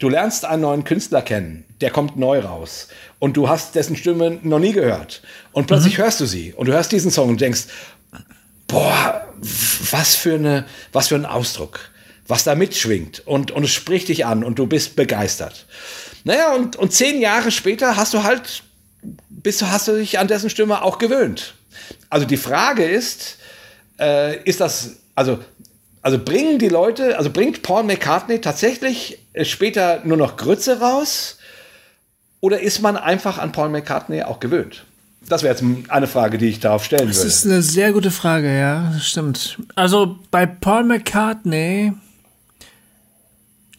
du 0.05 0.11
lernst 0.11 0.45
einen 0.45 0.61
neuen 0.61 0.85
Künstler 0.85 1.23
kennen, 1.23 1.65
der 1.81 1.91
kommt 1.91 2.19
neu 2.19 2.41
raus 2.41 2.89
und 3.21 3.39
du 3.39 3.49
hast 3.49 3.75
dessen 3.75 3.97
Stimme 3.97 4.39
noch 4.43 4.59
nie 4.59 4.73
gehört 4.73 5.23
und 5.53 5.67
plötzlich 5.67 5.97
mhm. 5.97 6.03
hörst 6.03 6.21
du 6.21 6.27
sie 6.27 6.53
und 6.53 6.67
du 6.67 6.75
hörst 6.75 6.93
diesen 6.93 7.11
Song 7.11 7.31
und 7.31 7.41
denkst, 7.41 7.65
boah, 8.67 9.27
was 9.91 10.15
für 10.15 10.35
eine, 10.35 10.67
was 10.93 11.09
für 11.09 11.15
ein 11.15 11.25
Ausdruck, 11.25 11.81
was 12.29 12.45
da 12.45 12.55
mitschwingt 12.55 13.27
und, 13.27 13.51
und 13.51 13.65
es 13.65 13.73
spricht 13.73 14.09
dich 14.09 14.27
an 14.27 14.45
und 14.45 14.59
du 14.59 14.67
bist 14.67 14.95
begeistert. 14.95 15.65
Naja, 16.25 16.55
und, 16.55 16.77
und 16.77 16.93
zehn 16.93 17.19
Jahre 17.19 17.51
später 17.51 17.97
hast 17.97 18.13
du 18.13 18.25
halt, 18.25 18.63
bist 19.31 19.63
du, 19.63 19.71
hast 19.71 19.89
du 19.89 19.97
dich 19.97 20.19
an 20.19 20.29
dessen 20.29 20.51
Stimme 20.51 20.83
auch 20.83 20.99
gewöhnt. 20.99 21.55
Also 22.11 22.27
die 22.27 22.37
Frage 22.37 22.85
ist, 22.85 23.39
äh, 23.99 24.43
ist 24.45 24.61
das, 24.61 24.97
also 25.15 25.39
also 26.05 26.19
bringen 26.19 26.59
die 26.59 26.69
Leute, 26.69 27.17
also 27.17 27.31
bringt 27.31 27.63
Paul 27.63 27.83
McCartney 27.83 28.39
tatsächlich 28.43 29.19
äh, 29.33 29.47
später 29.47 30.03
nur 30.05 30.19
noch 30.19 30.37
Grütze 30.37 30.79
raus? 30.79 31.39
Oder 32.41 32.61
ist 32.61 32.83
man 32.83 32.99
einfach 32.99 33.39
an 33.39 33.53
Paul 33.53 33.71
McCartney 33.71 34.23
auch 34.23 34.39
gewöhnt? 34.39 34.85
Das 35.27 35.43
wäre 35.43 35.55
jetzt 35.55 35.65
eine 35.89 36.07
Frage, 36.07 36.37
die 36.37 36.49
ich 36.49 36.61
darauf 36.61 36.85
stellen 36.85 37.09
das 37.09 37.17
würde. 37.17 37.29
Das 37.29 37.37
ist 37.39 37.47
eine 37.47 37.63
sehr 37.63 37.95
gute 37.95 38.11
Frage, 38.11 38.55
ja, 38.55 38.93
stimmt. 39.01 39.59
Also 39.77 40.19
bei 40.31 40.45
Paul 40.45 40.85
McCartney, 40.85 41.95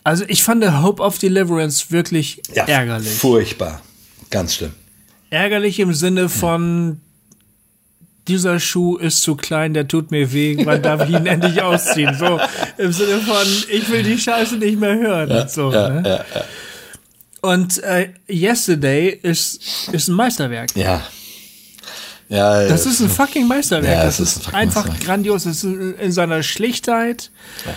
also 0.04 0.26
ich 0.28 0.44
fand 0.44 0.66
Hope 0.82 1.04
of 1.04 1.20
Deliverance 1.20 1.92
wirklich 1.92 2.42
ja, 2.56 2.66
ärgerlich. 2.66 3.14
Furchtbar, 3.14 3.84
ganz 4.32 4.56
schlimm. 4.56 4.74
Ärgerlich 5.30 5.80
im 5.80 5.94
Sinne 5.94 6.28
von, 6.30 7.02
dieser 8.28 8.60
Schuh 8.60 8.98
ist 8.98 9.22
zu 9.22 9.36
klein, 9.36 9.74
der 9.74 9.88
tut 9.88 10.12
mir 10.12 10.34
weh, 10.34 10.58
wann 10.66 10.82
darf 10.82 11.08
ich 11.08 11.16
ihn 11.16 11.26
endlich 11.26 11.62
ausziehen? 11.62 12.16
So 12.18 12.40
im 12.78 12.92
Sinne 12.92 13.20
von, 13.20 13.48
ich 13.70 13.90
will 13.90 14.04
die 14.04 14.18
Scheiße 14.18 14.58
nicht 14.58 14.80
mehr 14.80 14.96
hören. 14.96 15.30
Ja, 15.30 15.42
und 15.42 15.52
so, 15.52 15.72
ja, 15.72 15.90
ne? 15.90 16.04
ja, 16.06 16.26
ja. 16.34 16.46
Und 17.42 17.84
äh, 17.84 18.10
Yesterday 18.28 19.20
ist, 19.22 19.90
ist 19.92 20.08
ein 20.08 20.16
Meisterwerk. 20.16 20.76
Ja. 20.76 21.04
Ja, 22.28 22.68
das 22.68 22.88
ist 22.88 23.02
ein 23.02 23.10
fucking 23.10 23.48
Meisterwerk. 23.48 23.98
Ja, 23.98 24.04
das 24.04 24.20
ist, 24.20 24.48
ein 24.48 24.56
einfach 24.56 24.86
Meisterwerk. 24.86 25.06
grandios. 25.06 25.46
Es 25.46 25.64
ist 25.64 26.00
in 26.00 26.12
seiner 26.12 26.42
Schlichtheit. 26.42 27.30
Ja. 27.66 27.74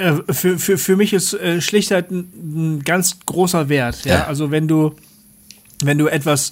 Äh, 0.00 0.32
für, 0.32 0.58
für, 0.58 0.76
für 0.76 0.96
mich 0.96 1.12
ist 1.12 1.34
äh, 1.34 1.60
Schlichtheit 1.60 2.10
ein, 2.10 2.32
ein, 2.34 2.84
ganz 2.84 3.18
großer 3.26 3.68
Wert. 3.68 4.04
Ja? 4.04 4.26
Also 4.26 4.50
wenn 4.50 4.66
du, 4.66 4.96
wenn 5.84 5.98
du 5.98 6.08
etwas 6.08 6.50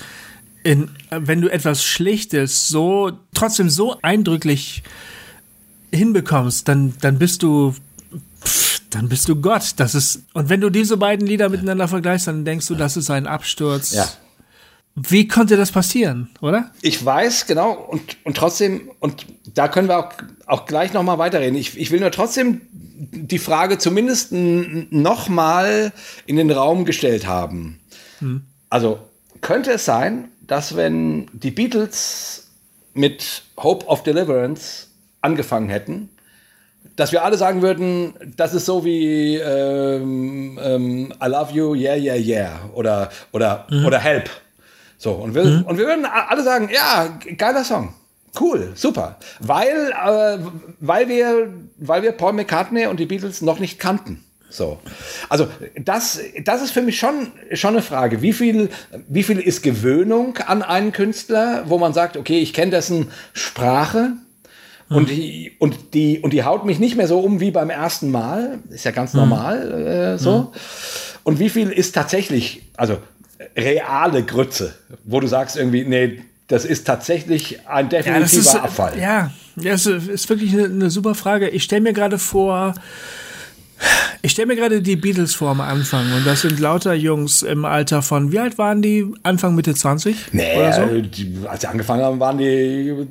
in, 0.63 0.91
wenn 1.11 1.41
du 1.41 1.49
etwas 1.49 1.85
Schlichtes 1.85 2.69
so 2.69 3.13
trotzdem 3.35 3.71
so 3.71 3.97
eindrücklich 4.03 4.83
hinbekommst, 5.93 6.69
dann, 6.69 6.95
dann 7.01 7.19
bist 7.19 7.43
du, 7.43 7.75
pff, 8.45 8.81
dann 8.91 9.09
bist 9.09 9.29
du 9.29 9.41
Gott. 9.41 9.75
Das 9.77 9.95
ist, 9.95 10.23
und 10.35 10.49
wenn 10.49 10.61
du 10.61 10.71
diese 10.71 10.97
beiden 10.97 11.27
Lieder 11.27 11.49
miteinander 11.49 11.89
vergleichst, 11.89 12.27
dann 12.27 12.45
denkst 12.45 12.67
du, 12.67 12.75
das 12.75 12.97
ist 12.97 13.11
ein 13.11 13.27
Absturz. 13.27 13.93
Ja. 13.93 14.09
Wie 14.95 15.29
konnte 15.29 15.57
das 15.57 15.71
passieren, 15.71 16.29
oder? 16.41 16.73
Ich 16.83 17.05
weiß, 17.05 17.47
genau, 17.47 17.73
und, 17.73 18.17
und 18.25 18.37
trotzdem, 18.37 18.91
und 18.99 19.27
da 19.55 19.69
können 19.69 19.89
wir 19.89 19.99
auch, 19.99 20.13
auch 20.47 20.67
gleich 20.67 20.93
nochmal 20.93 21.19
weiterreden. 21.19 21.57
Ich, 21.57 21.79
ich 21.79 21.91
will 21.91 22.01
nur 22.01 22.11
trotzdem 22.11 22.63
die 22.73 23.39
Frage 23.39 23.79
zumindest 23.79 24.33
nochmal 24.33 25.93
in 26.27 26.37
den 26.37 26.51
Raum 26.51 26.85
gestellt 26.85 27.27
haben. 27.27 27.79
Hm. 28.19 28.43
Also, 28.71 28.99
könnte 29.41 29.71
es 29.71 29.85
sein, 29.85 30.29
dass 30.49 30.75
wenn 30.75 31.29
die 31.33 31.53
Beatles 31.53 32.49
mit 32.95 33.43
Hope 33.57 33.87
of 33.87 34.03
Deliverance 34.03 34.89
angefangen 35.21 35.69
hätten, 35.69 36.09
dass 36.97 37.13
wir 37.13 37.23
alle 37.23 37.37
sagen 37.37 37.63
würden, 37.63 38.15
das 38.37 38.55
ist 38.55 38.67
so 38.67 38.85
wie 38.85 39.37
ähm, 39.37 40.59
ähm, 40.61 41.13
I 41.23 41.29
love 41.29 41.53
you, 41.53 41.75
yeah, 41.75 41.95
yeah, 41.95 42.17
yeah 42.17 42.71
oder, 42.75 43.11
oder, 43.31 43.67
mhm. 43.71 43.87
oder 43.87 44.01
Help. 44.01 44.29
So, 44.97 45.13
und 45.13 45.35
wir, 45.35 45.45
mhm. 45.45 45.63
und 45.63 45.79
wir 45.79 45.87
würden 45.87 46.05
alle 46.07 46.43
sagen, 46.43 46.71
ja, 46.75 47.17
geiler 47.37 47.63
Song. 47.63 47.95
Cool, 48.39 48.73
super. 48.75 49.17
Weil, 49.39 49.93
äh, 49.93 50.39
weil, 50.81 51.09
wir, 51.09 51.53
weil 51.77 52.03
wir 52.03 52.13
Paul 52.13 52.33
McCartney 52.33 52.87
und 52.87 52.99
die 52.99 53.07
Beatles 53.07 53.43
noch 53.43 53.59
nicht 53.59 53.79
kannten. 53.79 54.25
So. 54.51 54.79
Also, 55.29 55.49
das, 55.77 56.21
das 56.43 56.63
ist 56.63 56.71
für 56.71 56.83
mich 56.83 56.99
schon, 56.99 57.33
schon 57.53 57.75
eine 57.75 57.83
Frage. 57.83 58.23
Wie 58.23 58.33
viel, 58.33 58.71
wie 59.09 59.23
viel 59.23 59.39
ist 59.39 59.63
Gewöhnung 59.63 60.39
an 60.39 60.63
einen 60.63 60.93
Künstler, 60.93 61.65
wo 61.67 61.79
man 61.79 61.93
sagt, 61.93 62.17
okay, 62.17 62.41
ich 62.41 62.53
kenne 62.53 62.71
dessen 62.71 63.09
Sprache, 63.33 64.13
und 64.91 65.11
die, 65.11 65.53
und, 65.59 65.93
die, 65.93 66.21
und 66.21 66.33
die 66.33 66.45
haut 66.45 66.65
mich 66.65 66.79
nicht 66.79 66.97
mehr 66.97 67.07
so 67.07 67.21
um 67.21 67.41
wie 67.41 67.51
beim 67.51 67.69
ersten 67.69 68.11
Mal. 68.11 68.61
Ist 68.71 68.85
ja 68.85 68.91
ganz 68.91 69.13
normal 69.13 70.17
äh, 70.17 70.19
so. 70.19 70.53
Und 71.25 71.39
wie 71.39 71.51
viel 71.51 71.71
ist 71.71 71.95
tatsächlich, 71.95 72.63
also 72.77 72.97
reale 73.55 74.23
Grütze, 74.23 74.75
wo 75.05 75.21
du 75.21 75.27
sagst 75.27 75.57
irgendwie, 75.57 75.85
nee, 75.85 76.23
das 76.47 76.65
ist 76.65 76.87
tatsächlich 76.87 77.69
ein 77.69 77.91
definitiver 77.91 78.43
ja, 78.43 78.51
ist, 78.51 78.55
Abfall. 78.55 78.99
Ja, 78.99 79.31
das 79.57 79.85
ist 79.85 80.31
wirklich 80.31 80.55
eine, 80.55 80.65
eine 80.65 80.91
super 80.91 81.15
Frage. 81.15 81.51
Ich 81.51 81.65
stelle 81.65 81.83
mir 81.83 81.93
gerade 81.93 82.19
vor, 82.19 82.75
ich 84.23 84.33
stelle 84.33 84.47
mir 84.49 84.57
gerade 84.57 84.83
die 84.83 84.97
Beatles 84.97 85.35
vor 85.35 85.51
am 85.51 85.61
Anfang 85.61 86.13
und 86.13 86.27
das 86.27 86.43
sind 86.43 86.59
lauter 86.59 86.95
Jungs 86.95 87.43
im 87.43 87.65
Alter 87.65 88.03
von, 88.03 88.33
wie 88.33 88.39
alt 88.39 88.59
waren 88.59 88.83
die? 88.83 89.07
Anfang, 89.23 89.55
Mitte 89.55 89.75
20? 89.75 90.33
Nee, 90.33 90.57
oder 90.57 90.73
so? 90.73 91.01
die, 91.01 91.39
als 91.47 91.61
sie 91.63 91.69
angefangen 91.69 92.03
haben, 92.03 92.21
waren 92.21 92.39
die 92.39 93.07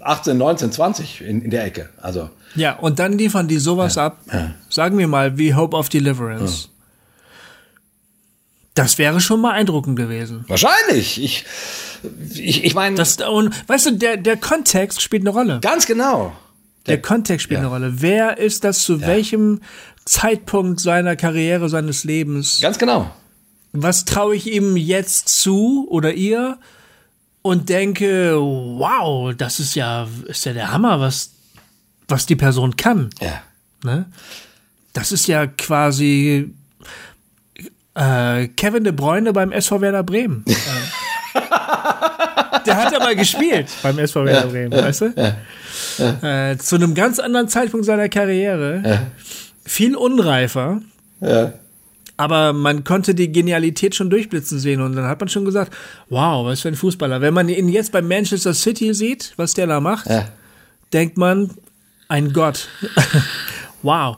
18, 0.00 0.36
19, 0.36 0.72
20 0.72 1.20
in, 1.22 1.42
in 1.42 1.50
der 1.50 1.64
Ecke. 1.64 1.88
Also. 2.00 2.30
Ja, 2.54 2.76
und 2.76 2.98
dann 2.98 3.18
liefern 3.18 3.46
die 3.48 3.58
sowas 3.58 3.96
Ja, 3.96 4.06
ab, 4.06 4.18
ja. 4.32 4.54
sagen 4.68 4.98
wir 4.98 5.06
mal, 5.08 5.36
wie 5.38 5.54
Hope 5.54 5.76
of 5.76 5.88
Deliverance. 5.88 6.68
Das 8.74 8.96
wäre 8.98 9.20
schon 9.20 9.42
beeindruckend 9.42 9.96
gewesen. 9.96 10.44
Wahrscheinlich. 10.46 11.22
Ich, 11.22 11.44
ich, 12.34 12.64
ich 12.64 12.74
meine, 12.74 12.96
und, 13.30 13.68
weißt 13.68 13.86
du, 13.86 13.90
der, 13.92 14.16
der 14.16 14.36
Kontext 14.36 15.02
spielt 15.02 15.22
eine 15.22 15.30
Rolle. 15.30 15.58
ganz 15.60 15.84
genau. 15.86 16.32
Der 16.88 17.02
Kontext 17.02 17.44
spielt 17.44 17.60
ja. 17.60 17.66
eine 17.66 17.68
Rolle. 17.68 18.00
Wer 18.00 18.38
ist 18.38 18.64
das 18.64 18.80
zu 18.80 19.00
welchem 19.00 19.60
Zeitpunkt 20.04 20.80
seiner 20.80 21.16
Karriere, 21.16 21.68
seines 21.68 22.04
Lebens? 22.04 22.60
Ganz 22.60 22.78
genau. 22.78 23.10
Was 23.72 24.04
traue 24.04 24.34
ich 24.34 24.46
ihm 24.46 24.76
jetzt 24.76 25.28
zu 25.28 25.86
oder 25.90 26.14
ihr? 26.14 26.58
Und 27.42 27.68
denke, 27.68 28.34
wow, 28.36 29.34
das 29.34 29.60
ist 29.60 29.74
ja, 29.74 30.08
ist 30.26 30.44
ja 30.44 30.52
der 30.52 30.72
Hammer, 30.72 31.00
was, 31.00 31.30
was 32.08 32.26
die 32.26 32.36
Person 32.36 32.76
kann. 32.76 33.10
Ja. 33.20 33.42
Ne? 33.84 34.06
Das 34.92 35.12
ist 35.12 35.28
ja 35.28 35.46
quasi 35.46 36.52
äh, 37.94 38.48
Kevin 38.48 38.84
de 38.84 38.92
Bruyne 38.92 39.32
beim 39.32 39.52
SV 39.52 39.80
Werder 39.80 40.02
Bremen. 40.02 40.44
Der 42.66 42.76
hat 42.76 42.92
ja 42.92 42.98
mal 42.98 43.16
gespielt 43.16 43.66
beim 43.82 43.98
SV 43.98 44.24
Werder 44.24 44.48
Bremen, 44.48 44.72
weißt 44.72 45.00
du? 45.02 45.36
Äh, 46.22 46.56
zu 46.58 46.76
einem 46.76 46.94
ganz 46.94 47.18
anderen 47.18 47.48
Zeitpunkt 47.48 47.86
seiner 47.86 48.08
Karriere. 48.08 49.06
Viel 49.64 49.96
unreifer. 49.96 50.80
Ja. 51.20 51.52
Aber 52.16 52.52
man 52.52 52.82
konnte 52.82 53.14
die 53.14 53.30
Genialität 53.30 53.94
schon 53.94 54.10
durchblitzen 54.10 54.58
sehen 54.58 54.80
und 54.80 54.96
dann 54.96 55.06
hat 55.06 55.20
man 55.20 55.28
schon 55.28 55.44
gesagt, 55.44 55.72
wow, 56.08 56.44
was 56.44 56.60
für 56.62 56.68
ein 56.68 56.74
Fußballer. 56.74 57.20
Wenn 57.20 57.32
man 57.32 57.48
ihn 57.48 57.68
jetzt 57.68 57.92
bei 57.92 58.02
Manchester 58.02 58.54
City 58.54 58.92
sieht, 58.92 59.34
was 59.36 59.54
der 59.54 59.68
da 59.68 59.80
macht, 59.80 60.06
Ja. 60.08 60.24
denkt 60.92 61.16
man, 61.16 61.50
ein 62.08 62.32
Gott. 62.32 62.68
wow. 63.82 64.16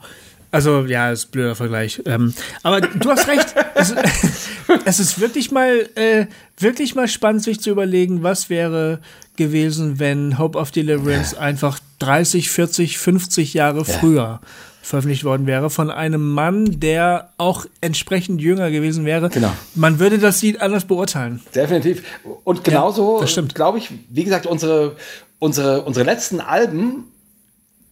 Also, 0.52 0.84
ja, 0.84 1.12
ist 1.12 1.26
ein 1.26 1.30
blöder 1.30 1.54
Vergleich. 1.54 2.02
Ähm, 2.06 2.34
aber 2.62 2.80
du 2.80 3.10
hast 3.10 3.28
recht. 3.28 3.54
es, 3.74 3.94
es 4.84 5.00
ist 5.00 5.20
wirklich 5.20 5.50
mal, 5.50 5.88
äh, 5.94 6.26
wirklich 6.58 6.94
mal 6.94 7.08
spannend, 7.08 7.44
sich 7.44 7.60
zu 7.60 7.70
überlegen, 7.70 8.22
was 8.22 8.50
wäre 8.50 9.00
gewesen, 9.36 9.98
wenn 9.98 10.38
Hope 10.38 10.58
of 10.58 10.70
Deliverance 10.70 11.38
einfach 11.38 11.78
30, 12.00 12.50
40, 12.50 12.98
50 12.98 13.54
Jahre 13.54 13.84
früher 13.84 14.40
veröffentlicht 14.82 15.24
worden 15.24 15.46
wäre 15.46 15.70
von 15.70 15.90
einem 15.90 16.32
Mann, 16.32 16.80
der 16.80 17.30
auch 17.38 17.66
entsprechend 17.80 18.40
jünger 18.40 18.70
gewesen 18.70 19.04
wäre. 19.04 19.28
Genau. 19.30 19.52
Man 19.74 19.98
würde 19.98 20.18
das 20.18 20.42
Lied 20.42 20.60
anders 20.60 20.84
beurteilen. 20.84 21.40
Definitiv. 21.54 22.02
Und 22.44 22.64
genauso, 22.64 23.24
stimmt. 23.26 23.54
glaube 23.54 23.78
ich, 23.78 23.90
wie 24.08 24.24
gesagt, 24.24 24.46
unsere, 24.46 24.96
unsere, 25.38 25.82
unsere 25.82 26.04
letzten 26.04 26.40
Alben, 26.40 27.04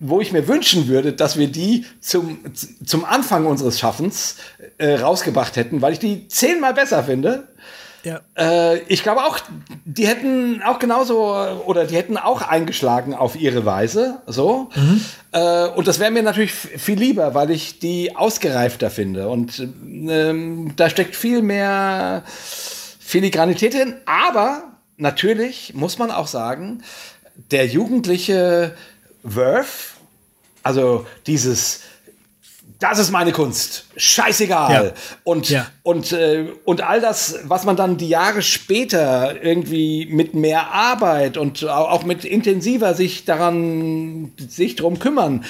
wo 0.01 0.21
ich 0.21 0.33
mir 0.33 0.47
wünschen 0.47 0.89
würde, 0.89 1.13
dass 1.13 1.37
wir 1.37 1.49
die 1.49 1.85
zum, 2.01 2.39
zum 2.85 3.05
Anfang 3.05 3.47
unseres 3.47 3.79
Schaffens 3.79 4.37
äh, 4.79 4.95
rausgebracht 4.95 5.57
hätten, 5.57 5.83
weil 5.83 5.93
ich 5.93 5.99
die 5.99 6.29
zehnmal 6.29 6.75
besser 6.75 7.03
finde. 7.03 7.49
Ja. 8.05 8.21
Äh, 8.37 8.79
ich 8.83 9.03
glaube 9.03 9.23
auch, 9.23 9.41
die 9.85 10.07
hätten 10.07 10.63
auch 10.63 10.79
genauso 10.79 11.35
oder 11.67 11.85
die 11.85 11.97
hätten 11.97 12.17
auch 12.17 12.43
eingeschlagen 12.43 13.13
auf 13.13 13.35
ihre 13.35 13.67
Weise. 13.67 14.23
So. 14.27 14.71
Äh, 15.33 15.69
und 15.69 15.89
das 15.89 15.99
wäre 15.99 16.11
mir 16.11 16.23
natürlich 16.23 16.53
viel 16.53 16.99
lieber, 16.99 17.35
weil 17.35 17.51
ich 17.51 17.81
die 17.81 18.15
ausgereifter 18.15 18.91
finde. 18.91 19.29
Und 19.29 19.67
ähm, 19.85 20.73
da 20.77 20.89
steckt 20.91 21.17
viel 21.17 21.43
mehr 21.43 22.23
Filigranität 22.29 23.75
drin. 23.75 23.97
Aber 24.07 24.63
natürlich 24.97 25.75
muss 25.75 25.99
man 25.99 26.11
auch 26.11 26.29
sagen, 26.29 26.83
der 27.51 27.67
jugendliche 27.67 28.75
Worth, 29.23 29.95
also 30.63 31.07
dieses 31.27 31.83
das 32.81 33.01
ist 33.01 33.11
meine 33.11 33.33
Kunst. 33.33 33.87
Scheißegal. 33.97 34.85
Ja. 34.87 34.93
Und, 35.25 35.51
Ja. 35.51 35.67
und, 35.83 36.13
äh, 36.13 36.47
und 36.65 36.81
all 36.83 37.01
das, 37.01 37.41
was 37.45 37.65
man 37.65 37.75
dann 37.75 37.97
die 37.97 38.09
Jahre 38.09 38.41
später 38.41 39.43
irgendwie 39.43 40.07
mit 40.11 40.35
mehr 40.35 40.73
Arbeit 40.73 41.37
und 41.37 41.65
au- 41.65 41.69
auch 41.89 42.05
mit 42.05 42.25
intensiver 42.25 42.95
sich 42.95 43.25
daran, 43.25 44.31
sich 44.37 44.77
drum 44.77 45.01
kümmern, 45.01 45.45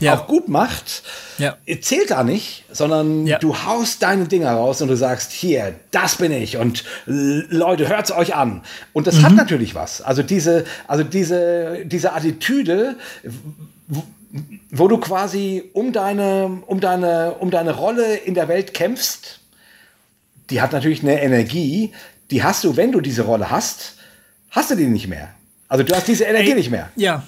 Ja. 0.00 0.14
auch 0.18 0.26
gut 0.26 0.48
macht, 0.48 1.02
zählt 1.80 2.10
da 2.10 2.22
nicht, 2.22 2.64
sondern 2.70 3.24
du 3.40 3.56
haust 3.64 4.02
deine 4.02 4.26
Dinger 4.28 4.52
raus 4.52 4.82
und 4.82 4.88
du 4.88 4.96
sagst, 4.96 5.32
hier, 5.32 5.74
das 5.90 6.16
bin 6.16 6.32
ich 6.32 6.58
und 6.58 6.84
Leute, 7.06 7.88
hört's 7.88 8.12
euch 8.12 8.34
an. 8.34 8.62
Und 8.92 9.06
das 9.06 9.22
hat 9.22 9.34
natürlich 9.34 9.74
was. 9.74 10.02
Also 10.02 10.22
diese, 10.22 10.64
also 10.86 11.02
diese, 11.02 11.78
diese 11.86 12.12
Attitüde, 12.12 12.96
wo 14.70 14.88
du 14.88 14.98
quasi 14.98 15.70
um 15.72 15.92
deine, 15.92 16.62
um 16.66 16.80
deine, 16.80 17.34
um 17.38 17.50
deine 17.50 17.74
Rolle 17.76 18.16
in 18.16 18.34
der 18.34 18.48
Welt 18.48 18.74
kämpfst, 18.74 19.40
die 20.50 20.60
hat 20.60 20.72
natürlich 20.72 21.02
eine 21.02 21.22
Energie, 21.22 21.92
die 22.30 22.42
hast 22.42 22.64
du, 22.64 22.76
wenn 22.76 22.92
du 22.92 23.00
diese 23.00 23.22
Rolle 23.22 23.50
hast, 23.50 23.96
hast 24.50 24.70
du 24.70 24.74
die 24.74 24.86
nicht 24.86 25.08
mehr. 25.08 25.30
Also 25.68 25.84
du 25.84 25.94
hast 25.94 26.08
diese 26.08 26.24
Energie 26.24 26.50
Ey. 26.50 26.56
nicht 26.56 26.70
mehr. 26.70 26.90
Ja. 26.96 27.22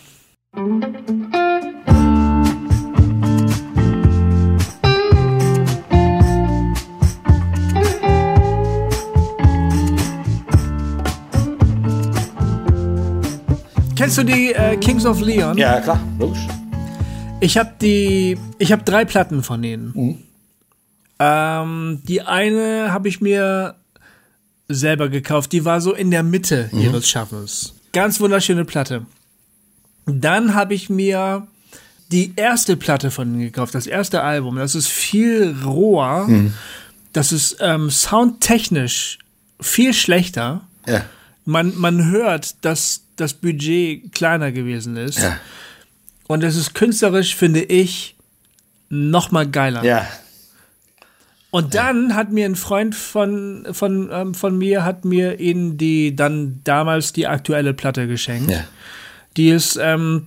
Kennst 13.96 14.18
du 14.18 14.24
die 14.24 14.52
äh, 14.52 14.76
Kings 14.76 15.06
of 15.06 15.20
Leon? 15.20 15.56
Ja, 15.56 15.80
klar, 15.80 15.98
logisch. 16.18 16.46
Ich 17.40 17.58
habe 17.58 17.72
die, 17.80 18.38
ich 18.58 18.72
habe 18.72 18.82
drei 18.82 19.04
Platten 19.04 19.42
von 19.42 19.60
denen. 19.62 20.24
Ähm, 21.18 22.00
die 22.04 22.22
eine 22.22 22.92
habe 22.92 23.08
ich 23.08 23.20
mir 23.20 23.76
selber 24.68 25.08
gekauft. 25.08 25.52
Die 25.52 25.64
war 25.64 25.80
so 25.80 25.94
in 25.94 26.10
der 26.10 26.22
Mitte 26.22 26.70
ihres 26.72 27.08
Schaffens. 27.08 27.74
Ganz 27.92 28.20
wunderschöne 28.20 28.64
Platte. 28.64 29.06
Dann 30.06 30.54
habe 30.54 30.74
ich 30.74 30.88
mir 30.88 31.46
die 32.10 32.32
erste 32.36 32.76
Platte 32.76 33.10
von 33.10 33.28
ihnen 33.34 33.40
gekauft, 33.40 33.74
das 33.74 33.86
erste 33.86 34.22
Album. 34.22 34.56
Das 34.56 34.74
ist 34.74 34.88
viel 34.88 35.56
roher. 35.64 36.26
Das 37.12 37.32
ist 37.32 37.58
ähm, 37.60 37.90
soundtechnisch 37.90 39.18
viel 39.60 39.94
schlechter. 39.94 40.66
Ja. 40.86 41.04
Man, 41.44 41.76
man 41.76 42.10
hört, 42.10 42.64
dass 42.64 43.02
das 43.16 43.34
Budget 43.34 44.12
kleiner 44.12 44.52
gewesen 44.52 44.96
ist. 44.96 45.18
Ja. 45.18 45.36
Und 46.26 46.42
es 46.42 46.56
ist 46.56 46.74
künstlerisch, 46.74 47.36
finde 47.36 47.62
ich, 47.62 48.16
noch 48.88 49.30
mal 49.30 49.46
geiler. 49.46 49.84
Ja. 49.84 50.06
Und 51.50 51.74
dann 51.74 52.14
hat 52.14 52.32
mir 52.32 52.44
ein 52.44 52.56
Freund 52.56 52.94
von, 52.94 53.66
von, 53.72 54.10
ähm, 54.12 54.34
von 54.34 54.58
mir, 54.58 54.84
hat 54.84 55.04
mir 55.04 55.40
ihnen 55.40 55.78
die, 55.78 56.14
dann 56.14 56.60
damals 56.64 57.12
die 57.12 57.26
aktuelle 57.26 57.72
Platte 57.72 58.06
geschenkt. 58.06 58.50
Ja. 58.50 58.64
Die 59.36 59.48
ist 59.48 59.78
ähm, 59.80 60.26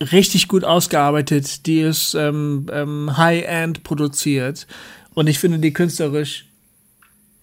richtig 0.00 0.48
gut 0.48 0.62
ausgearbeitet, 0.62 1.66
die 1.66 1.80
ist 1.80 2.14
ähm, 2.14 2.66
ähm, 2.72 3.16
High-End 3.16 3.82
produziert. 3.82 4.66
Und 5.14 5.26
ich 5.26 5.38
finde 5.38 5.58
die 5.58 5.72
künstlerisch 5.72 6.46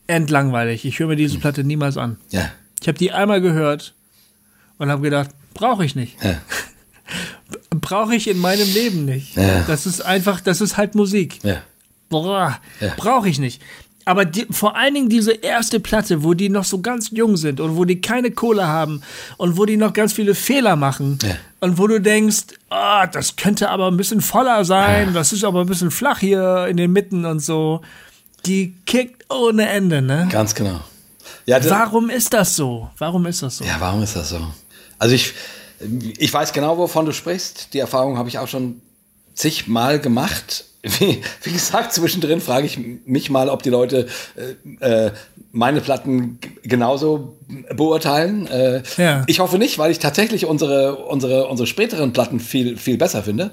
endlangweilig. 0.07 0.85
Ich 0.85 0.99
höre 0.99 1.07
mir 1.07 1.15
diese 1.15 1.39
Platte 1.39 1.63
niemals 1.63 1.97
an. 1.97 2.17
Ja. 2.29 2.51
Ich 2.81 2.87
habe 2.87 2.97
die 2.97 3.11
einmal 3.11 3.41
gehört 3.41 3.95
und 4.77 4.89
habe 4.89 5.01
gedacht, 5.01 5.31
brauche 5.53 5.83
ich 5.83 5.95
nicht. 5.95 6.23
Ja. 6.23 6.37
Brauche 7.69 8.15
ich 8.15 8.27
in 8.27 8.39
meinem 8.39 8.71
Leben 8.73 9.05
nicht. 9.05 9.35
Ja. 9.35 9.63
Das 9.67 9.85
ist 9.85 10.01
einfach, 10.01 10.41
das 10.41 10.61
ist 10.61 10.77
halt 10.77 10.95
Musik. 10.95 11.39
Ja. 11.43 11.61
Boah, 12.09 12.59
Ja. 12.79 12.93
brauche 12.97 13.27
ich 13.29 13.39
nicht. 13.39 13.61
aber 14.05 14.25
die, 14.25 14.45
vor 14.51 14.75
allen 14.75 14.93
Dingen 14.95 15.09
diese 15.09 15.31
erste 15.31 15.79
Platte, 15.79 16.23
wo 16.23 16.33
die 16.33 16.49
noch 16.49 16.65
so 16.65 16.81
ganz 16.81 17.09
jung 17.11 17.37
sind 17.37 17.59
und 17.61 17.77
wo 17.77 17.85
die 17.85 18.01
keine 18.01 18.31
Kohle 18.31 18.67
haben 18.67 19.01
und 19.37 19.55
wo 19.57 19.65
die 19.65 19.77
noch 19.77 19.93
ganz 19.93 20.11
viele 20.13 20.35
Fehler 20.35 20.75
machen 20.75 21.17
ja. 21.23 21.35
und 21.61 21.77
wo 21.77 21.87
du 21.87 22.01
denkst, 22.01 22.47
oh, 22.69 23.03
das 23.11 23.37
könnte 23.37 23.69
aber 23.69 23.87
ein 23.87 23.95
bisschen 23.95 24.19
voller 24.21 24.65
sein, 24.65 25.07
ja. 25.07 25.13
das 25.13 25.31
ist 25.31 25.43
aber 25.45 25.61
ein 25.61 25.67
bisschen 25.67 25.89
flach 25.89 26.19
hier 26.19 26.67
in 26.69 26.75
den 26.77 26.91
Mitten 26.91 27.25
und 27.25 27.39
so. 27.39 27.81
Die 28.45 28.73
kickt 28.85 29.25
ohne 29.31 29.69
Ende, 29.69 30.01
ne? 30.01 30.27
Ganz 30.29 30.53
genau. 30.53 30.81
Ja, 31.45 31.63
warum 31.69 32.09
ist 32.09 32.33
das 32.33 32.57
so? 32.57 32.89
Warum 32.97 33.25
ist 33.25 33.41
das 33.41 33.57
so? 33.57 33.63
Ja, 33.63 33.77
warum 33.79 34.03
ist 34.03 34.17
das 34.17 34.29
so? 34.29 34.45
Also 34.99 35.15
ich, 35.15 35.33
ich 36.17 36.33
weiß 36.33 36.53
genau, 36.53 36.77
wovon 36.77 37.05
du 37.05 37.11
sprichst. 37.11 37.73
Die 37.73 37.79
Erfahrung 37.79 38.17
habe 38.17 38.29
ich 38.29 38.39
auch 38.39 38.47
schon 38.47 38.81
zigmal 39.33 39.99
gemacht 39.99 40.65
wie, 40.99 41.21
wie 41.43 41.51
gesagt, 41.53 41.93
zwischendrin 41.93 42.41
frage 42.41 42.65
ich 42.65 42.77
mich 43.05 43.29
mal, 43.29 43.47
ob 43.47 43.63
die 43.63 43.69
Leute 43.69 44.07
äh, 44.81 45.05
äh 45.05 45.11
meine 45.55 45.81
Platten 45.81 46.39
genauso 46.63 47.37
beurteilen. 47.75 48.47
Äh, 48.47 48.81
ja. 48.97 49.23
Ich 49.27 49.39
hoffe 49.39 49.59
nicht, 49.59 49.77
weil 49.77 49.91
ich 49.91 49.99
tatsächlich 49.99 50.47
unsere, 50.47 50.95
unsere, 50.95 51.47
unsere 51.47 51.67
späteren 51.67 52.11
Platten 52.11 52.39
viel, 52.39 52.75
viel 52.75 52.97
besser 52.97 53.21
finde. 53.21 53.51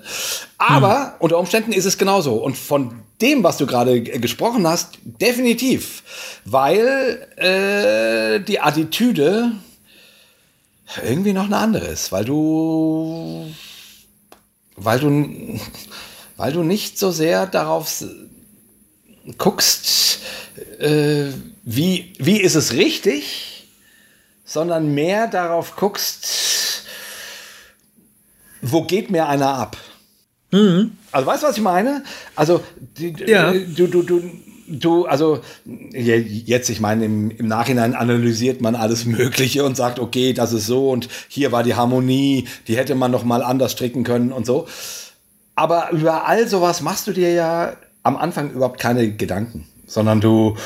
Aber 0.57 0.99
hm. 0.99 1.13
unter 1.19 1.39
Umständen 1.39 1.73
ist 1.73 1.85
es 1.85 1.99
genauso. 1.99 2.37
Und 2.37 2.57
von 2.57 3.03
dem, 3.21 3.45
was 3.45 3.59
du 3.59 3.67
gerade 3.67 4.01
gesprochen 4.01 4.67
hast, 4.67 4.99
definitiv. 5.05 6.03
Weil 6.47 7.29
äh, 7.37 8.41
die 8.41 8.61
Attitüde 8.61 9.53
irgendwie 11.05 11.33
noch 11.33 11.47
eine 11.47 11.57
andere 11.57 11.87
ist. 11.87 12.13
Weil 12.13 12.25
du. 12.25 13.47
Weil 14.77 14.99
du 14.99 15.59
weil 16.41 16.55
du 16.55 16.63
nicht 16.63 16.99
so 16.99 17.11
sehr 17.11 17.47
darauf 17.47 18.03
guckst, 19.37 20.21
äh, 20.79 21.27
wie, 21.65 22.15
wie 22.19 22.41
ist 22.41 22.55
es 22.55 22.73
richtig, 22.73 23.69
sondern 24.47 24.95
mehr 24.95 25.27
darauf 25.27 25.77
guckst, 25.77 26.87
wo 28.63 28.85
geht 28.85 29.11
mir 29.11 29.29
einer 29.29 29.53
ab? 29.53 29.77
Mhm. 30.51 30.97
Also 31.13 31.27
weißt 31.27 31.43
du, 31.43 31.47
was 31.49 31.57
ich 31.59 31.63
meine? 31.63 32.05
Also 32.35 32.65
die, 32.97 33.15
ja. 33.27 33.53
du, 33.53 33.87
du, 33.87 34.03
du, 34.03 34.33
du, 34.71 35.07
also 35.07 35.41
jetzt, 35.65 36.71
ich 36.71 36.81
meine, 36.81 37.05
im, 37.05 37.31
im 37.31 37.47
Nachhinein 37.47 37.95
analysiert 37.95 38.61
man 38.61 38.75
alles 38.75 39.05
Mögliche 39.05 39.65
und 39.65 39.77
sagt, 39.77 39.99
okay, 39.99 40.33
das 40.33 40.53
ist 40.53 40.67
so 40.67 40.91
und 40.91 41.09
hier 41.29 41.53
war 41.53 41.63
die 41.63 41.75
Harmonie, 41.75 42.47
die 42.69 42.77
hätte 42.77 42.95
man 42.95 43.11
noch 43.11 43.25
mal 43.25 43.43
anders 43.43 43.73
stricken 43.73 44.05
können 44.05 44.33
und 44.33 44.47
so. 44.47 44.67
Aber 45.57 45.91
über 45.91 46.27
all 46.27 46.49
sowas 46.49 46.81
machst 46.81 47.07
du 47.07 47.13
dir 47.13 47.33
ja 47.33 47.77
am 48.03 48.17
Anfang 48.17 48.53
überhaupt 48.53 48.81
keine 48.81 49.13
Gedanken, 49.13 49.67
sondern 49.87 50.21
du, 50.21 50.57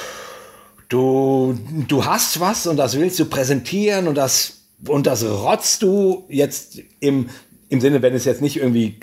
du, 0.88 1.58
du 1.88 2.04
hast 2.04 2.38
was 2.40 2.66
und 2.66 2.76
das 2.76 2.96
willst 2.98 3.18
du 3.18 3.24
präsentieren 3.24 4.06
und 4.06 4.14
das, 4.14 4.60
und 4.86 5.06
das 5.06 5.24
rotzt 5.24 5.82
du 5.82 6.24
jetzt 6.28 6.78
im, 7.00 7.30
im 7.74 7.80
Sinne, 7.80 8.00
wenn 8.00 8.14
es 8.14 8.24
jetzt 8.24 8.40
nicht 8.40 8.56
irgendwie 8.56 8.98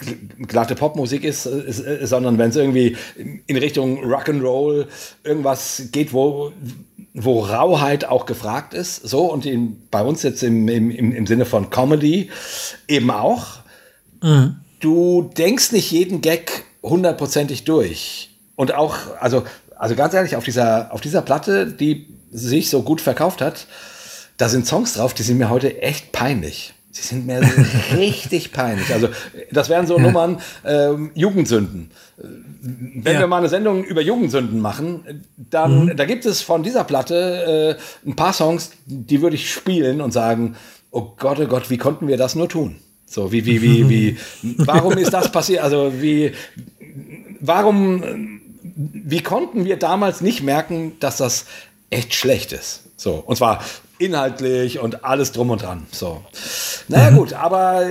glatte 0.47 0.76
Popmusik 0.76 1.24
ist, 1.24 1.45
ist, 1.45 1.80
ist 1.80 2.09
sondern 2.09 2.38
wenn 2.39 2.49
es 2.49 2.55
irgendwie 2.55 2.97
in 3.45 3.57
Richtung 3.57 4.03
Rock'n'Roll 4.03 4.88
irgendwas 5.24 5.84
geht, 5.91 6.11
wo, 6.13 6.51
wo 7.13 7.41
Rauheit 7.41 8.05
auch 8.05 8.26
gefragt 8.26 8.74
ist, 8.74 9.07
so 9.07 9.32
und 9.32 9.45
in, 9.45 9.84
bei 9.91 10.01
uns 10.01 10.24
jetzt 10.24 10.41
im, 10.41 10.67
im, 10.67 10.89
im 10.89 11.28
Sinne 11.28 11.45
von 11.45 11.69
Comedy 11.69 12.30
eben 12.88 13.11
auch. 13.11 13.59
Mhm 14.24 14.55
du 14.82 15.30
denkst 15.38 15.72
nicht 15.72 15.91
jeden 15.91 16.22
Gag 16.22 16.65
hundertprozentig 16.84 17.63
durch. 17.63 18.30
Und 18.55 18.74
auch, 18.74 18.97
also, 19.19 19.43
also 19.78 19.95
ganz 19.95 20.13
ehrlich, 20.13 20.36
auf 20.36 20.43
dieser, 20.43 20.93
auf 20.93 20.99
dieser 20.99 21.22
Platte, 21.22 21.67
die 21.67 22.07
sich 22.32 22.69
so 22.69 22.82
gut 22.82 22.99
verkauft 22.99 23.41
hat, 23.41 23.67
da 24.38 24.49
sind 24.49 24.67
Songs 24.67 24.93
drauf, 24.93 25.13
die 25.13 25.24
sind 25.24 25.38
mir 25.38 25.49
heute 25.49 25.82
echt 25.82 26.11
peinlich. 26.11 26.74
Sie 26.91 27.01
sind 27.03 27.25
mir 27.25 27.41
richtig 27.95 28.51
peinlich. 28.51 28.93
Also, 28.93 29.07
das 29.51 29.69
wären 29.69 29.87
so 29.87 29.97
ja. 29.97 30.03
Nummern 30.03 30.41
ähm, 30.65 31.11
Jugendsünden. 31.15 31.91
Wenn 32.17 33.13
ja. 33.13 33.21
wir 33.21 33.27
mal 33.27 33.37
eine 33.37 33.49
Sendung 33.49 33.83
über 33.83 34.01
Jugendsünden 34.01 34.59
machen, 34.59 35.25
dann 35.37 35.85
mhm. 35.85 35.97
da 35.97 36.05
gibt 36.05 36.25
es 36.25 36.41
von 36.41 36.63
dieser 36.63 36.83
Platte 36.83 37.77
äh, 38.05 38.09
ein 38.09 38.15
paar 38.15 38.33
Songs, 38.33 38.71
die 38.85 39.21
würde 39.21 39.35
ich 39.35 39.51
spielen 39.51 40.01
und 40.01 40.11
sagen, 40.11 40.55
oh 40.91 41.13
Gott, 41.17 41.39
oh 41.39 41.47
Gott, 41.47 41.69
wie 41.69 41.77
konnten 41.77 42.07
wir 42.07 42.17
das 42.17 42.35
nur 42.35 42.49
tun? 42.49 42.75
So, 43.05 43.31
wie, 43.31 43.45
wie, 43.45 43.61
wie, 43.61 43.89
wie, 43.89 44.17
warum 44.57 44.97
ist 44.97 45.13
das 45.13 45.31
passiert? 45.31 45.63
Also, 45.63 45.93
wie, 46.01 46.33
warum, 47.39 48.41
wie 48.63 49.23
konnten 49.23 49.63
wir 49.63 49.77
damals 49.77 50.21
nicht 50.21 50.43
merken, 50.43 50.93
dass 50.99 51.17
das 51.17 51.45
echt 51.89 52.13
schlecht 52.13 52.51
ist? 52.51 52.83
So, 52.97 53.15
und 53.15 53.37
zwar 53.37 53.63
inhaltlich 54.01 54.79
und 54.79 55.03
alles 55.05 55.31
drum 55.31 55.51
und 55.51 55.61
dran. 55.61 55.85
So. 55.91 56.21
Naja, 56.87 57.11
mhm. 57.11 57.17
gut, 57.17 57.33
aber 57.33 57.85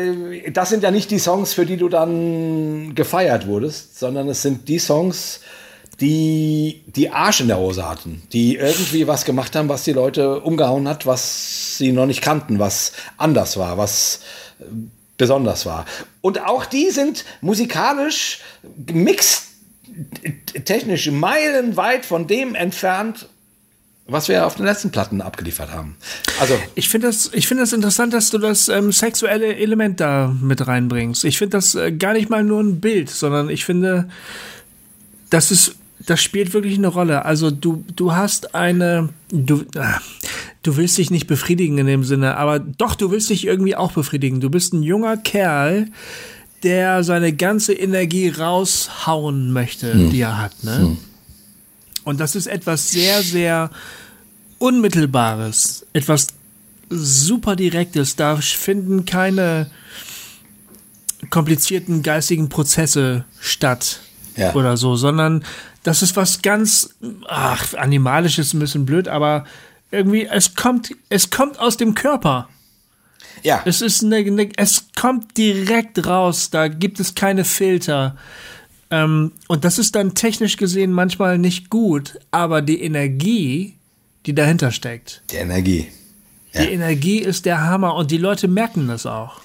das 0.53 0.69
sind 0.69 0.83
ja 0.83 0.91
nicht 0.91 1.11
die 1.11 1.19
Songs, 1.19 1.55
für 1.55 1.65
die 1.65 1.77
du 1.77 1.89
dann 1.89 2.95
gefeiert 2.95 3.47
wurdest, 3.47 3.99
sondern 3.99 4.29
es 4.29 4.43
sind 4.43 4.69
die 4.69 4.79
Songs, 4.79 5.41
die 6.01 6.83
die 6.87 7.11
Arsch 7.11 7.41
in 7.41 7.49
der 7.49 7.59
Hose 7.59 7.89
hatten, 7.89 8.23
die 8.33 8.57
irgendwie 8.57 9.07
was 9.07 9.25
gemacht 9.25 9.55
haben, 9.55 9.69
was 9.69 9.85
die 9.85 9.93
Leute 9.93 10.41
umgehauen 10.41 10.89
hat, 10.89 11.07
was 11.07 11.77
sie 11.79 11.93
noch 11.93 12.07
nicht 12.07 12.23
kannten, 12.23 12.59
was 12.59 12.93
anders 13.17 13.57
war, 13.57 13.79
was 13.79 14.21
besonders 15.17 15.67
war. 15.67 15.85
Und 16.23 16.43
auch 16.47 16.65
die 16.65 16.91
sind 16.91 17.25
musikalisch 17.41 18.41
mixed 18.91 19.51
technisch 20.65 21.11
meilenweit 21.11 22.07
von 22.07 22.27
dem 22.27 22.55
entfernt, 22.55 23.29
was 24.11 24.29
wir 24.29 24.47
auf 24.47 24.57
den 24.57 24.67
letzten 24.67 24.91
Platten 24.91 25.21
abgeliefert 25.21 25.73
haben. 25.73 25.97
Also 26.41 26.55
ich 26.75 26.89
finde 26.89 27.07
das, 27.07 27.31
ich 27.33 27.47
finde 27.47 27.63
das 27.63 27.73
interessant, 27.73 28.13
dass 28.13 28.31
du 28.31 28.39
das 28.39 28.69
ähm, 28.69 28.93
sexuelle 28.93 29.57
Element 29.57 30.01
da 30.01 30.35
mit 30.41 30.67
reinbringst. 30.67 31.25
Ich 31.25 31.39
finde 31.39 31.57
das 31.57 31.75
äh, 31.75 31.93
gar 31.93 32.13
nicht 32.15 32.31
mal 32.31 32.43
nur 32.43 32.61
ein 32.61 32.81
Bild, 32.81 33.11
sondern 33.11 33.51
ich 33.51 33.65
finde, 33.65 34.09
das 35.31 35.51
ist, 35.51 35.77
das 36.07 36.23
spielt 36.23 36.53
wirklich 36.55 36.77
eine 36.77 36.89
Rolle. 36.89 37.25
Also 37.25 37.51
du, 37.51 37.85
du 37.95 38.13
hast 38.13 38.55
eine, 38.55 39.11
du, 39.31 39.61
äh, 39.75 39.99
du 40.63 40.77
willst 40.77 40.99
dich 40.99 41.11
nicht 41.11 41.27
befriedigen 41.27 41.79
in 41.79 41.87
dem 41.87 42.05
Sinne, 42.05 42.37
aber 42.37 42.59
doch, 42.59 42.95
du 42.95 43.11
willst 43.11 43.31
dich 43.31 43.47
irgendwie 43.47 43.77
auch 43.77 43.93
befriedigen. 43.93 44.41
Du 44.41 44.51
bist 44.51 44.73
ein 44.73 44.83
junger 44.83 45.17
Kerl, 45.17 45.87
der 46.63 47.05
seine 47.05 47.33
ganze 47.33 47.73
Energie 47.73 48.29
raushauen 48.29 49.53
möchte, 49.53 49.93
hm. 49.93 50.11
die 50.11 50.21
er 50.21 50.39
hat. 50.39 50.65
Ne? 50.65 50.79
Hm. 50.79 50.99
Und 52.05 52.21
das 52.21 52.35
ist 52.35 52.47
etwas 52.47 52.91
sehr, 52.91 53.23
sehr 53.23 53.71
Unmittelbares, 54.61 55.85
etwas 55.95 56.29
super 56.91 57.57
Direktes. 57.57 58.15
Da 58.15 58.37
finden 58.37 59.07
keine 59.07 59.71
komplizierten 61.31 62.03
geistigen 62.03 62.49
Prozesse 62.49 63.25
statt 63.41 64.01
ja. 64.37 64.55
oder 64.55 64.77
so, 64.77 64.97
sondern 64.97 65.45
das 65.83 66.03
ist 66.03 66.17
was 66.17 66.43
ganz, 66.43 66.95
ach, 67.27 67.75
animalisches, 67.75 68.53
ein 68.53 68.61
bisschen 68.61 68.87
blöd, 68.87 69.09
aber 69.09 69.45
irgendwie, 69.91 70.27
es 70.27 70.55
kommt, 70.55 70.95
es 71.09 71.31
kommt 71.31 71.59
aus 71.59 71.77
dem 71.77 71.95
Körper. 71.95 72.49
Ja. 73.43 73.63
Es 73.65 73.81
ist 73.81 74.05
eine, 74.05 74.17
eine, 74.17 74.51
es 74.57 74.87
kommt 74.95 75.37
direkt 75.37 76.07
raus, 76.07 76.51
da 76.51 76.69
gibt 76.69 77.01
es 77.01 77.15
keine 77.15 77.45
Filter. 77.45 78.17
Ähm, 78.91 79.33
und 79.49 79.65
das 79.65 79.79
ist 79.79 79.95
dann 79.95 80.15
technisch 80.15 80.57
gesehen 80.57 80.93
manchmal 80.93 81.39
nicht 81.39 81.71
gut, 81.71 82.19
aber 82.31 82.61
die 82.61 82.83
Energie, 82.83 83.77
die 84.27 84.35
dahinter 84.35 84.71
steckt. 84.71 85.23
Die 85.31 85.37
Energie. 85.37 85.89
Ja. 86.53 86.63
Die 86.63 86.73
Energie 86.73 87.19
ist 87.19 87.47
der 87.47 87.61
Hammer 87.63 87.95
und 87.95 88.11
die 88.11 88.19
Leute 88.19 88.49
merken 88.49 88.89
das 88.89 89.07
auch. 89.07 89.41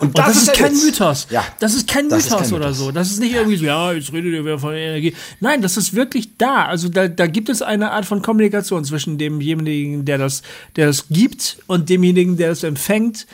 Und 0.00 0.16
das, 0.18 0.28
und 0.28 0.34
das 0.34 0.42
ist, 0.42 0.52
kein 0.54 0.72
Witz. 0.72 0.84
Mythos. 0.84 1.26
Ja. 1.28 1.44
Das 1.58 1.74
ist 1.74 1.86
kein 1.86 2.08
das 2.08 2.24
Mythos 2.24 2.40
ist 2.40 2.48
kein 2.48 2.56
oder 2.56 2.68
Mythos. 2.70 2.78
so. 2.78 2.90
Das 2.90 3.10
ist 3.10 3.20
nicht 3.20 3.34
irgendwie 3.34 3.58
so, 3.58 3.66
ja, 3.66 3.92
jetzt 3.92 4.12
redet 4.12 4.32
ihr 4.32 4.44
wieder 4.44 4.58
von 4.58 4.72
Energie. 4.72 5.14
Nein, 5.40 5.60
das 5.60 5.76
ist 5.76 5.94
wirklich 5.94 6.38
da. 6.38 6.64
Also 6.64 6.88
da, 6.88 7.06
da 7.06 7.26
gibt 7.26 7.50
es 7.50 7.60
eine 7.60 7.90
Art 7.90 8.06
von 8.06 8.22
Kommunikation 8.22 8.84
zwischen 8.84 9.18
demjenigen, 9.18 10.06
der 10.06 10.16
das, 10.16 10.42
der 10.76 10.86
das 10.86 11.06
gibt 11.10 11.58
und 11.66 11.90
demjenigen, 11.90 12.38
der 12.38 12.52
es 12.52 12.62
empfängt. 12.62 13.26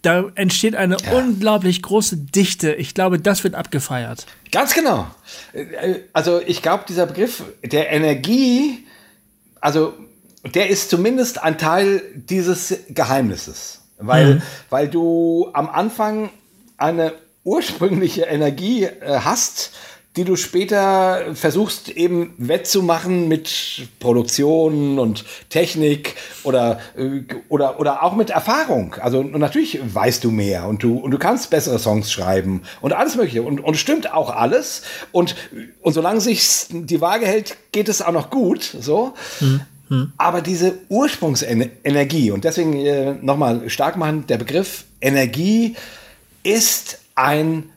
Da 0.00 0.30
entsteht 0.34 0.76
eine 0.76 0.96
ja. 0.96 1.12
unglaublich 1.12 1.82
große 1.82 2.16
Dichte. 2.16 2.72
Ich 2.72 2.94
glaube, 2.94 3.18
das 3.18 3.44
wird 3.44 3.54
abgefeiert. 3.54 4.24
Ganz 4.50 4.72
genau. 4.72 5.10
Also 6.14 6.40
ich 6.46 6.62
glaube, 6.62 6.84
dieser 6.88 7.04
Begriff 7.04 7.42
der 7.62 7.90
Energie, 7.90 8.86
also 9.60 9.92
der 10.54 10.68
ist 10.68 10.90
zumindest 10.90 11.42
ein 11.42 11.58
Teil 11.58 12.02
dieses 12.14 12.74
Geheimnisses. 12.88 13.80
Weil, 13.98 14.36
mhm. 14.36 14.42
weil 14.70 14.88
du 14.88 15.50
am 15.52 15.68
Anfang 15.68 16.30
eine 16.76 17.14
ursprüngliche 17.44 18.22
Energie 18.22 18.84
äh, 18.84 19.20
hast, 19.24 19.72
die 20.16 20.24
du 20.24 20.34
später 20.34 21.34
versuchst 21.34 21.90
eben 21.90 22.34
wettzumachen 22.38 23.28
mit 23.28 23.88
Produktion 24.00 24.98
und 24.98 25.24
Technik 25.48 26.16
oder, 26.42 26.80
äh, 26.96 27.22
oder, 27.48 27.78
oder 27.78 28.02
auch 28.02 28.16
mit 28.16 28.30
Erfahrung. 28.30 28.96
Also 29.00 29.22
natürlich 29.22 29.78
weißt 29.82 30.24
du 30.24 30.30
mehr 30.30 30.66
und 30.66 30.82
du, 30.82 30.98
und 30.98 31.12
du 31.12 31.18
kannst 31.18 31.50
bessere 31.50 31.78
Songs 31.78 32.10
schreiben 32.10 32.62
und 32.80 32.92
alles 32.92 33.14
Mögliche. 33.14 33.42
Und, 33.42 33.60
und 33.60 33.76
stimmt 33.76 34.12
auch 34.12 34.30
alles. 34.30 34.82
Und, 35.12 35.36
und 35.82 35.92
solange 35.92 36.20
sich 36.20 36.66
die 36.70 37.00
Waage 37.00 37.26
hält, 37.26 37.56
geht 37.70 37.88
es 37.88 38.02
auch 38.02 38.12
noch 38.12 38.30
gut. 38.30 38.74
So. 38.80 39.14
Hm. 39.38 39.60
Hm. 39.88 40.12
Aber 40.16 40.40
diese 40.40 40.74
Ursprungsenergie, 40.88 42.30
und 42.30 42.44
deswegen 42.44 42.74
äh, 42.74 43.14
nochmal 43.20 43.68
stark 43.70 43.96
machen, 43.96 44.26
der 44.26 44.38
Begriff 44.38 44.84
Energie 45.00 45.76
ist 46.42 46.98
ein 47.14 47.70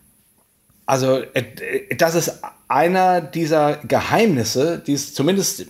also, 0.91 1.21
äh, 1.33 1.95
das 1.95 2.15
ist 2.15 2.39
einer 2.67 3.21
dieser 3.21 3.77
Geheimnisse, 3.77 4.81
die 4.85 4.91
es 4.91 5.13
zumindest 5.13 5.65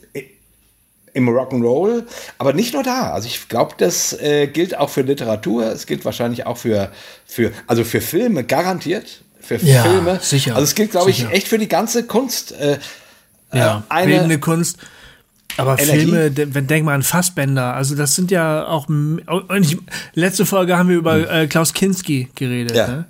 im 1.14 1.30
Rock'n'Roll, 1.30 2.06
aber 2.40 2.54
nicht 2.54 2.74
nur 2.74 2.82
da. 2.82 3.12
Also 3.12 3.28
ich 3.28 3.48
glaube, 3.48 3.76
das 3.78 4.14
äh, 4.14 4.48
gilt 4.48 4.76
auch 4.76 4.90
für 4.90 5.02
Literatur, 5.02 5.66
es 5.66 5.86
gilt 5.86 6.06
wahrscheinlich 6.06 6.48
auch 6.48 6.58
für, 6.58 6.92
für 7.26 7.52
also 7.68 7.84
für 7.84 8.02
Filme 8.02 8.44
garantiert, 8.44 9.22
für 9.40 9.58
ja, 9.58 9.84
Filme. 9.84 10.20
Sicher. 10.22 10.56
Also 10.56 10.64
es 10.64 10.74
gilt, 10.74 10.92
glaube 10.92 11.12
ich, 11.12 11.30
echt 11.30 11.48
für 11.48 11.60
die 11.60 11.68
ganze 11.68 12.04
Kunst. 12.04 12.54
Äh, 12.54 12.80
ja, 13.54 13.84
äh, 13.90 13.94
eine 13.94 14.12
bildende 14.12 14.40
Kunst. 14.40 14.78
Aber 15.58 15.80
Energie. 15.80 16.12
Filme, 16.12 16.54
wenn 16.54 16.68
denk 16.68 16.86
mal 16.86 16.96
an 16.96 17.04
Fassbender, 17.04 17.74
also 17.74 17.96
das 17.96 18.16
sind 18.16 18.32
ja 18.32 18.68
auch. 18.68 18.88
Und 18.88 19.26
ich, 19.60 19.78
letzte 20.14 20.46
Folge 20.46 20.78
haben 20.78 20.90
wir 20.90 20.98
über 20.98 21.16
hm. 21.16 21.26
äh, 21.30 21.48
Klaus 21.48 21.74
Kinski 21.74 22.30
geredet. 22.36 22.76
Ja. 22.76 22.88
Ne? 22.88 23.06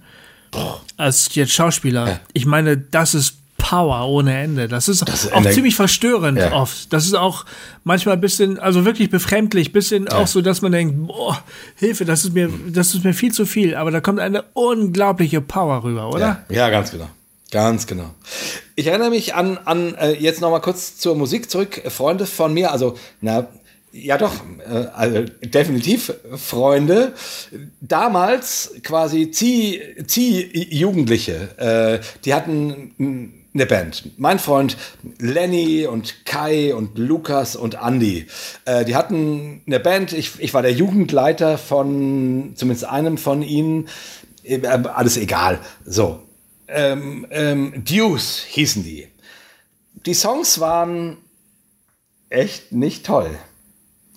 als 0.97 1.33
jetzt 1.33 1.53
Schauspieler. 1.53 2.07
Ja. 2.07 2.19
Ich 2.33 2.45
meine, 2.45 2.77
das 2.77 3.13
ist 3.13 3.37
Power 3.57 4.07
ohne 4.07 4.37
Ende. 4.37 4.67
Das 4.67 4.87
ist, 4.87 5.07
das 5.07 5.25
ist 5.25 5.33
auch 5.33 5.45
ziemlich 5.49 5.75
verstörend 5.75 6.37
ja. 6.37 6.51
oft. 6.51 6.91
Das 6.91 7.05
ist 7.05 7.13
auch 7.13 7.45
manchmal 7.83 8.15
ein 8.15 8.21
bisschen, 8.21 8.59
also 8.59 8.85
wirklich 8.85 9.09
befremdlich, 9.09 9.71
bisschen 9.71 10.05
ja. 10.05 10.17
auch 10.17 10.27
so, 10.27 10.41
dass 10.41 10.61
man 10.61 10.71
denkt, 10.71 11.07
boah, 11.07 11.41
Hilfe, 11.75 12.05
das 12.05 12.25
ist 12.25 12.33
mir, 12.33 12.49
das 12.67 12.93
ist 12.93 13.03
mir 13.03 13.13
viel 13.13 13.31
zu 13.31 13.45
viel. 13.45 13.75
Aber 13.75 13.91
da 13.91 14.01
kommt 14.01 14.19
eine 14.19 14.43
unglaubliche 14.53 15.41
Power 15.41 15.83
rüber, 15.83 16.09
oder? 16.09 16.43
Ja, 16.49 16.55
ja 16.55 16.69
ganz 16.69 16.91
genau. 16.91 17.09
Ganz 17.51 17.85
genau. 17.85 18.11
Ich 18.77 18.87
erinnere 18.87 19.09
mich 19.09 19.35
an, 19.35 19.57
an 19.65 19.93
äh, 19.95 20.13
jetzt 20.13 20.39
noch 20.39 20.51
mal 20.51 20.61
kurz 20.61 20.97
zur 20.97 21.15
Musik 21.15 21.51
zurück. 21.51 21.81
Freunde 21.89 22.25
von 22.25 22.53
mir, 22.53 22.71
also 22.71 22.97
na, 23.19 23.47
ja, 23.91 24.17
doch, 24.17 24.33
äh, 24.59 24.87
also 24.93 25.25
definitiv 25.43 26.13
Freunde. 26.37 27.13
Damals 27.81 28.73
quasi 28.83 29.31
Zieh, 29.31 29.81
Zieh 30.07 30.49
Jugendliche, 30.73 31.49
äh, 31.57 31.99
die 32.23 32.33
hatten 32.33 33.43
eine 33.53 33.65
Band. 33.65 34.11
Mein 34.17 34.39
Freund 34.39 34.77
Lenny 35.19 35.85
und 35.87 36.25
Kai 36.25 36.73
und 36.73 36.97
Lukas 36.97 37.57
und 37.57 37.79
Andy, 37.83 38.27
äh, 38.63 38.85
die 38.85 38.95
hatten 38.95 39.61
eine 39.67 39.81
Band. 39.81 40.13
Ich, 40.13 40.39
ich 40.39 40.53
war 40.53 40.61
der 40.61 40.71
Jugendleiter 40.71 41.57
von 41.57 42.53
zumindest 42.55 42.85
einem 42.85 43.17
von 43.17 43.41
ihnen. 43.41 43.89
Äh, 44.43 44.65
alles 44.65 45.17
egal. 45.17 45.59
So. 45.85 46.21
Ähm, 46.73 47.27
ähm, 47.29 47.83
Deuce 47.83 48.43
hießen 48.47 48.83
die. 48.83 49.07
Die 50.05 50.13
Songs 50.13 50.59
waren 50.59 51.17
echt 52.29 52.71
nicht 52.71 53.05
toll. 53.05 53.37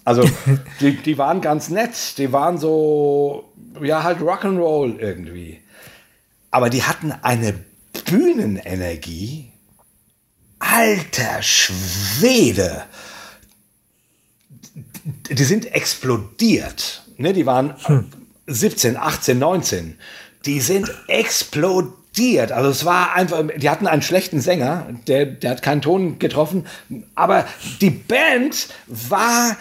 Also 0.04 0.28
die, 0.80 0.96
die 0.96 1.18
waren 1.18 1.40
ganz 1.40 1.68
nett, 1.68 2.18
die 2.18 2.32
waren 2.32 2.58
so, 2.58 3.52
ja, 3.82 4.02
halt 4.02 4.20
Rock'n'Roll 4.20 4.98
irgendwie. 4.98 5.60
Aber 6.50 6.70
die 6.70 6.84
hatten 6.84 7.12
eine 7.12 7.54
Bühnenenergie. 8.04 9.50
Alter 10.58 11.42
Schwede! 11.42 12.84
Die 15.30 15.44
sind 15.44 15.66
explodiert. 15.74 17.02
Ne, 17.16 17.32
die 17.32 17.44
waren 17.44 17.74
hm. 17.84 18.10
17, 18.46 18.96
18, 18.96 19.38
19. 19.38 19.98
Die 20.46 20.60
sind 20.60 20.90
explodiert. 21.08 22.03
Also 22.52 22.70
es 22.70 22.84
war 22.84 23.14
einfach, 23.14 23.44
die 23.56 23.68
hatten 23.68 23.86
einen 23.86 24.02
schlechten 24.02 24.40
Sänger, 24.40 24.86
der, 25.06 25.26
der 25.26 25.50
hat 25.50 25.62
keinen 25.62 25.82
Ton 25.82 26.18
getroffen, 26.18 26.66
aber 27.14 27.46
die 27.80 27.90
Band 27.90 28.68
war 28.86 29.56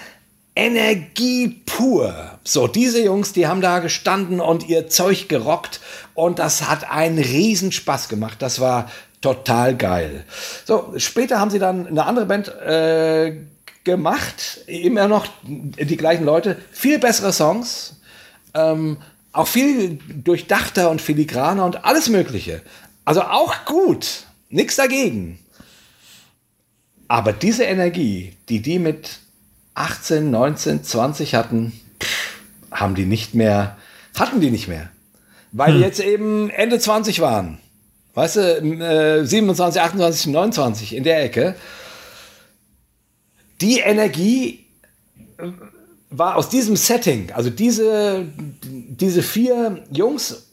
Energie 0.55 1.61
pur. 1.65 2.37
So, 2.43 2.67
diese 2.67 3.03
Jungs, 3.03 3.33
die 3.33 3.47
haben 3.47 3.61
da 3.61 3.79
gestanden 3.79 4.39
und 4.39 4.69
ihr 4.69 4.87
Zeug 4.87 5.27
gerockt 5.27 5.79
und 6.13 6.37
das 6.37 6.69
hat 6.69 6.89
einen 6.91 7.17
riesen 7.17 7.71
Spaß 7.71 8.07
gemacht. 8.07 8.41
Das 8.41 8.59
war 8.59 8.91
total 9.21 9.75
geil. 9.75 10.25
So, 10.65 10.93
später 10.97 11.39
haben 11.39 11.49
sie 11.49 11.59
dann 11.59 11.87
eine 11.87 12.05
andere 12.05 12.25
Band 12.27 12.49
äh, 12.49 13.35
gemacht, 13.83 14.61
immer 14.67 15.07
noch 15.07 15.25
die 15.43 15.97
gleichen 15.97 16.25
Leute, 16.25 16.57
viel 16.71 16.99
bessere 16.99 17.33
Songs, 17.33 17.95
ähm, 18.53 18.97
auch 19.33 19.47
viel 19.47 19.99
durchdachter 20.07 20.89
und 20.89 21.01
filigraner 21.01 21.65
und 21.65 21.83
alles 21.83 22.07
Mögliche. 22.07 22.61
Also 23.03 23.23
auch 23.23 23.65
gut, 23.65 24.25
nichts 24.49 24.75
dagegen. 24.75 25.39
Aber 27.07 27.33
diese 27.33 27.63
Energie, 27.63 28.33
die 28.47 28.61
die 28.61 28.79
mit 28.79 29.19
18, 29.73 30.31
19, 30.31 30.83
20 30.83 31.35
hatten, 31.35 31.73
haben 32.71 32.95
die 32.95 33.05
nicht 33.05 33.33
mehr, 33.33 33.77
hatten 34.15 34.39
die 34.39 34.51
nicht 34.51 34.67
mehr. 34.67 34.89
Weil 35.51 35.73
hm. 35.73 35.77
die 35.77 35.83
jetzt 35.83 35.99
eben 35.99 36.49
Ende 36.49 36.79
20 36.79 37.19
waren. 37.19 37.57
Weißt 38.13 38.35
du, 38.35 38.41
äh, 38.41 39.25
27, 39.25 39.81
28, 39.81 40.27
29 40.27 40.95
in 40.95 41.03
der 41.03 41.23
Ecke. 41.23 41.55
Die 43.61 43.79
Energie 43.79 44.65
äh, 45.37 45.49
war 46.11 46.35
aus 46.35 46.49
diesem 46.49 46.75
Setting, 46.75 47.31
also 47.31 47.49
diese, 47.49 48.27
diese 48.99 49.23
vier 49.23 49.83
Jungs 49.91 50.47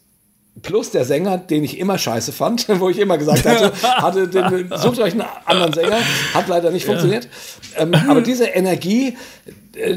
plus 0.62 0.90
der 0.90 1.04
Sänger, 1.04 1.38
den 1.38 1.64
ich 1.64 1.78
immer 1.78 1.98
scheiße 1.98 2.32
fand, 2.32 2.68
wo 2.80 2.90
ich 2.90 2.98
immer 2.98 3.18
gesagt 3.18 3.46
hatte, 3.46 3.72
hatte 3.82 4.28
den, 4.28 4.70
sucht 4.76 4.98
euch 4.98 5.12
einen 5.12 5.24
anderen 5.44 5.72
Sänger, 5.72 5.98
hat 6.34 6.48
leider 6.48 6.70
nicht 6.70 6.86
funktioniert. 6.86 7.28
Ähm, 7.76 7.94
aber 7.94 8.20
diese 8.20 8.46
Energie, 8.46 9.16
äh, 9.74 9.96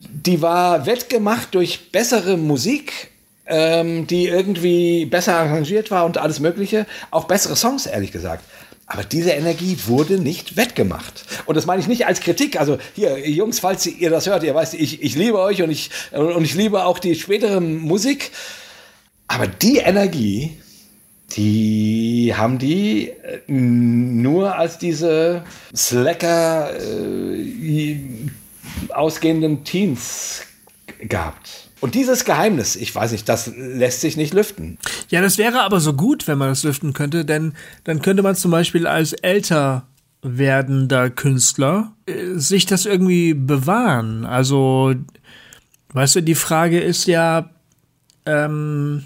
die 0.00 0.42
war 0.42 0.86
wettgemacht 0.86 1.54
durch 1.54 1.90
bessere 1.90 2.36
Musik, 2.36 3.08
ähm, 3.46 4.06
die 4.06 4.26
irgendwie 4.26 5.06
besser 5.06 5.36
arrangiert 5.36 5.90
war 5.90 6.04
und 6.04 6.18
alles 6.18 6.40
Mögliche, 6.40 6.86
auch 7.10 7.24
bessere 7.24 7.56
Songs, 7.56 7.86
ehrlich 7.86 8.12
gesagt. 8.12 8.44
Aber 8.92 9.04
diese 9.04 9.30
Energie 9.30 9.78
wurde 9.86 10.18
nicht 10.18 10.58
wettgemacht. 10.58 11.24
Und 11.46 11.54
das 11.56 11.64
meine 11.64 11.80
ich 11.80 11.88
nicht 11.88 12.06
als 12.06 12.20
Kritik. 12.20 12.60
Also 12.60 12.76
hier, 12.94 13.26
Jungs, 13.26 13.58
falls 13.58 13.86
ihr 13.86 14.10
das 14.10 14.26
hört, 14.26 14.42
ihr 14.42 14.54
weißt, 14.54 14.74
ich, 14.74 15.02
ich 15.02 15.16
liebe 15.16 15.38
euch 15.38 15.62
und 15.62 15.70
ich, 15.70 15.88
und 16.12 16.44
ich 16.44 16.54
liebe 16.54 16.84
auch 16.84 16.98
die 16.98 17.14
spätere 17.14 17.62
Musik. 17.62 18.32
Aber 19.28 19.46
die 19.46 19.78
Energie, 19.78 20.58
die 21.36 22.34
haben 22.36 22.58
die 22.58 23.08
äh, 23.08 23.40
nur 23.48 24.56
als 24.56 24.76
diese 24.76 25.44
Slacker 25.74 26.78
äh, 26.78 27.96
ausgehenden 28.90 29.64
Teens 29.64 30.42
gehabt. 31.00 31.70
Und 31.82 31.96
dieses 31.96 32.24
Geheimnis, 32.24 32.76
ich 32.76 32.94
weiß 32.94 33.10
nicht, 33.10 33.28
das 33.28 33.50
lässt 33.56 34.02
sich 34.02 34.16
nicht 34.16 34.32
lüften. 34.32 34.78
Ja, 35.08 35.20
das 35.20 35.36
wäre 35.36 35.62
aber 35.62 35.80
so 35.80 35.94
gut, 35.94 36.28
wenn 36.28 36.38
man 36.38 36.50
das 36.50 36.62
lüften 36.62 36.92
könnte, 36.92 37.24
denn 37.24 37.54
dann 37.82 38.00
könnte 38.00 38.22
man 38.22 38.36
zum 38.36 38.52
Beispiel 38.52 38.86
als 38.86 39.14
älter 39.14 39.88
werdender 40.22 41.10
Künstler 41.10 41.92
äh, 42.06 42.36
sich 42.36 42.66
das 42.66 42.86
irgendwie 42.86 43.34
bewahren. 43.34 44.24
Also, 44.24 44.94
weißt 45.92 46.14
du, 46.14 46.20
die 46.22 46.36
Frage 46.36 46.80
ist 46.80 47.06
ja, 47.06 47.50
ähm, 48.26 49.02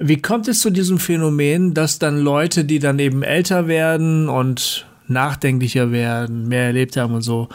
wie 0.00 0.22
kommt 0.22 0.46
es 0.46 0.60
zu 0.60 0.70
diesem 0.70 1.00
Phänomen, 1.00 1.74
dass 1.74 1.98
dann 1.98 2.20
Leute, 2.20 2.64
die 2.64 2.78
dann 2.78 3.00
eben 3.00 3.24
älter 3.24 3.66
werden 3.66 4.28
und 4.28 4.86
nachdenklicher 5.08 5.90
werden, 5.90 6.46
mehr 6.46 6.66
erlebt 6.66 6.96
haben 6.96 7.14
und 7.14 7.22
so, 7.22 7.48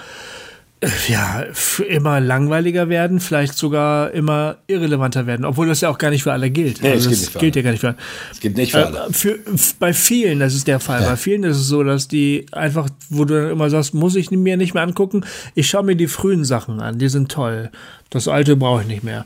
ja, 1.07 1.43
immer 1.87 2.19
langweiliger 2.19 2.89
werden, 2.89 3.19
vielleicht 3.19 3.55
sogar 3.55 4.11
immer 4.11 4.57
irrelevanter 4.67 5.25
werden, 5.25 5.45
obwohl 5.45 5.67
das 5.67 5.81
ja 5.81 5.89
auch 5.89 5.97
gar 5.97 6.09
nicht 6.09 6.23
für 6.23 6.33
alle 6.33 6.49
gilt. 6.49 6.81
Nee, 6.81 6.91
also 6.91 7.09
das, 7.09 7.31
das 7.31 7.41
gilt 7.41 7.55
ja 7.55 7.61
gar 7.61 7.71
nicht 7.71 7.81
für 7.81 7.87
alle. 7.87 7.97
Es 8.31 8.39
gilt 8.39 8.57
nicht 8.57 8.71
für 8.71 8.85
alle. 8.85 9.07
Äh, 9.07 9.13
für, 9.13 9.39
bei 9.79 9.93
vielen, 9.93 10.39
das 10.39 10.53
ist 10.53 10.67
der 10.67 10.79
Fall. 10.79 11.01
Ja. 11.01 11.09
Bei 11.09 11.17
vielen 11.17 11.43
ist 11.43 11.57
es 11.57 11.67
so, 11.67 11.83
dass 11.83 12.07
die 12.07 12.45
einfach, 12.51 12.89
wo 13.09 13.25
du 13.25 13.41
dann 13.41 13.51
immer 13.51 13.69
sagst, 13.69 13.93
muss 13.93 14.15
ich 14.15 14.31
mir 14.31 14.57
nicht 14.57 14.73
mehr 14.73 14.83
angucken, 14.83 15.25
ich 15.53 15.67
schaue 15.67 15.83
mir 15.83 15.95
die 15.95 16.07
frühen 16.07 16.45
Sachen 16.45 16.79
an, 16.79 16.99
die 16.99 17.09
sind 17.09 17.31
toll. 17.31 17.71
Das 18.09 18.27
alte 18.27 18.55
brauche 18.55 18.81
ich 18.81 18.87
nicht 18.87 19.03
mehr. 19.03 19.25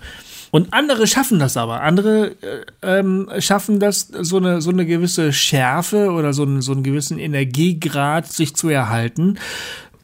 Und 0.51 0.73
andere 0.73 1.05
schaffen 1.05 1.39
das 1.39 1.57
aber. 1.57 1.81
Andere 1.81 2.35
äh, 2.41 2.99
ähm, 2.99 3.29
schaffen 3.39 3.79
das, 3.79 4.07
so 4.07 4.37
eine, 4.37 4.61
so 4.61 4.71
eine 4.71 4.85
gewisse 4.85 5.31
Schärfe 5.31 6.11
oder 6.11 6.33
so, 6.33 6.43
einen, 6.43 6.61
so 6.61 6.71
einen 6.71 6.83
gewissen 6.83 7.19
Energiegrad 7.19 8.31
sich 8.31 8.55
zu 8.55 8.69
erhalten, 8.69 9.37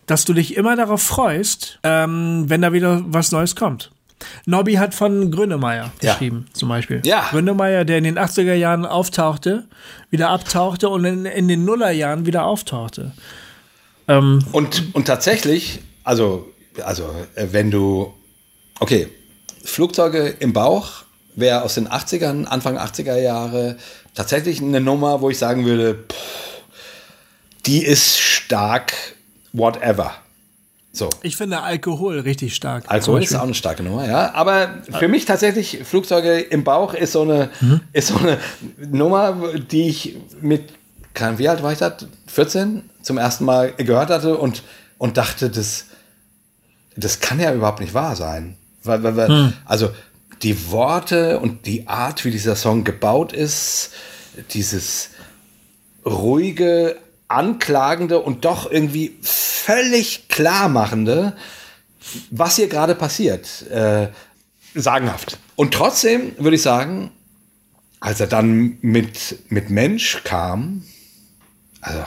dass 0.07 0.25
du 0.25 0.33
dich 0.33 0.55
immer 0.55 0.75
darauf 0.75 1.01
freust, 1.01 1.79
ähm, 1.83 2.45
wenn 2.47 2.61
da 2.61 2.73
wieder 2.73 3.01
was 3.07 3.31
Neues 3.31 3.55
kommt. 3.55 3.91
Nobby 4.45 4.73
hat 4.75 4.93
von 4.93 5.29
Grönemeyer 5.29 5.91
Ja. 6.01 6.13
geschrieben, 6.13 6.45
zum 6.53 6.69
Beispiel. 6.69 7.01
Ja. 7.05 7.27
Grönemeyer, 7.31 7.83
der 7.85 7.97
in 7.97 8.05
den 8.05 8.17
80er 8.17 8.53
Jahren 8.53 8.85
auftauchte, 8.85 9.65
wieder 10.09 10.29
abtauchte 10.29 10.89
und 10.89 11.03
in, 11.05 11.25
in 11.25 11.47
den 11.47 11.65
Nullerjahren 11.65 12.25
wieder 12.25 12.45
auftauchte. 12.45 13.11
Ähm, 14.07 14.43
Und, 14.51 14.95
und 14.95 15.05
tatsächlich, 15.05 15.79
also, 16.03 16.47
also 16.83 17.09
äh, 17.35 17.47
wenn 17.51 17.71
du, 17.71 18.13
okay, 18.79 19.09
Flugzeuge 19.63 20.27
im 20.39 20.53
Bauch 20.53 21.03
wäre 21.35 21.63
aus 21.63 21.73
den 21.75 21.89
80ern, 21.89 22.45
Anfang 22.45 22.77
80er 22.77 23.17
Jahre 23.17 23.77
tatsächlich 24.13 24.61
eine 24.61 24.79
Nummer, 24.79 25.19
wo 25.21 25.29
ich 25.29 25.37
sagen 25.37 25.65
würde, 25.65 25.95
pff, 25.95 26.15
die 27.65 27.83
ist 27.83 28.17
stark, 28.19 28.93
whatever. 29.57 30.13
So. 30.91 31.09
ich 31.23 31.35
finde 31.35 31.61
Alkohol 31.61 32.19
richtig 32.19 32.55
stark. 32.55 32.85
Alkohol 32.87 33.21
ist 33.21 33.35
auch 33.35 33.43
eine 33.43 33.53
starke 33.53 33.83
Nummer, 33.83 34.07
ja. 34.07 34.33
Aber 34.33 34.69
für 34.97 35.09
mich 35.09 35.25
tatsächlich, 35.25 35.81
Flugzeuge 35.83 36.39
im 36.39 36.63
Bauch 36.63 36.93
ist 36.93 37.11
so 37.11 37.23
eine, 37.23 37.49
ist 37.91 38.07
so 38.07 38.17
eine 38.17 38.37
Nummer, 38.77 39.37
die 39.57 39.89
ich 39.89 40.15
mit, 40.39 40.69
wie 41.35 41.49
alt 41.49 41.61
war 41.63 41.73
ich 41.73 41.79
da? 41.79 41.97
14 42.27 42.89
zum 43.01 43.17
ersten 43.17 43.43
Mal 43.43 43.73
gehört 43.73 44.09
hatte 44.09 44.37
und, 44.37 44.63
und 44.97 45.17
dachte, 45.17 45.49
das, 45.49 45.87
das 46.95 47.19
kann 47.19 47.41
ja 47.41 47.53
überhaupt 47.53 47.81
nicht 47.81 47.93
wahr 47.93 48.15
sein. 48.15 48.55
Weil, 48.83 49.03
weil, 49.03 49.17
weil, 49.17 49.53
Also 49.65 49.89
die 50.43 50.71
Worte 50.71 51.39
und 51.39 51.65
die 51.65 51.87
Art, 51.87 52.23
wie 52.23 52.31
dieser 52.31 52.55
Song 52.55 52.85
gebaut 52.85 53.33
ist, 53.33 53.91
dieses 54.51 55.09
ruhige, 56.05 56.97
anklagende 57.27 58.19
und 58.19 58.45
doch 58.45 58.69
irgendwie 58.69 59.17
völlig 59.21 60.27
klarmachende, 60.27 61.35
was 62.29 62.55
hier 62.55 62.67
gerade 62.67 62.95
passiert. 62.95 63.69
Äh, 63.69 64.09
sagenhaft. 64.75 65.39
Und 65.55 65.73
trotzdem 65.73 66.33
würde 66.37 66.55
ich 66.55 66.61
sagen, 66.61 67.11
als 67.99 68.19
er 68.19 68.27
dann 68.27 68.77
mit, 68.81 69.37
mit 69.49 69.69
Mensch 69.69 70.21
kam, 70.23 70.83
also 71.81 72.03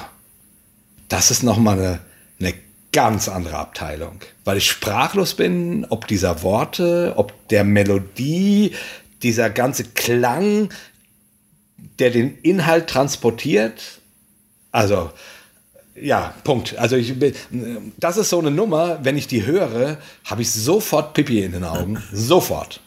das 1.08 1.30
ist 1.30 1.42
nochmal 1.42 1.78
eine, 1.78 2.00
eine 2.38 2.54
ganz 2.92 3.28
andere 3.28 3.56
Abteilung. 3.56 4.20
Weil 4.44 4.58
ich 4.58 4.70
sprachlos 4.70 5.34
bin, 5.34 5.86
ob 5.88 6.06
dieser 6.06 6.42
Worte, 6.42 7.14
ob 7.16 7.48
der 7.48 7.64
Melodie, 7.64 8.74
dieser 9.22 9.50
ganze 9.50 9.84
Klang, 9.84 10.68
der 11.98 12.10
den 12.10 12.38
Inhalt 12.38 12.88
transportiert. 12.88 13.97
Also, 14.79 15.11
ja, 15.97 16.33
Punkt. 16.45 16.79
Also 16.79 16.95
ich 16.95 17.18
bin, 17.18 17.35
das 17.97 18.16
ist 18.16 18.31
so 18.31 18.39
eine 18.39 18.53
Nummer, 18.53 19.05
wenn 19.05 19.16
ich 19.16 19.26
die 19.26 19.45
höre, 19.45 19.99
habe 20.24 20.43
ich 20.43 20.53
sofort 20.53 21.14
Pipi 21.14 21.43
in 21.43 21.51
den 21.51 21.64
Augen. 21.64 22.01
Sofort. 22.12 22.79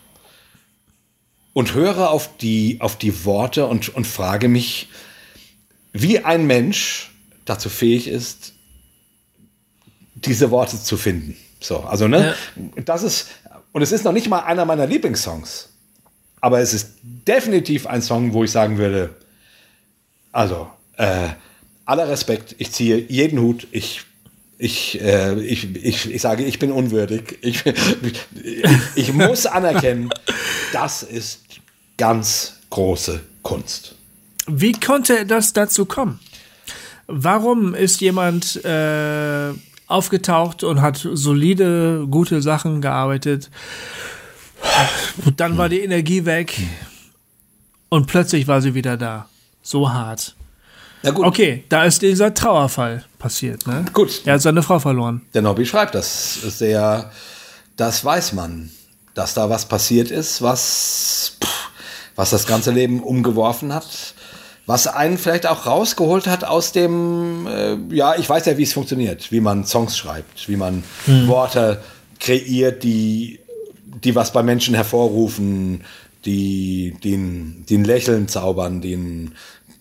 Und 1.52 1.74
höre 1.74 2.10
auf 2.10 2.38
die, 2.38 2.78
auf 2.80 2.96
die 2.96 3.26
Worte 3.26 3.68
und, 3.68 3.94
und 3.94 4.08
frage 4.08 4.48
mich, 4.48 4.88
wie 5.92 6.20
ein 6.20 6.48
Mensch 6.48 7.12
dazu 7.44 7.68
fähig 7.68 8.08
ist, 8.08 8.54
diese 10.16 10.50
Worte 10.50 10.82
zu 10.82 10.96
finden. 10.96 11.36
So, 11.60 11.80
also, 11.80 12.08
ne, 12.08 12.36
das 12.86 13.04
ist, 13.04 13.28
und 13.74 13.82
es 13.82 13.92
ist 13.92 14.06
noch 14.06 14.14
nicht 14.14 14.30
mal 14.30 14.40
einer 14.40 14.64
meiner 14.64 14.88
Lieblingssongs. 14.88 15.68
Aber 16.40 16.62
es 16.62 16.74
ist 16.74 16.92
definitiv 17.04 17.86
ein 17.86 18.02
Song, 18.02 18.32
wo 18.32 18.46
ich 18.46 18.52
sagen 18.52 18.78
würde, 18.78 19.14
also, 20.32 20.70
äh, 20.96 21.32
aller 21.92 22.08
Respekt, 22.08 22.56
ich 22.58 22.72
ziehe 22.72 23.06
jeden 23.10 23.40
Hut, 23.42 23.68
ich, 23.72 24.04
ich, 24.58 25.02
äh, 25.02 25.38
ich, 25.42 25.76
ich, 25.76 26.10
ich 26.10 26.22
sage, 26.22 26.46
ich 26.46 26.58
bin 26.58 26.72
unwürdig. 26.72 27.38
Ich, 27.42 27.64
ich, 28.96 29.14
muss 29.14 29.46
anerkennen, 29.46 30.10
das 30.72 31.04
ist 31.04 31.42
ganz 31.98 32.60
große 32.70 33.20
Kunst. 33.42 33.96
Wie 34.48 34.72
konnte 34.72 35.26
das 35.26 35.52
dazu 35.52 35.86
kommen? 35.86 36.22
Warum 37.08 37.76
ist 37.76 38.00
jemand 38.00 38.64
äh, 38.64 39.52
aufgetaucht 39.88 40.64
und 40.64 40.82
hat 40.82 41.06
solide, 41.12 42.08
gute 42.10 42.42
Sachen 42.42 42.80
gearbeitet? 42.80 43.50
Und 45.26 45.42
dann 45.42 45.58
war 45.58 45.68
die 45.68 45.82
Energie 45.82 46.24
weg 46.24 46.58
und 47.90 48.08
plötzlich 48.08 48.48
war 48.48 48.62
sie 48.62 48.76
wieder 48.76 48.96
da. 48.96 49.28
So 49.62 49.92
hart. 49.92 50.36
Na 51.04 51.12
gut, 51.12 51.26
Okay, 51.26 51.64
da 51.70 51.86
ist 51.86 52.02
dieser 52.02 52.34
Trauerfall 52.34 53.06
passiert. 53.20 53.66
Ne? 53.68 53.86
gut. 53.94 54.22
Er 54.26 54.34
hat 54.36 54.42
seine 54.42 54.62
Frau 54.64 54.80
verloren. 54.80 55.22
Der 55.34 55.42
Nobby 55.42 55.66
schreibt 55.66 55.96
das 55.96 56.36
sehr, 56.42 57.10
das 57.78 58.04
weiß 58.06 58.34
man, 58.34 58.70
dass 59.14 59.34
da 59.34 59.50
was 59.50 59.66
passiert 59.66 60.12
ist, 60.12 60.42
was, 60.42 61.38
pff, 61.44 61.70
was 62.16 62.30
das 62.30 62.46
ganze 62.48 62.72
Leben 62.72 63.02
umgeworfen 63.02 63.74
hat, 63.74 64.14
was 64.68 64.88
einen 64.88 65.18
vielleicht 65.18 65.48
auch 65.48 65.66
rausgeholt 65.66 66.28
hat 66.28 66.44
aus 66.44 66.72
dem, 66.72 67.48
äh, 67.48 67.78
ja, 67.94 68.16
ich 68.18 68.30
weiß 68.30 68.46
ja, 68.46 68.58
wie 68.58 68.64
es 68.64 68.74
funktioniert, 68.74 69.32
wie 69.32 69.42
man 69.42 69.66
Songs 69.66 69.98
schreibt, 69.98 70.48
wie 70.48 70.56
man 70.56 70.84
Worte 71.28 71.82
kreiert, 72.20 72.84
die, 72.84 73.40
die 74.04 74.14
was 74.16 74.32
bei 74.32 74.44
Menschen 74.44 74.76
hervorrufen, 74.76 75.84
die, 76.26 76.96
ein 77.76 77.84
Lächeln 77.86 78.28
zaubern, 78.28 78.80
die, 78.82 78.94
ein- 78.94 79.36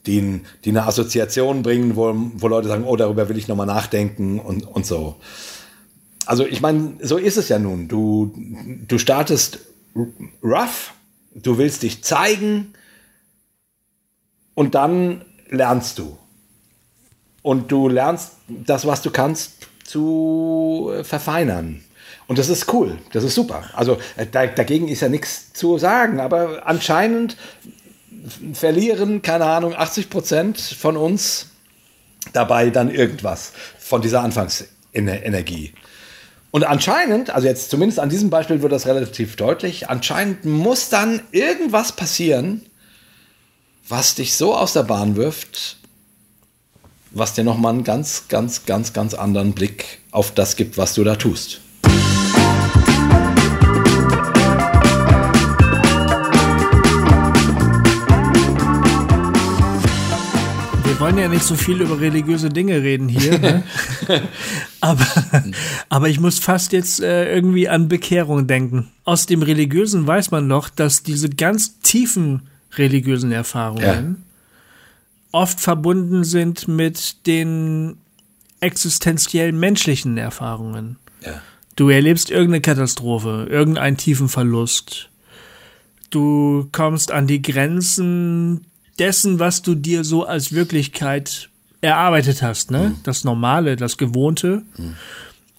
die, 0.06 0.40
die 0.64 0.70
eine 0.70 0.86
Assoziation 0.86 1.62
bringen, 1.62 1.96
wo, 1.96 2.14
wo 2.14 2.48
Leute 2.48 2.68
sagen, 2.68 2.84
oh, 2.84 2.96
darüber 2.96 3.28
will 3.28 3.38
ich 3.38 3.48
nochmal 3.48 3.66
nachdenken 3.66 4.40
und, 4.40 4.66
und 4.66 4.86
so. 4.86 5.16
Also 6.26 6.46
ich 6.46 6.60
meine, 6.60 6.94
so 7.02 7.16
ist 7.16 7.36
es 7.36 7.48
ja 7.48 7.58
nun. 7.58 7.88
Du, 7.88 8.32
du 8.86 8.98
startest 8.98 9.60
rough, 10.42 10.92
du 11.34 11.58
willst 11.58 11.82
dich 11.82 12.02
zeigen 12.04 12.72
und 14.54 14.74
dann 14.74 15.24
lernst 15.48 15.98
du. 15.98 16.16
Und 17.42 17.72
du 17.72 17.88
lernst 17.88 18.32
das, 18.48 18.86
was 18.86 19.02
du 19.02 19.10
kannst, 19.10 19.68
zu 19.84 20.90
äh, 20.92 21.04
verfeinern. 21.04 21.82
Und 22.26 22.38
das 22.38 22.48
ist 22.48 22.72
cool, 22.72 22.98
das 23.12 23.24
ist 23.24 23.34
super. 23.34 23.64
Also 23.74 23.98
äh, 24.16 24.26
da, 24.30 24.46
dagegen 24.46 24.88
ist 24.88 25.00
ja 25.00 25.08
nichts 25.08 25.52
zu 25.52 25.78
sagen, 25.78 26.20
aber 26.20 26.66
anscheinend 26.66 27.36
verlieren, 28.52 29.22
keine 29.22 29.46
Ahnung, 29.46 29.74
80 29.74 30.10
Prozent 30.10 30.58
von 30.58 30.96
uns 30.96 31.46
dabei 32.32 32.70
dann 32.70 32.90
irgendwas 32.90 33.52
von 33.78 34.02
dieser 34.02 34.22
Anfangsenergie. 34.22 35.72
Und 36.50 36.64
anscheinend, 36.64 37.30
also 37.30 37.46
jetzt 37.46 37.70
zumindest 37.70 38.00
an 38.00 38.08
diesem 38.08 38.28
Beispiel 38.30 38.60
wird 38.62 38.72
das 38.72 38.86
relativ 38.86 39.36
deutlich, 39.36 39.88
anscheinend 39.88 40.44
muss 40.44 40.88
dann 40.88 41.22
irgendwas 41.30 41.92
passieren, 41.92 42.62
was 43.88 44.16
dich 44.16 44.34
so 44.34 44.54
aus 44.54 44.72
der 44.72 44.82
Bahn 44.82 45.16
wirft, 45.16 45.76
was 47.12 47.34
dir 47.34 47.44
nochmal 47.44 47.74
einen 47.74 47.84
ganz, 47.84 48.24
ganz, 48.28 48.66
ganz, 48.66 48.92
ganz 48.92 49.14
anderen 49.14 49.52
Blick 49.52 50.00
auf 50.10 50.32
das 50.32 50.56
gibt, 50.56 50.76
was 50.76 50.94
du 50.94 51.04
da 51.04 51.16
tust. 51.16 51.60
Wollen 61.00 61.18
ja 61.18 61.28
nicht 61.28 61.44
so 61.44 61.54
viel 61.54 61.80
über 61.80 61.98
religiöse 61.98 62.50
Dinge 62.50 62.82
reden 62.82 63.08
hier, 63.08 63.38
ne? 63.38 63.62
aber, 64.80 65.06
aber 65.88 66.08
ich 66.08 66.20
muss 66.20 66.38
fast 66.38 66.72
jetzt 66.72 67.00
äh, 67.00 67.34
irgendwie 67.34 67.68
an 67.68 67.88
Bekehrung 67.88 68.46
denken. 68.46 68.90
Aus 69.04 69.26
dem 69.26 69.42
Religiösen 69.42 70.06
weiß 70.06 70.30
man 70.30 70.48
doch, 70.48 70.68
dass 70.68 71.02
diese 71.02 71.30
ganz 71.30 71.80
tiefen 71.80 72.42
religiösen 72.76 73.32
Erfahrungen 73.32 74.24
oft 75.32 75.60
verbunden 75.60 76.24
sind 76.24 76.68
mit 76.68 77.26
den 77.26 77.96
existenziell 78.60 79.52
menschlichen 79.52 80.18
Erfahrungen. 80.18 80.96
Ja. 81.24 81.40
Du 81.76 81.88
erlebst 81.88 82.30
irgendeine 82.30 82.60
Katastrophe, 82.60 83.46
irgendeinen 83.48 83.96
tiefen 83.96 84.28
Verlust. 84.28 85.08
Du 86.10 86.68
kommst 86.72 87.12
an 87.12 87.26
die 87.26 87.40
Grenzen 87.40 88.66
dessen, 89.00 89.38
was 89.40 89.62
du 89.62 89.74
dir 89.74 90.04
so 90.04 90.24
als 90.24 90.52
Wirklichkeit 90.52 91.48
erarbeitet 91.80 92.42
hast, 92.42 92.70
ne? 92.70 92.94
Das 93.02 93.24
Normale, 93.24 93.74
das 93.76 93.96
Gewohnte, 93.96 94.62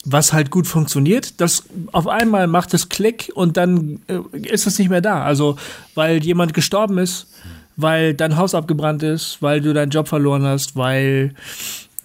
was 0.06 0.34
halt 0.34 0.52
gut 0.52 0.68
funktioniert. 0.68 1.42
Das 1.42 1.64
auf 1.92 2.08
einmal 2.08 2.48
macht 2.48 2.74
es 2.74 2.90
Klick 2.90 3.32
und 3.34 3.58
dann 3.58 4.00
äh, 4.08 4.20
ist 4.38 4.68
es 4.68 4.78
nicht 4.80 4.90
mehr 4.90 5.02
da. 5.02 5.24
Also, 5.24 5.58
weil 5.96 6.24
jemand 6.24 6.54
gestorben 6.54 6.98
ist, 7.00 7.28
weil 7.76 8.14
dein 8.14 8.38
Haus 8.38 8.54
abgebrannt 8.56 9.04
ist, 9.04 9.38
weil 9.42 9.62
du 9.62 9.74
deinen 9.74 9.90
Job 9.90 10.08
verloren 10.08 10.44
hast, 10.44 10.76
weil 10.76 11.34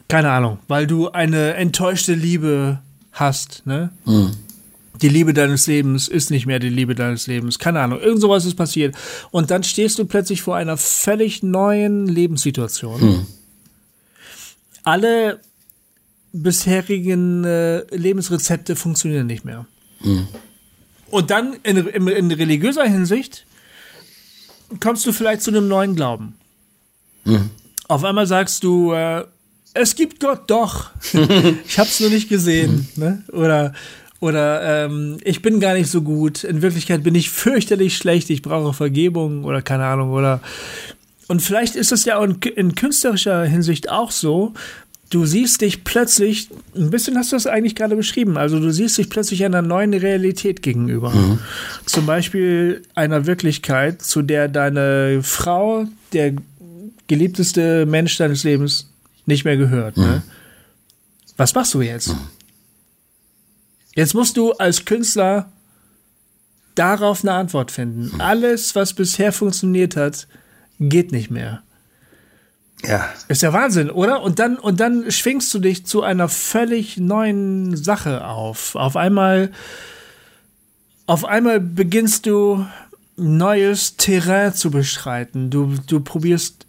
keine 0.08 0.30
Ahnung, 0.30 0.58
weil 0.68 0.86
du 0.86 1.10
eine 1.10 1.54
enttäuschte 1.54 2.14
Liebe 2.14 2.78
hast, 3.12 3.66
ne? 3.66 3.90
Die 5.02 5.08
Liebe 5.08 5.32
deines 5.34 5.66
Lebens 5.66 6.08
ist 6.08 6.30
nicht 6.30 6.46
mehr 6.46 6.58
die 6.58 6.68
Liebe 6.68 6.94
deines 6.94 7.26
Lebens. 7.26 7.58
Keine 7.58 7.80
Ahnung, 7.80 8.00
irgend 8.00 8.20
sowas 8.20 8.44
ist 8.44 8.54
passiert. 8.54 8.94
Und 9.30 9.50
dann 9.50 9.62
stehst 9.62 9.98
du 9.98 10.04
plötzlich 10.04 10.42
vor 10.42 10.56
einer 10.56 10.76
völlig 10.76 11.42
neuen 11.42 12.06
Lebenssituation. 12.06 13.26
Alle 14.84 15.40
bisherigen 16.32 17.44
äh, 17.44 17.80
Lebensrezepte 17.94 18.76
funktionieren 18.76 19.26
nicht 19.26 19.44
mehr. 19.44 19.66
Und 21.10 21.30
dann 21.30 21.56
in, 21.62 21.76
in, 21.76 22.08
in 22.08 22.30
religiöser 22.30 22.84
Hinsicht 22.84 23.46
kommst 24.80 25.06
du 25.06 25.12
vielleicht 25.12 25.42
zu 25.42 25.50
einem 25.50 25.68
neuen 25.68 25.94
Glauben. 25.96 26.34
Mhm. 27.24 27.50
Auf 27.88 28.04
einmal 28.04 28.26
sagst 28.26 28.64
du, 28.64 28.92
äh, 28.92 29.24
es 29.74 29.94
gibt 29.94 30.20
Gott 30.20 30.50
doch. 30.50 30.90
ich 31.66 31.78
hab's 31.78 32.00
nur 32.00 32.10
nicht 32.10 32.28
gesehen. 32.28 32.88
Ne? 32.96 33.22
Oder, 33.32 33.74
oder 34.20 34.84
ähm, 34.86 35.18
ich 35.22 35.42
bin 35.42 35.60
gar 35.60 35.74
nicht 35.74 35.90
so 35.90 36.02
gut. 36.02 36.44
In 36.44 36.62
Wirklichkeit 36.62 37.02
bin 37.02 37.14
ich 37.14 37.30
fürchterlich 37.30 37.96
schlecht. 37.96 38.30
Ich 38.30 38.42
brauche 38.42 38.72
Vergebung 38.72 39.44
oder 39.44 39.62
keine 39.62 39.84
Ahnung. 39.84 40.10
Oder 40.10 40.40
und 41.28 41.42
vielleicht 41.42 41.76
ist 41.76 41.92
es 41.92 42.04
ja 42.04 42.22
in, 42.22 42.36
in 42.54 42.74
künstlerischer 42.74 43.44
Hinsicht 43.44 43.90
auch 43.90 44.10
so. 44.10 44.54
Du 45.10 45.24
siehst 45.24 45.60
dich 45.60 45.84
plötzlich, 45.84 46.48
ein 46.74 46.90
bisschen 46.90 47.16
hast 47.16 47.30
du 47.30 47.36
das 47.36 47.46
eigentlich 47.46 47.76
gerade 47.76 47.94
beschrieben, 47.94 48.36
also 48.36 48.58
du 48.58 48.72
siehst 48.72 48.98
dich 48.98 49.08
plötzlich 49.08 49.44
einer 49.44 49.62
neuen 49.62 49.94
Realität 49.94 50.62
gegenüber. 50.62 51.10
Mhm. 51.10 51.38
Zum 51.84 52.06
Beispiel 52.06 52.82
einer 52.96 53.24
Wirklichkeit, 53.26 54.02
zu 54.02 54.22
der 54.22 54.48
deine 54.48 55.20
Frau, 55.22 55.86
der 56.12 56.34
geliebteste 57.06 57.86
Mensch 57.86 58.16
deines 58.16 58.42
Lebens, 58.42 58.90
nicht 59.26 59.44
mehr 59.44 59.56
gehört. 59.56 59.96
Ne? 59.96 60.04
Mhm. 60.04 60.10
Ne? 60.10 60.22
Was 61.36 61.54
machst 61.54 61.74
du 61.74 61.82
jetzt? 61.82 62.08
Mhm. 62.08 62.35
Jetzt 63.96 64.14
musst 64.14 64.36
du 64.36 64.52
als 64.52 64.84
Künstler 64.84 65.50
darauf 66.74 67.24
eine 67.24 67.32
Antwort 67.32 67.70
finden. 67.70 68.20
Alles, 68.20 68.74
was 68.74 68.92
bisher 68.92 69.32
funktioniert 69.32 69.96
hat, 69.96 70.28
geht 70.78 71.12
nicht 71.12 71.30
mehr. 71.30 71.62
Ja. 72.84 73.08
Ist 73.28 73.40
ja 73.40 73.54
Wahnsinn, 73.54 73.90
oder? 73.90 74.22
Und 74.22 74.38
dann, 74.38 74.56
und 74.58 74.80
dann 74.80 75.10
schwingst 75.10 75.52
du 75.54 75.58
dich 75.58 75.86
zu 75.86 76.02
einer 76.02 76.28
völlig 76.28 76.98
neuen 76.98 77.74
Sache 77.74 78.26
auf. 78.26 78.76
Auf 78.76 78.96
einmal, 78.96 79.50
auf 81.06 81.24
einmal 81.24 81.58
beginnst 81.58 82.26
du 82.26 82.66
neues 83.16 83.96
Terrain 83.96 84.52
zu 84.52 84.70
beschreiten. 84.70 85.48
Du, 85.48 85.74
du 85.86 86.00
probierst 86.00 86.66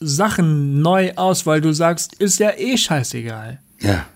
Sachen 0.00 0.80
neu 0.80 1.12
aus, 1.16 1.44
weil 1.44 1.60
du 1.60 1.74
sagst, 1.74 2.14
ist 2.14 2.38
ja 2.38 2.52
eh 2.56 2.78
scheißegal. 2.78 3.60
Ja. 3.80 4.06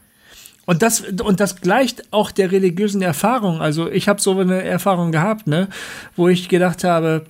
Und 0.66 0.82
das, 0.82 1.00
und 1.00 1.40
das 1.40 1.60
gleicht 1.60 2.12
auch 2.12 2.30
der 2.30 2.50
religiösen 2.50 3.02
Erfahrung. 3.02 3.60
Also 3.60 3.90
ich 3.90 4.08
habe 4.08 4.20
so 4.20 4.38
eine 4.38 4.62
Erfahrung 4.62 5.12
gehabt, 5.12 5.46
ne, 5.46 5.68
wo 6.16 6.28
ich 6.28 6.48
gedacht 6.48 6.84
habe, 6.84 7.26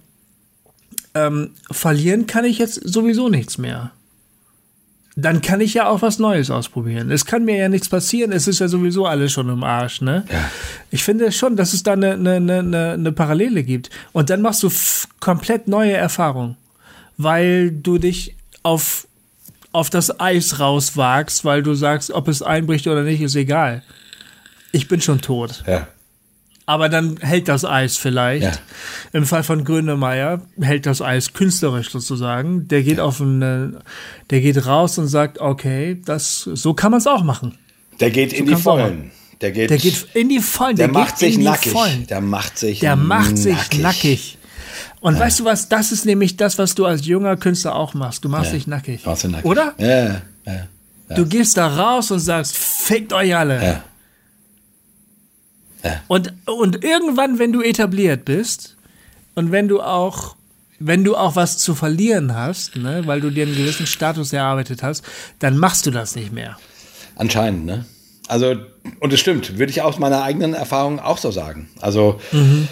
ähm, 1.15 1.51
verlieren 1.71 2.27
kann 2.27 2.45
ich 2.45 2.59
jetzt 2.59 2.75
sowieso 2.75 3.29
nichts 3.29 3.59
mehr. 3.59 3.93
Dann 5.17 5.43
kann 5.43 5.61
ich 5.61 5.75
ja 5.75 5.89
auch 5.89 6.03
was 6.03 6.19
Neues 6.19 6.51
ausprobieren. 6.51 7.13
Es 7.13 7.25
kann 7.25 7.45
mir 7.45 7.57
ja 7.57 7.69
nichts 7.69 7.89
passieren, 7.89 8.33
es 8.33 8.49
ist 8.49 8.59
ja 8.59 8.67
sowieso 8.67 9.07
alles 9.07 9.31
schon 9.31 9.49
im 9.49 9.63
Arsch, 9.63 10.01
ne? 10.01 10.25
Ja. 10.29 10.51
Ich 10.91 11.05
finde 11.05 11.31
schon, 11.31 11.55
dass 11.55 11.73
es 11.73 11.85
da 11.85 11.93
eine, 11.93 12.15
eine, 12.15 12.35
eine, 12.35 12.93
eine 12.93 13.13
Parallele 13.13 13.63
gibt. 13.63 13.91
Und 14.11 14.29
dann 14.31 14.43
machst 14.43 14.65
du 14.65 14.71
komplett 15.21 15.69
neue 15.69 15.93
Erfahrungen, 15.93 16.57
weil 17.17 17.71
du 17.71 17.99
dich 17.99 18.35
auf, 18.65 19.07
auf 19.75 19.91
das 19.91 20.21
Eis 20.21 20.61
rauswagst, 20.61 21.45
weil 21.45 21.63
du 21.65 21.75
sagst, 21.75 22.13
ob 22.13 22.29
es 22.29 22.43
einbricht 22.43 22.87
oder 22.87 23.03
nicht, 23.03 23.21
ist 23.21 23.35
egal. 23.35 23.83
Ich 24.71 24.87
bin 24.87 25.01
schon 25.01 25.21
tot. 25.21 25.65
Ja. 25.67 25.89
Aber 26.65 26.89
dann 26.89 27.19
hält 27.21 27.49
das 27.49 27.65
Eis 27.65 27.97
vielleicht. 27.97 28.45
Ja. 28.45 28.53
Im 29.13 29.27
Fall 29.27 29.43
von 29.43 29.65
Grönemeyer 29.65 30.43
hält 30.61 30.87
das 30.87 31.03
Eis 31.03 31.33
künstlerisch 31.33 31.91
sozusagen. 31.91 32.69
Der 32.69 32.85
geht 32.85 32.99
ja. 32.99 33.05
auf 33.05 33.21
eine, 33.21 33.81
der 34.31 34.41
geht 34.41 34.65
raus 34.65 34.97
und 34.97 35.09
sagt, 35.09 35.41
okay, 35.41 36.01
das, 36.05 36.49
so 36.55 36.73
kann 36.73 36.93
man 36.93 36.99
es 36.99 37.09
auch 37.09 37.25
machen. 37.25 37.59
Der 37.99 38.11
geht 38.11 38.31
so 38.31 38.37
in 38.37 38.47
die 38.47 38.57
Vollen. 38.57 39.11
Der 39.41 39.51
geht, 39.51 39.71
der 39.71 39.79
geht 39.79 40.07
in 40.15 40.29
die 40.29 40.39
Vollen. 40.39 40.77
Der, 40.77 40.87
der 40.87 40.95
macht 40.95 41.19
sich 41.19 41.37
nackig. 41.37 41.73
Vollen. 41.73 42.07
Der 42.07 42.21
macht 42.21 42.59
sich 42.59 42.79
Der 42.79 42.95
macht 42.95 43.37
sich 43.37 43.57
nackig. 43.57 43.81
nackig. 43.81 44.39
Und 45.05 45.17
ja. 45.17 45.21
weißt 45.21 45.41
du 45.41 45.45
was, 45.45 45.69
das 45.69 45.93
ist 45.93 46.07
nämlich 46.07 46.39
das, 46.39 46.57
was 46.57 46.75
du 46.75 46.87
als 46.87 47.05
junger 47.05 47.37
Künstler 47.37 47.77
auch 47.77 47.93
machst. 47.93 48.25
Du 48.25 48.31
machst 48.31 48.53
ja. 48.53 48.55
dich 48.55 48.67
nackig. 48.67 49.05
Machst 49.05 49.25
du 49.25 49.29
nackig. 49.29 49.45
Oder? 49.45 49.75
Ja, 49.77 50.23
ja. 50.47 50.69
Du 51.15 51.27
gehst 51.27 51.59
da 51.59 51.67
raus 51.67 52.11
und 52.11 52.21
sagst, 52.21 52.57
fickt 52.57 53.13
euch 53.13 53.37
alle. 53.37 53.63
Ja. 53.63 53.85
Ja. 55.85 56.01
Und, 56.09 56.33
und 56.47 56.83
irgendwann, 56.83 57.39
wenn 57.39 57.53
du 57.53 57.61
etabliert 57.61 58.25
bist 58.25 58.79
und 59.35 59.53
wenn 59.53 59.69
du 59.69 59.83
auch, 59.83 60.37
wenn 60.79 61.05
du 61.05 61.17
auch 61.17 61.37
was 61.37 61.59
zu 61.59 61.75
verlieren 61.75 62.35
hast, 62.35 62.75
ne, 62.77 63.07
weil 63.07 63.21
du 63.21 63.29
dir 63.29 63.45
einen 63.45 63.57
gewissen 63.57 63.87
Status 63.87 64.33
erarbeitet 64.33 64.83
hast, 64.83 65.05
dann 65.39 65.59
machst 65.59 65.85
du 65.85 65.91
das 65.91 66.17
nicht 66.17 66.33
mehr. 66.33 66.57
Anscheinend, 67.15 67.67
ne? 67.67 67.85
Also, 68.27 68.57
und 69.01 69.13
es 69.13 69.21
stimmt, 69.21 69.59
würde 69.59 69.71
ich 69.71 69.83
aus 69.83 69.99
meiner 69.99 70.23
eigenen 70.23 70.55
Erfahrung 70.55 70.99
auch 70.99 71.19
so 71.19 71.31
sagen. 71.31 71.69
Also, 71.83 72.19
mhm 72.33 72.69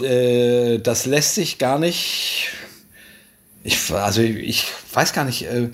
äh, 0.00 0.78
das 0.78 1.06
lässt 1.06 1.34
sich 1.34 1.58
gar 1.58 1.78
nicht. 1.78 2.48
Ich, 3.62 3.90
also 3.92 4.20
ich 4.20 4.66
weiß 4.92 5.12
gar 5.12 5.24
nicht. 5.24 5.42
Äh, 5.46 5.70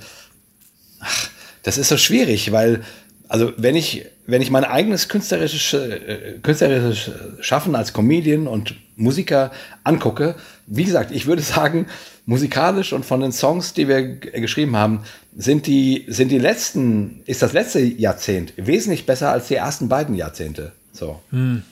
ach, 1.01 1.31
das 1.63 1.79
ist 1.79 1.89
so 1.89 1.97
schwierig, 1.97 2.53
weil 2.53 2.83
also 3.29 3.53
wenn 3.57 3.77
ich 3.77 4.07
wenn 4.27 4.43
ich 4.43 4.51
mein 4.51 4.65
eigenes 4.65 5.09
künstlerisches 5.09 5.73
äh, 5.73 6.39
künstlerisches 6.43 7.13
Schaffen 7.41 7.75
als 7.75 7.93
Comedian 7.93 8.47
und 8.47 8.75
Musiker 8.97 9.51
angucke, 9.85 10.35
wie 10.67 10.85
gesagt, 10.85 11.11
ich 11.11 11.27
würde 11.27 11.43
sagen, 11.57 11.87
musikalisch 12.27 12.93
und 12.93 13.05
von 13.05 13.21
den 13.21 13.33
Songs, 13.33 13.73
die 13.73 13.89
wir 13.89 14.03
geschrieben 14.17 14.77
haben, 14.77 15.03
sind 15.37 15.67
die 15.67 16.05
sind 16.09 16.31
die 16.31 16.39
letzten 16.39 17.23
ist 17.27 17.43
das 17.43 17.53
letzte 17.53 17.81
Jahrzehnt 17.81 18.53
wesentlich 18.57 19.07
besser 19.07 19.31
als 19.31 19.49
die 19.49 19.57
ersten 19.57 19.89
beiden 19.89 20.15
Jahrzehnte. 20.15 20.73
So 20.93 21.21
hm. 21.31 21.63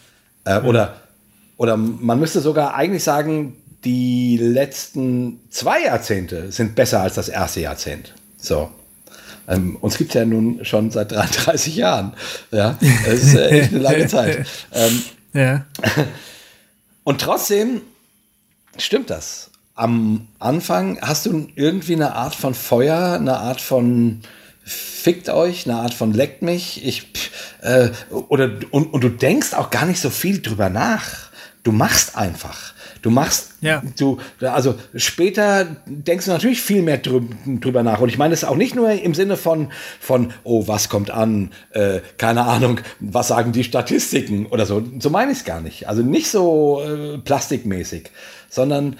äh, 0.45 0.61
oder 0.61 1.01
oder 1.59 1.77
man 1.77 2.19
müsste 2.19 2.41
sogar 2.41 2.75
eigentlich 2.75 3.05
sagen, 3.05 3.57
die 3.85 4.39
letzten 4.39 5.41
zwei 5.51 5.85
Jahrzehnte 5.85 6.51
sind 6.51 6.75
besser 6.75 7.01
als 7.01 7.17
das 7.17 7.29
erste 7.29 7.61
Jahrzehnt. 7.61 8.15
So. 8.39 8.71
Ähm, 9.49 9.77
uns 9.77 9.99
gibt 9.99 10.11
es 10.11 10.15
ja 10.15 10.25
nun 10.25 10.65
schon 10.65 10.91
seit 10.91 11.13
33 11.13 11.77
Jahren. 11.77 12.15
Ja, 12.51 12.79
das 13.05 13.15
ist 13.15 13.35
äh, 13.35 13.49
echt 13.61 13.73
eine 13.73 13.83
lange 13.83 14.07
Zeit. 14.07 14.47
Ähm, 14.73 15.03
ja. 15.33 15.67
Und 17.05 17.21
trotzdem 17.21 17.81
stimmt 18.77 19.11
das. 19.11 19.51
Am 19.75 20.29
Anfang 20.39 21.01
hast 21.01 21.27
du 21.27 21.49
irgendwie 21.55 21.95
eine 21.95 22.15
Art 22.15 22.35
von 22.35 22.55
Feuer, 22.55 23.15
eine 23.15 23.39
Art 23.39 23.61
von 23.61 24.21
fickt 24.65 25.31
euch, 25.31 25.67
eine 25.67 25.79
Art 25.79 25.95
von 25.95 26.13
leckt 26.13 26.43
mich. 26.43 26.85
Ich, 26.85 27.07
äh, 27.63 27.89
oder, 28.11 28.51
und, 28.71 28.93
und 28.93 29.03
du 29.03 29.09
denkst 29.09 29.55
auch 29.55 29.71
gar 29.71 29.87
nicht 29.87 30.01
so 30.01 30.11
viel 30.11 30.43
drüber 30.43 30.69
nach. 30.69 31.28
Du 31.69 31.73
machst 31.73 32.17
einfach. 32.17 32.73
Du 33.03 33.11
machst, 33.11 33.51
ja. 33.61 33.83
du, 33.99 34.19
also 34.41 34.77
später 34.95 35.67
denkst 35.85 36.25
du 36.25 36.31
natürlich 36.31 36.63
viel 36.63 36.81
mehr 36.81 36.97
drüber 36.97 37.83
nach. 37.83 38.01
Und 38.01 38.09
ich 38.09 38.17
meine 38.17 38.31
das 38.31 38.43
auch 38.43 38.57
nicht 38.57 38.75
nur 38.75 38.91
im 38.91 39.13
Sinne 39.13 39.37
von, 39.37 39.71
von 40.01 40.33
oh, 40.45 40.67
was 40.67 40.89
kommt 40.89 41.11
an, 41.11 41.51
äh, 41.73 42.01
keine 42.17 42.47
Ahnung, 42.47 42.81
was 43.01 43.29
sagen 43.29 43.53
die 43.53 43.65
Statistiken 43.65 44.47
oder 44.47 44.65
so. 44.65 44.83
So 44.99 45.11
meine 45.11 45.31
ich 45.33 45.41
es 45.41 45.45
gar 45.45 45.61
nicht. 45.61 45.89
Also 45.89 46.01
nicht 46.01 46.31
so 46.31 46.81
äh, 46.83 47.19
plastikmäßig, 47.19 48.11
sondern 48.49 48.97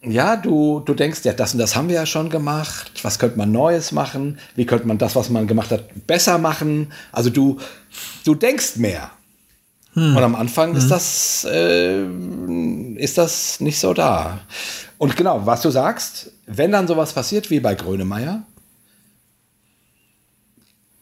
ja, 0.00 0.36
du, 0.36 0.80
du 0.80 0.94
denkst, 0.94 1.20
ja, 1.24 1.34
das 1.34 1.52
und 1.52 1.58
das 1.58 1.76
haben 1.76 1.90
wir 1.90 1.96
ja 1.96 2.06
schon 2.06 2.30
gemacht. 2.30 2.90
Was 3.02 3.18
könnte 3.18 3.36
man 3.36 3.52
Neues 3.52 3.92
machen? 3.92 4.38
Wie 4.56 4.64
könnte 4.64 4.88
man 4.88 4.96
das, 4.96 5.14
was 5.14 5.28
man 5.28 5.46
gemacht 5.46 5.70
hat, 5.70 6.06
besser 6.06 6.38
machen? 6.38 6.90
Also 7.12 7.28
du, 7.28 7.60
du 8.24 8.34
denkst 8.34 8.76
mehr. 8.76 9.10
Hm. 9.94 10.16
Und 10.16 10.22
am 10.22 10.34
Anfang 10.34 10.70
hm. 10.70 10.76
ist 10.76 10.88
das, 10.88 11.46
äh, 11.50 12.04
ist 12.96 13.18
das 13.18 13.60
nicht 13.60 13.78
so 13.78 13.94
da. 13.94 14.40
Und 14.98 15.16
genau, 15.16 15.46
was 15.46 15.62
du 15.62 15.70
sagst, 15.70 16.32
wenn 16.46 16.72
dann 16.72 16.86
sowas 16.86 17.12
passiert 17.12 17.50
wie 17.50 17.60
bei 17.60 17.74
Grönemeyer, 17.74 18.42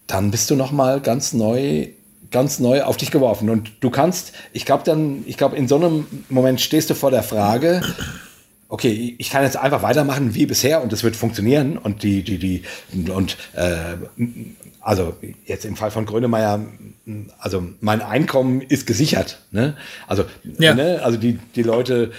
dann 0.06 0.30
bist 0.30 0.50
du 0.50 0.56
noch 0.56 0.72
mal 0.72 1.00
ganz 1.00 1.32
neu, 1.32 1.88
ganz 2.30 2.58
neu 2.58 2.82
auf 2.82 2.96
dich 2.96 3.10
geworfen. 3.10 3.48
Und 3.48 3.72
du 3.80 3.90
kannst, 3.90 4.32
ich 4.52 4.66
glaube 4.66 4.84
dann, 4.84 5.24
ich 5.26 5.36
glaube 5.36 5.56
in 5.56 5.68
so 5.68 5.76
einem 5.76 6.06
Moment 6.28 6.60
stehst 6.60 6.90
du 6.90 6.94
vor 6.94 7.10
der 7.10 7.22
Frage, 7.22 7.80
okay, 8.68 9.14
ich 9.18 9.30
kann 9.30 9.42
jetzt 9.42 9.56
einfach 9.56 9.82
weitermachen 9.82 10.34
wie 10.34 10.46
bisher 10.46 10.82
und 10.82 10.92
es 10.92 11.02
wird 11.02 11.16
funktionieren 11.16 11.76
und 11.76 12.02
die, 12.02 12.22
die, 12.22 12.38
die, 12.38 12.62
und 13.10 13.36
äh, 13.54 13.96
also 14.82 15.16
jetzt 15.44 15.64
im 15.64 15.76
Fall 15.76 15.90
von 15.90 16.06
Grönemeyer, 16.06 16.60
also 17.38 17.62
mein 17.80 18.02
Einkommen 18.02 18.60
ist 18.60 18.86
gesichert. 18.86 19.40
Ne? 19.52 19.76
Also, 20.06 20.24
ja. 20.58 20.74
ne? 20.74 21.00
also 21.02 21.18
die, 21.18 21.38
die 21.54 21.62
Leute, 21.62 22.12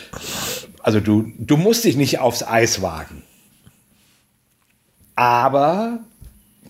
also 0.81 0.99
du, 0.99 1.31
du 1.37 1.57
musst 1.57 1.83
dich 1.83 1.95
nicht 1.97 2.19
aufs 2.19 2.41
Eis 2.41 2.81
wagen. 2.81 3.23
Aber 5.15 5.99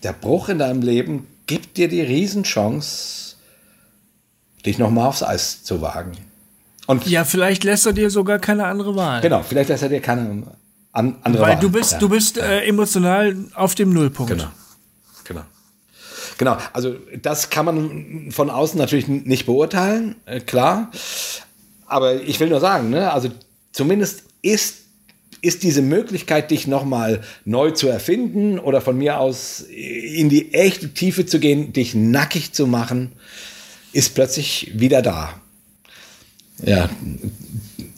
der 0.02 0.12
Bruch 0.12 0.48
in 0.48 0.58
deinem 0.58 0.82
Leben 0.82 1.26
gibt 1.46 1.76
dir 1.76 1.88
die 1.88 2.02
Riesenchance, 2.02 3.36
dich 4.66 4.78
nochmal 4.78 5.08
aufs 5.08 5.22
Eis 5.22 5.62
zu 5.62 5.80
wagen. 5.80 6.12
Und 6.86 7.06
ja, 7.06 7.24
vielleicht 7.24 7.64
lässt 7.64 7.86
er 7.86 7.92
dir 7.92 8.10
sogar 8.10 8.38
keine 8.38 8.66
andere 8.66 8.94
Wahl. 8.96 9.22
Genau, 9.22 9.42
vielleicht 9.42 9.70
lässt 9.70 9.82
er 9.82 9.88
dir 9.88 10.00
keine 10.00 10.42
andere 10.92 11.22
Weil 11.22 11.40
Wahl. 11.40 11.40
Weil 11.40 11.60
du 11.60 11.70
bist, 11.70 11.92
ja. 11.92 11.98
du 11.98 12.08
bist 12.08 12.36
äh, 12.36 12.64
emotional 12.64 13.36
auf 13.54 13.74
dem 13.74 13.92
Nullpunkt. 13.92 14.32
Genau. 14.32 14.48
Genau. 15.24 15.42
Genau. 16.38 16.56
Also 16.72 16.96
das 17.20 17.50
kann 17.50 17.64
man 17.64 18.30
von 18.30 18.50
außen 18.50 18.78
natürlich 18.78 19.08
nicht 19.08 19.46
beurteilen, 19.46 20.16
äh, 20.26 20.40
klar. 20.40 20.90
Aber 21.86 22.22
ich 22.22 22.40
will 22.40 22.48
nur 22.48 22.60
sagen, 22.60 22.90
ne, 22.90 23.12
also 23.12 23.28
zumindest 23.72 24.24
ist 24.42 24.84
ist 25.44 25.62
diese 25.62 25.82
Möglichkeit, 25.82 26.50
dich 26.50 26.66
nochmal 26.66 27.20
neu 27.44 27.70
zu 27.72 27.86
erfinden 27.88 28.58
oder 28.58 28.80
von 28.80 28.96
mir 28.96 29.20
aus 29.20 29.60
in 29.60 30.30
die 30.30 30.54
echte 30.54 30.94
Tiefe 30.94 31.26
zu 31.26 31.38
gehen, 31.38 31.74
dich 31.74 31.94
nackig 31.94 32.52
zu 32.54 32.66
machen, 32.66 33.12
ist 33.92 34.14
plötzlich 34.14 34.72
wieder 34.74 35.02
da. 35.02 35.34
Ja, 36.64 36.88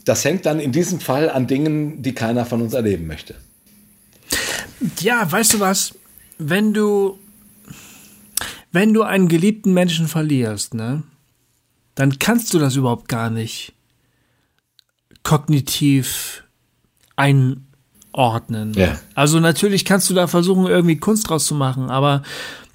das 0.04 0.24
hängt 0.24 0.44
dann 0.44 0.58
in 0.58 0.72
diesem 0.72 0.98
Fall 0.98 1.30
an 1.30 1.46
Dingen, 1.46 2.02
die 2.02 2.14
keiner 2.14 2.46
von 2.46 2.62
uns 2.62 2.74
erleben 2.74 3.06
möchte. 3.06 3.36
Ja, 5.00 5.30
weißt 5.30 5.54
du 5.54 5.60
was? 5.60 5.94
Wenn 6.38 6.74
du, 6.74 7.18
wenn 8.76 8.92
du 8.92 9.04
einen 9.04 9.28
geliebten 9.28 9.72
Menschen 9.72 10.06
verlierst, 10.06 10.74
ne, 10.74 11.02
dann 11.94 12.18
kannst 12.18 12.52
du 12.52 12.58
das 12.58 12.76
überhaupt 12.76 13.08
gar 13.08 13.30
nicht 13.30 13.72
kognitiv 15.22 16.44
einordnen. 17.16 18.74
Ja. 18.74 18.98
Also 19.14 19.40
natürlich 19.40 19.86
kannst 19.86 20.10
du 20.10 20.14
da 20.14 20.26
versuchen, 20.26 20.66
irgendwie 20.66 20.98
Kunst 20.98 21.30
draus 21.30 21.46
zu 21.46 21.54
machen, 21.54 21.88
aber 21.88 22.22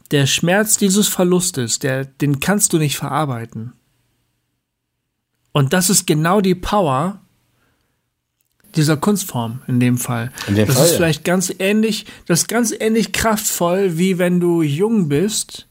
der 0.10 0.26
Schmerz 0.26 0.78
dieses 0.78 1.08
Verlustes, 1.08 1.78
der, 1.78 2.06
den 2.06 2.40
kannst 2.40 2.74
du 2.74 2.80
nicht 2.80 2.98
verarbeiten. 2.98 3.74
Und 5.52 5.72
das 5.72 5.92
ist 5.92 6.08
genau 6.08 6.42
die 6.42 6.56
Power 6.56 7.22
dieser 8.76 8.98
Kunstform 8.98 9.62
in 9.68 9.80
dem 9.80 10.00
Fall. 10.00 10.32
In 10.48 10.56
dem 10.56 10.66
das 10.66 10.78
Fall, 10.78 10.86
ist 10.88 10.96
vielleicht 10.96 11.24
ganz 11.26 11.54
ähnlich, 11.60 12.08
das 12.26 12.40
ist 12.40 12.48
ganz 12.48 12.74
ähnlich 12.78 13.12
kraftvoll, 13.12 14.00
wie 14.00 14.18
wenn 14.18 14.40
du 14.40 14.64
jung 14.64 15.08
bist 15.08 15.68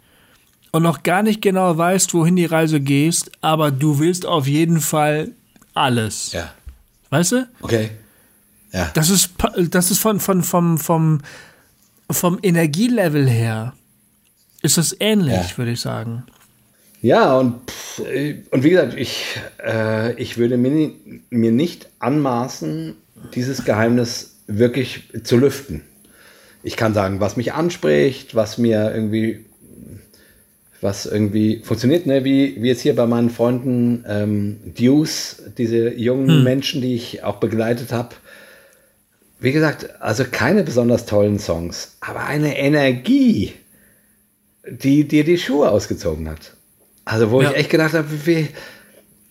und 0.73 0.83
noch 0.83 1.03
gar 1.03 1.23
nicht 1.23 1.43
genau 1.43 1.77
weißt, 1.77 2.15
wohin 2.15 2.37
die 2.37 2.47
Reise 2.47 2.81
gehst, 2.81 3.31
aber 3.41 3.71
du 3.71 3.99
willst 3.99 4.27
auf 4.27 4.47
jeden 4.47 4.81
Fall 4.81 5.33
alles. 5.75 6.33
Ja. 6.33 6.53
Weißt 7.11 7.33
du? 7.33 7.49
Okay. 7.61 7.91
Ja. 8.73 8.91
Das 8.95 9.11
ist, 9.11 9.31
das 9.71 9.91
ist 9.91 9.99
von, 9.99 10.21
von, 10.21 10.43
vom, 10.43 10.79
vom, 10.79 11.21
vom 12.11 12.39
Energielevel 12.43 13.29
her 13.29 13.75
ist 14.63 14.79
das 14.79 14.95
ähnlich, 15.01 15.51
ja. 15.51 15.59
würde 15.59 15.73
ich 15.73 15.81
sagen. 15.81 16.25
Ja, 17.03 17.39
und, 17.39 17.61
und 18.51 18.63
wie 18.63 18.71
gesagt, 18.71 18.95
ich, 18.95 19.39
äh, 19.65 20.13
ich 20.21 20.37
würde 20.37 20.59
mir, 20.59 20.93
mir 21.31 21.51
nicht 21.51 21.89
anmaßen, 21.99 22.95
dieses 23.35 23.65
Geheimnis 23.65 24.37
wirklich 24.47 25.09
zu 25.25 25.39
lüften. 25.39 25.83
Ich 26.63 26.77
kann 26.77 26.93
sagen, 26.93 27.21
was 27.21 27.39
mich 27.39 27.55
anspricht, 27.55 28.35
was 28.35 28.59
mir 28.59 28.93
irgendwie, 28.95 29.47
was 30.81 31.07
irgendwie 31.07 31.61
funktioniert, 31.63 32.07
ne? 32.07 32.25
wie, 32.25 32.63
wie 32.63 32.69
jetzt 32.69 32.81
hier 32.81 32.97
bei 32.97 33.07
meinen 33.07 33.31
Freunden 33.31 34.05
ähm, 34.09 34.57
Deuce, 34.79 35.43
diese 35.59 35.93
jungen 35.93 36.29
hm. 36.29 36.45
Menschen, 36.45 36.81
die 36.81 36.95
ich 36.95 37.23
auch 37.23 37.37
begleitet 37.37 37.93
habe, 37.93 38.15
wie 39.41 39.53
gesagt, 39.53 40.01
also 40.01 40.25
keine 40.31 40.65
besonders 40.65 41.07
tollen 41.07 41.39
Songs, 41.39 41.97
aber 42.01 42.25
eine 42.25 42.59
Energie, 42.59 43.55
die 44.69 45.09
dir 45.09 45.25
die 45.25 45.39
Schuhe 45.39 45.71
ausgezogen 45.71 46.29
hat. 46.29 46.55
Also 47.05 47.31
wo 47.31 47.41
ja. 47.41 47.51
ich 47.51 47.57
echt 47.57 47.71
gedacht 47.71 47.95
habe, 47.95 48.09
wie, 48.27 48.49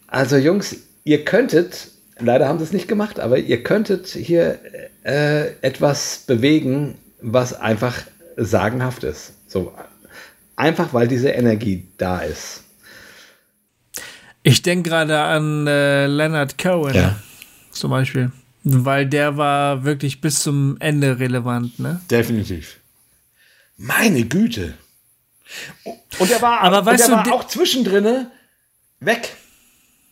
also 0.07 0.37
Jungs, 0.37 0.75
ihr 1.03 1.23
könntet, 1.25 1.89
leider 2.19 2.47
haben 2.47 2.57
sie 2.57 2.65
es 2.65 2.73
nicht 2.73 2.87
gemacht, 2.87 3.19
aber 3.19 3.37
ihr 3.37 3.63
könntet 3.63 4.07
hier 4.07 4.59
äh, 5.03 5.51
etwas 5.61 6.23
bewegen, 6.25 6.97
was 7.21 7.53
einfach 7.53 7.95
sagenhaft 8.35 9.03
ist. 9.03 9.33
So 9.47 9.73
einfach, 10.59 10.93
weil 10.93 11.07
diese 11.07 11.29
Energie 11.29 11.87
da 11.97 12.19
ist. 12.19 12.63
Ich 14.43 14.61
denke 14.61 14.89
gerade 14.89 15.17
an 15.19 15.67
äh, 15.67 16.07
Leonard 16.07 16.57
Cohen 16.57 16.95
ja. 16.95 17.15
zum 17.71 17.91
Beispiel. 17.91 18.31
Weil 18.63 19.05
der 19.05 19.37
war 19.37 19.85
wirklich 19.85 20.21
bis 20.21 20.43
zum 20.43 20.77
Ende 20.79 21.19
relevant, 21.19 21.79
ne? 21.79 22.01
Definitiv. 22.11 22.77
Meine 23.77 24.25
Güte. 24.25 24.73
Und 26.19 26.29
er 26.29 26.41
war, 26.41 26.61
aber 26.61 26.85
weißt 26.85 27.07
und 27.07 27.13
er 27.13 27.25
war 27.25 27.33
auch 27.33 27.47
zwischendrin 27.47 28.27
weg. 28.99 29.35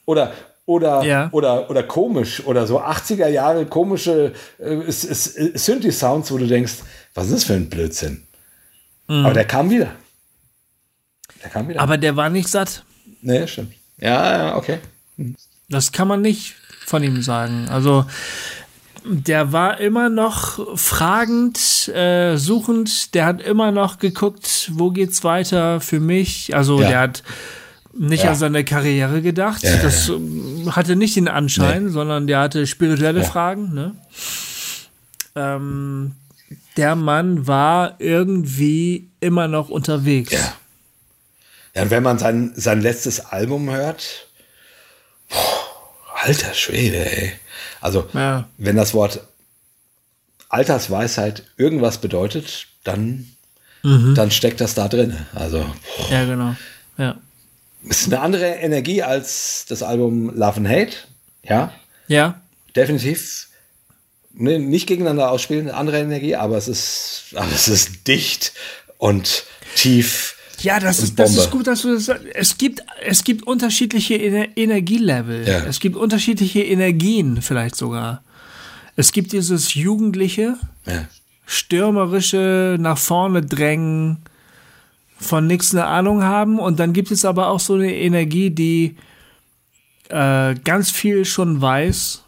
Oder, 0.05 0.33
oder, 0.65 1.03
ja. 1.03 1.29
oder, 1.33 1.69
oder 1.69 1.83
komisch. 1.83 2.45
Oder 2.45 2.65
so 2.65 2.81
80er 2.81 3.27
Jahre 3.27 3.65
komische 3.65 4.33
äh, 4.57 4.89
Synthi-Sounds, 4.89 6.31
wo 6.31 6.37
du 6.37 6.47
denkst, 6.47 6.75
was 7.13 7.25
ist 7.25 7.33
das 7.33 7.43
für 7.43 7.53
ein 7.53 7.69
Blödsinn? 7.69 8.25
Mhm. 9.07 9.25
Aber 9.25 9.33
der 9.33 9.45
kam 9.45 9.69
wieder. 9.69 9.91
Der 11.47 11.53
kam 11.53 11.69
wieder. 11.69 11.79
Aber 11.79 11.97
der 11.97 12.15
war 12.17 12.29
nicht 12.29 12.49
satt. 12.49 12.83
Nee, 13.21 13.47
stimmt. 13.47 13.73
Ja, 13.97 14.37
ja, 14.37 14.55
okay. 14.57 14.79
Mhm. 15.15 15.35
Das 15.69 15.91
kann 15.91 16.07
man 16.07 16.21
nicht 16.21 16.55
von 16.85 17.03
ihm 17.03 17.21
sagen. 17.21 17.67
Also 17.69 18.05
der 19.05 19.53
war 19.53 19.79
immer 19.79 20.09
noch 20.09 20.77
fragend, 20.77 21.87
äh, 21.89 22.35
suchend. 22.35 23.13
Der 23.13 23.25
hat 23.25 23.41
immer 23.41 23.71
noch 23.71 23.99
geguckt, 23.99 24.71
wo 24.73 24.91
geht's 24.91 25.23
weiter 25.23 25.79
für 25.79 25.99
mich. 25.99 26.55
Also 26.55 26.81
ja. 26.81 26.87
der 26.89 26.99
hat 26.99 27.23
nicht 27.93 28.23
ja. 28.23 28.31
an 28.31 28.35
seine 28.35 28.63
Karriere 28.65 29.21
gedacht. 29.21 29.63
Ja, 29.63 29.77
das 29.77 30.11
hatte 30.69 30.95
nicht 30.95 31.15
den 31.15 31.29
Anschein, 31.29 31.85
nee. 31.85 31.91
sondern 31.91 32.27
der 32.27 32.39
hatte 32.39 32.67
spirituelle 32.67 33.23
Fragen. 33.23 33.73
Ne? 33.73 33.95
Ähm, 35.35 36.11
der 36.75 36.95
Mann 36.95 37.47
war 37.47 37.95
irgendwie 37.99 39.09
immer 39.19 39.47
noch 39.47 39.69
unterwegs. 39.69 40.31
Ja. 40.31 40.53
Ja, 41.78 41.84
und 41.84 41.91
wenn 41.91 42.01
man 42.01 42.17
sein, 42.17 42.53
sein 42.55 42.82
letztes 42.82 43.19
Album 43.19 43.69
hört, 43.69 44.28
boah, 45.30 46.23
Alter 46.23 46.55
Schwede, 46.55 47.05
ey. 47.05 47.34
Also, 47.82 48.09
ja. 48.13 48.49
wenn 48.57 48.75
das 48.75 48.95
Wort 48.95 49.21
Altersweisheit 50.49 51.43
irgendwas 51.55 51.99
bedeutet, 51.99 52.65
dann, 52.84 53.28
mhm. 53.84 54.15
dann 54.15 54.32
steckt 54.32 54.59
das 54.59 54.73
da 54.73 54.88
drin. 54.88 55.17
Also, 55.36 55.59
boah. 55.59 56.09
ja, 56.09 56.25
genau. 56.25 56.55
Ja. 56.97 57.17
Ist 57.84 58.07
eine 58.07 58.21
andere 58.21 58.55
Energie 58.55 59.03
als 59.03 59.67
das 59.69 59.84
Album 59.84 60.36
Love 60.36 60.57
and 60.57 60.69
Hate. 60.69 60.97
Ja. 61.43 61.71
Ja. 62.07 62.41
Definitiv. 62.75 63.49
Nee, 64.34 64.57
nicht 64.57 64.88
gegeneinander 64.88 65.30
ausspielen, 65.30 65.67
eine 65.67 65.78
andere 65.78 65.99
Energie, 65.99 66.36
aber 66.36 66.57
es 66.57 66.67
ist, 66.67 67.36
aber 67.36 67.51
es 67.51 67.67
ist 67.67 68.07
dicht 68.07 68.53
und 68.97 69.43
tief 69.75 70.36
ja, 70.60 70.80
das 70.80 70.99
ist, 70.99 71.20
das 71.20 71.36
ist 71.36 71.51
gut, 71.51 71.68
dass 71.68 71.84
du 71.84 71.93
das 71.93 72.05
sagst. 72.05 72.26
Es 72.34 72.58
gibt, 72.58 72.82
es 73.05 73.24
gibt 73.24 73.45
unterschiedliche 73.45 74.16
Ener 74.16 74.47
Energielevel. 74.55 75.47
Ja. 75.47 75.60
Es 75.66 75.80
gibt 75.80 75.95
unterschiedliche 75.95 76.64
Energien 76.64 77.41
vielleicht 77.41 77.76
sogar. 77.76 78.24
Es 78.95 79.12
gibt 79.12 79.34
dieses 79.34 79.76
Jugendliche, 79.76 80.58
ja. 80.88 81.08
stürmerische, 81.45 82.78
nach 82.80 82.97
vorne 82.97 83.43
drängen, 83.43 84.18
von 85.20 85.45
nichts 85.45 85.74
eine 85.74 85.86
Ahnung 85.86 86.24
haben. 86.24 86.60
Und 86.60 86.80
dann 86.80 86.93
gibt 86.93 87.12
es 87.12 87.24
aber 87.24 87.49
auch 87.49 87.60
so 87.60 87.76
eine 87.76 87.93
Energie, 87.93 88.49
die 88.49 88.95
äh, 90.10 90.55
ganz 90.55 90.89
viel 90.89 91.26
schon 91.26 91.62
weiß 91.62 92.24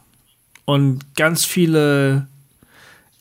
und 0.66 1.16
ganz 1.16 1.46
viele 1.46 2.28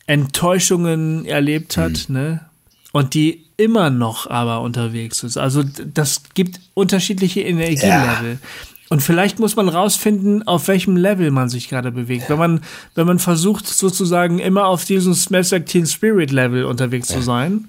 Enttäuschungen 0.06 1.24
erlebt 1.24 1.76
hat, 1.76 2.08
mhm. 2.08 2.14
ne? 2.14 2.47
Und 2.92 3.14
die 3.14 3.44
immer 3.56 3.90
noch 3.90 4.28
aber 4.30 4.62
unterwegs 4.62 5.22
ist. 5.22 5.36
Also 5.36 5.62
das 5.62 6.22
gibt 6.34 6.60
unterschiedliche 6.74 7.40
Energielevel. 7.40 8.38
Ja. 8.40 8.48
Und 8.90 9.02
vielleicht 9.02 9.38
muss 9.38 9.56
man 9.56 9.68
rausfinden, 9.68 10.46
auf 10.46 10.68
welchem 10.68 10.96
Level 10.96 11.30
man 11.30 11.50
sich 11.50 11.68
gerade 11.68 11.92
bewegt. 11.92 12.24
Ja. 12.24 12.30
Wenn 12.30 12.38
man, 12.38 12.60
wenn 12.94 13.06
man 13.06 13.18
versucht, 13.18 13.66
sozusagen 13.66 14.38
immer 14.38 14.66
auf 14.66 14.84
diesem 14.84 15.12
Smash 15.12 15.50
Teen 15.66 15.86
Spirit 15.86 16.30
Level 16.30 16.64
unterwegs 16.64 17.10
ja. 17.10 17.16
zu 17.16 17.22
sein, 17.22 17.68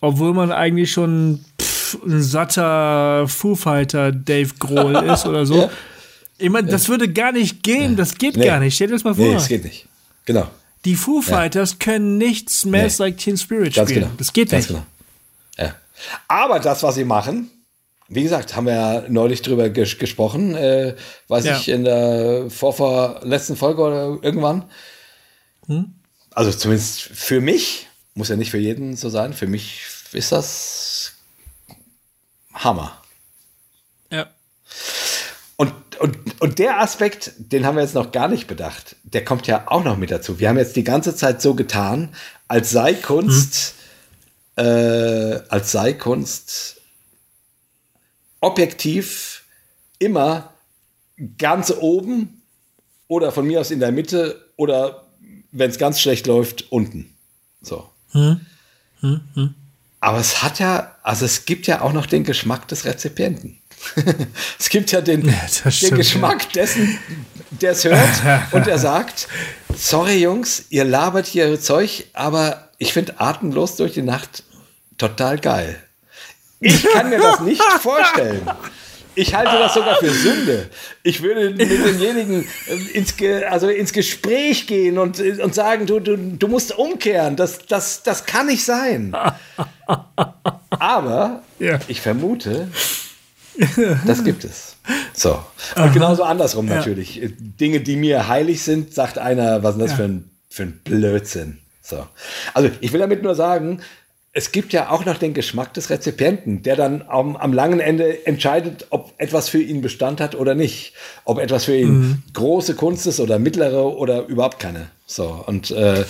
obwohl 0.00 0.34
man 0.34 0.52
eigentlich 0.52 0.92
schon 0.92 1.44
pff, 1.60 1.98
ein 2.04 2.22
satter 2.22 3.26
Foo 3.26 3.54
Fighter 3.54 4.12
Dave 4.12 4.50
Grohl 4.58 4.96
ist 5.12 5.26
oder 5.26 5.46
so. 5.46 5.70
Ich 6.36 6.50
meine, 6.50 6.68
das 6.68 6.88
würde 6.88 7.10
gar 7.10 7.32
nicht 7.32 7.62
gehen, 7.62 7.96
das 7.96 8.16
geht 8.16 8.36
nee. 8.36 8.44
gar 8.44 8.60
nicht. 8.60 8.74
Stell 8.74 8.88
dir 8.88 8.94
das 8.94 9.04
mal 9.04 9.14
vor. 9.14 9.24
Nee, 9.24 9.34
das 9.34 9.48
geht 9.48 9.64
nicht. 9.64 9.86
Genau. 10.26 10.48
Die 10.84 10.94
Foo 10.94 11.20
Fighters 11.22 11.72
ja. 11.72 11.76
können 11.78 12.18
nicht 12.18 12.50
Smells 12.50 12.98
nee. 12.98 13.06
Like 13.06 13.18
Teen 13.18 13.36
Spirit 13.36 13.74
Ganz 13.74 13.90
spielen. 13.90 14.04
Genau. 14.04 14.16
Das 14.16 14.32
geht 14.32 14.50
Ganz 14.50 14.70
nicht. 14.70 14.80
Genau. 15.56 15.68
Ja. 15.68 15.74
Aber 16.28 16.60
das, 16.60 16.82
was 16.82 16.94
sie 16.94 17.04
machen, 17.04 17.50
wie 18.08 18.22
gesagt, 18.22 18.56
haben 18.56 18.66
wir 18.66 18.74
ja 18.74 19.04
neulich 19.08 19.42
drüber 19.42 19.68
ges 19.68 19.98
gesprochen, 19.98 20.54
äh, 20.54 20.94
weiß 21.28 21.44
ja. 21.44 21.58
ich, 21.58 21.68
in 21.68 21.84
der 21.84 22.46
vor, 22.48 23.20
letzten 23.22 23.56
Folge 23.56 23.82
oder 23.82 24.18
irgendwann. 24.22 24.64
Hm? 25.66 25.94
Also 26.30 26.50
zumindest 26.52 27.00
für 27.00 27.40
mich, 27.40 27.88
muss 28.14 28.28
ja 28.28 28.36
nicht 28.36 28.50
für 28.50 28.58
jeden 28.58 28.96
so 28.96 29.10
sein, 29.10 29.34
für 29.34 29.46
mich 29.46 29.82
ist 30.12 30.32
das 30.32 31.12
Hammer. 32.54 33.02
Und, 36.00 36.16
und, 36.40 36.58
der 36.58 36.80
Aspekt, 36.80 37.32
den 37.38 37.66
haben 37.66 37.76
wir 37.76 37.82
jetzt 37.82 37.94
noch 37.94 38.12
gar 38.12 38.28
nicht 38.28 38.46
bedacht, 38.46 38.96
der 39.02 39.24
kommt 39.24 39.46
ja 39.46 39.64
auch 39.66 39.84
noch 39.84 39.96
mit 39.96 40.10
dazu. 40.10 40.38
Wir 40.38 40.48
haben 40.48 40.58
jetzt 40.58 40.76
die 40.76 40.84
ganze 40.84 41.16
Zeit 41.16 41.42
so 41.42 41.54
getan, 41.54 42.14
als 42.46 42.70
sei 42.70 42.94
Kunst 42.94 43.74
äh, 44.58 45.40
als 45.48 45.70
Seikunst 45.70 46.80
objektiv 48.40 49.44
immer 50.00 50.52
ganz 51.38 51.70
oben 51.70 52.42
oder 53.06 53.30
von 53.30 53.46
mir 53.46 53.60
aus 53.60 53.70
in 53.70 53.78
der 53.78 53.92
Mitte 53.92 54.50
oder 54.56 55.06
wenn 55.52 55.70
es 55.70 55.78
ganz 55.78 56.00
schlecht 56.00 56.26
läuft, 56.26 56.72
unten. 56.72 57.14
So. 57.62 57.88
Hm. 58.10 58.40
Hm, 59.00 59.20
hm. 59.34 59.54
Aber 60.00 60.18
es 60.18 60.42
hat 60.42 60.58
ja, 60.58 60.96
also 61.02 61.24
es 61.24 61.44
gibt 61.44 61.66
ja 61.68 61.80
auch 61.80 61.92
noch 61.92 62.06
den 62.06 62.24
Geschmack 62.24 62.66
des 62.68 62.84
Rezipienten. 62.84 63.58
es 64.58 64.68
gibt 64.68 64.92
ja 64.92 65.00
den, 65.00 65.26
ja, 65.26 65.70
stimmt, 65.70 65.92
den 65.92 65.98
Geschmack 65.98 66.42
ja. 66.42 66.62
dessen, 66.62 66.98
der 67.50 67.72
es 67.72 67.84
hört 67.84 68.08
und 68.52 68.66
der 68.66 68.78
sagt, 68.78 69.28
sorry 69.76 70.18
Jungs, 70.18 70.64
ihr 70.70 70.84
labert 70.84 71.26
hier 71.26 71.60
Zeug, 71.60 72.06
aber 72.12 72.70
ich 72.78 72.92
finde 72.92 73.20
Atemlos 73.20 73.76
durch 73.76 73.94
die 73.94 74.02
Nacht 74.02 74.44
total 74.96 75.38
geil. 75.38 75.82
Ich 76.60 76.84
kann 76.84 77.08
mir 77.08 77.18
das 77.18 77.40
nicht 77.40 77.62
vorstellen. 77.80 78.48
Ich 79.14 79.34
halte 79.34 79.58
das 79.58 79.74
sogar 79.74 79.96
für 79.96 80.10
Sünde. 80.10 80.70
Ich 81.02 81.22
würde 81.22 81.50
mit 81.50 81.68
demjenigen 81.68 82.46
äh, 82.68 82.96
ins, 82.96 83.16
Ge 83.16 83.44
also 83.44 83.68
ins 83.68 83.92
Gespräch 83.92 84.68
gehen 84.68 84.96
und, 84.96 85.18
und 85.18 85.54
sagen, 85.54 85.86
du, 85.86 85.98
du, 85.98 86.16
du 86.16 86.46
musst 86.46 86.78
umkehren. 86.78 87.34
Das, 87.34 87.66
das, 87.66 88.04
das 88.04 88.26
kann 88.26 88.46
nicht 88.46 88.64
sein. 88.64 89.16
Aber 90.70 91.42
ja. 91.58 91.80
ich 91.88 92.00
vermute, 92.00 92.68
das 94.06 94.24
gibt 94.24 94.44
es. 94.44 94.76
So. 95.12 95.32
Und 95.76 95.82
Aha. 95.82 95.88
genauso 95.88 96.22
andersrum 96.22 96.68
ja. 96.68 96.76
natürlich. 96.76 97.20
Dinge, 97.38 97.80
die 97.80 97.96
mir 97.96 98.28
heilig 98.28 98.62
sind, 98.62 98.94
sagt 98.94 99.18
einer, 99.18 99.62
was 99.62 99.76
ist 99.76 99.82
das 99.82 99.90
ja. 99.92 99.96
für, 99.96 100.04
ein, 100.04 100.30
für 100.48 100.62
ein 100.64 100.80
Blödsinn. 100.84 101.58
So. 101.82 102.06
Also 102.54 102.70
ich 102.80 102.92
will 102.92 103.00
damit 103.00 103.22
nur 103.22 103.34
sagen, 103.34 103.80
es 104.38 104.52
gibt 104.52 104.72
ja 104.72 104.90
auch 104.90 105.04
noch 105.04 105.18
den 105.18 105.34
Geschmack 105.34 105.74
des 105.74 105.90
Rezipienten, 105.90 106.62
der 106.62 106.76
dann 106.76 107.02
am, 107.08 107.34
am, 107.34 107.52
langen 107.52 107.80
Ende 107.80 108.24
entscheidet, 108.24 108.86
ob 108.90 109.12
etwas 109.18 109.48
für 109.48 109.60
ihn 109.60 109.80
Bestand 109.82 110.20
hat 110.20 110.36
oder 110.36 110.54
nicht. 110.54 110.92
Ob 111.24 111.40
etwas 111.40 111.64
für 111.64 111.76
ihn 111.76 111.98
mhm. 111.98 112.22
große 112.34 112.76
Kunst 112.76 113.08
ist 113.08 113.18
oder 113.18 113.40
mittlere 113.40 113.96
oder 113.96 114.26
überhaupt 114.26 114.60
keine. 114.60 114.90
So, 115.06 115.42
und, 115.44 115.72
äh, 115.72 116.04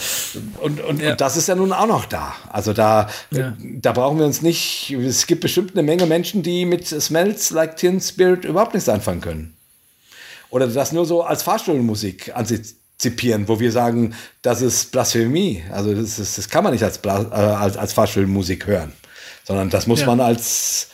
und, 0.61 0.79
und, 0.83 1.01
ja. 1.01 1.13
und, 1.13 1.21
das 1.23 1.39
ist 1.39 1.49
ja 1.49 1.55
nun 1.55 1.73
auch 1.73 1.87
noch 1.87 2.05
da. 2.05 2.35
Also 2.53 2.75
da, 2.75 3.09
ja. 3.31 3.57
da 3.61 3.93
brauchen 3.93 4.19
wir 4.19 4.27
uns 4.27 4.43
nicht, 4.43 4.91
es 4.91 5.27
gibt 5.27 5.41
bestimmt 5.41 5.73
eine 5.73 5.83
Menge 5.83 6.05
Menschen, 6.05 6.43
die 6.43 6.67
mit 6.67 6.87
Smells 6.87 7.49
Like 7.49 7.79
Tin 7.79 7.99
Spirit 7.99 8.45
überhaupt 8.45 8.75
nichts 8.75 8.91
anfangen 8.91 9.23
können. 9.23 9.57
Oder 10.51 10.67
das 10.67 10.93
nur 10.93 11.07
so 11.07 11.23
als 11.23 11.43
Fahrstuhlmusik 11.43 12.37
antizipieren, 12.99 13.47
wo 13.47 13.61
wir 13.61 13.71
sagen, 13.71 14.15
das 14.43 14.61
ist 14.61 14.91
Blasphemie. 14.91 15.63
Also 15.71 15.95
das, 15.95 16.19
ist, 16.19 16.37
das 16.37 16.49
kann 16.49 16.65
man 16.65 16.73
nicht 16.73 16.83
als, 16.83 16.99
äh, 17.05 17.09
als, 17.09 17.77
als 17.77 17.93
Fahrstuhlmusik 17.93 18.67
hören, 18.67 18.93
sondern 19.45 19.71
das 19.71 19.87
muss 19.87 20.01
ja. 20.01 20.07
man 20.07 20.21
als, 20.21 20.89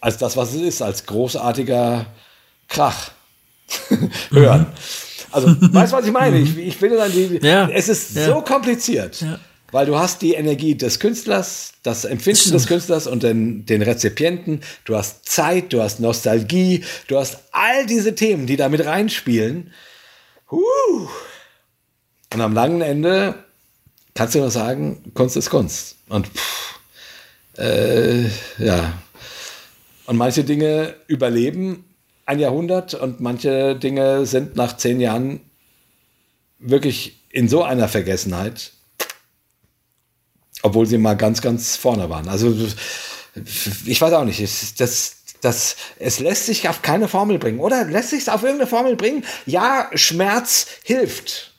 als 0.00 0.18
das, 0.18 0.36
was 0.36 0.54
es 0.54 0.62
ist, 0.62 0.82
als 0.82 1.06
großartiger 1.06 2.06
Krach 2.68 3.12
hören. 4.30 4.60
Mhm. 4.60 4.66
Also, 5.32 5.46
weißt 5.60 5.92
du, 5.92 5.96
was 5.96 6.06
ich 6.06 6.12
meine? 6.12 6.38
Ich, 6.38 6.58
ich 6.58 6.76
finde 6.76 6.96
dann, 6.96 7.12
die, 7.12 7.38
ja. 7.40 7.68
es 7.68 7.88
ist 7.88 8.16
ja. 8.16 8.26
so 8.26 8.40
kompliziert. 8.40 9.24
Weil 9.70 9.86
du 9.86 9.96
hast 9.96 10.20
die 10.22 10.34
Energie 10.34 10.74
des 10.74 10.98
Künstlers, 10.98 11.74
das 11.84 12.04
Empfinden 12.04 12.50
des 12.50 12.66
Künstlers 12.66 13.06
und 13.06 13.22
den, 13.22 13.64
den 13.66 13.82
Rezipienten. 13.82 14.62
Du 14.84 14.96
hast 14.96 15.28
Zeit, 15.28 15.72
du 15.72 15.80
hast 15.80 16.00
Nostalgie, 16.00 16.82
du 17.06 17.16
hast 17.16 17.38
all 17.52 17.86
diese 17.86 18.16
Themen, 18.16 18.48
die 18.48 18.56
da 18.56 18.68
mit 18.68 18.84
reinspielen. 18.84 19.70
Und 22.32 22.40
am 22.40 22.52
langen 22.52 22.80
Ende 22.80 23.44
kannst 24.14 24.34
du 24.34 24.40
nur 24.40 24.50
sagen, 24.50 25.12
Kunst 25.14 25.36
ist 25.36 25.50
Kunst. 25.50 25.96
Und 26.08 26.26
pff, 26.26 26.78
äh, 27.58 28.24
ja. 28.58 28.92
Und 30.06 30.16
manche 30.16 30.44
Dinge 30.44 30.94
überleben 31.06 31.84
ein 32.26 32.38
Jahrhundert 32.38 32.94
und 32.94 33.20
manche 33.20 33.76
Dinge 33.76 34.26
sind 34.26 34.56
nach 34.56 34.76
zehn 34.76 35.00
Jahren 35.00 35.40
wirklich 36.58 37.20
in 37.30 37.48
so 37.48 37.62
einer 37.62 37.88
Vergessenheit, 37.88 38.72
obwohl 40.62 40.86
sie 40.86 40.98
mal 40.98 41.16
ganz, 41.16 41.40
ganz 41.42 41.76
vorne 41.76 42.10
waren. 42.10 42.28
Also 42.28 42.54
ich 43.86 44.00
weiß 44.00 44.12
auch 44.12 44.24
nicht, 44.24 44.40
das, 44.80 45.19
das, 45.40 45.76
es 45.98 46.18
lässt 46.20 46.46
sich 46.46 46.68
auf 46.68 46.82
keine 46.82 47.08
Formel 47.08 47.38
bringen, 47.38 47.60
oder? 47.60 47.84
Lässt 47.84 48.10
sich 48.10 48.20
es 48.20 48.28
auf 48.28 48.42
irgendeine 48.42 48.68
Formel 48.68 48.96
bringen? 48.96 49.24
Ja, 49.46 49.90
Schmerz 49.94 50.66
hilft. 50.84 51.54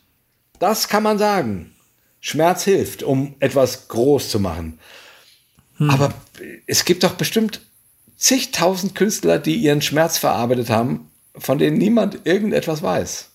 Das 0.59 0.87
kann 0.87 1.03
man 1.03 1.17
sagen. 1.17 1.75
Schmerz 2.19 2.63
hilft, 2.63 3.01
um 3.01 3.35
etwas 3.39 3.87
groß 3.87 4.29
zu 4.29 4.39
machen. 4.39 4.79
Hm. 5.77 5.89
Aber 5.89 6.13
es 6.67 6.85
gibt 6.85 7.03
doch 7.03 7.13
bestimmt 7.13 7.61
zigtausend 8.15 8.93
Künstler, 8.93 9.39
die 9.39 9.55
ihren 9.55 9.81
Schmerz 9.81 10.19
verarbeitet 10.19 10.69
haben, 10.69 11.09
von 11.35 11.57
denen 11.57 11.77
niemand 11.77 12.19
irgendetwas 12.25 12.83
weiß. 12.83 13.30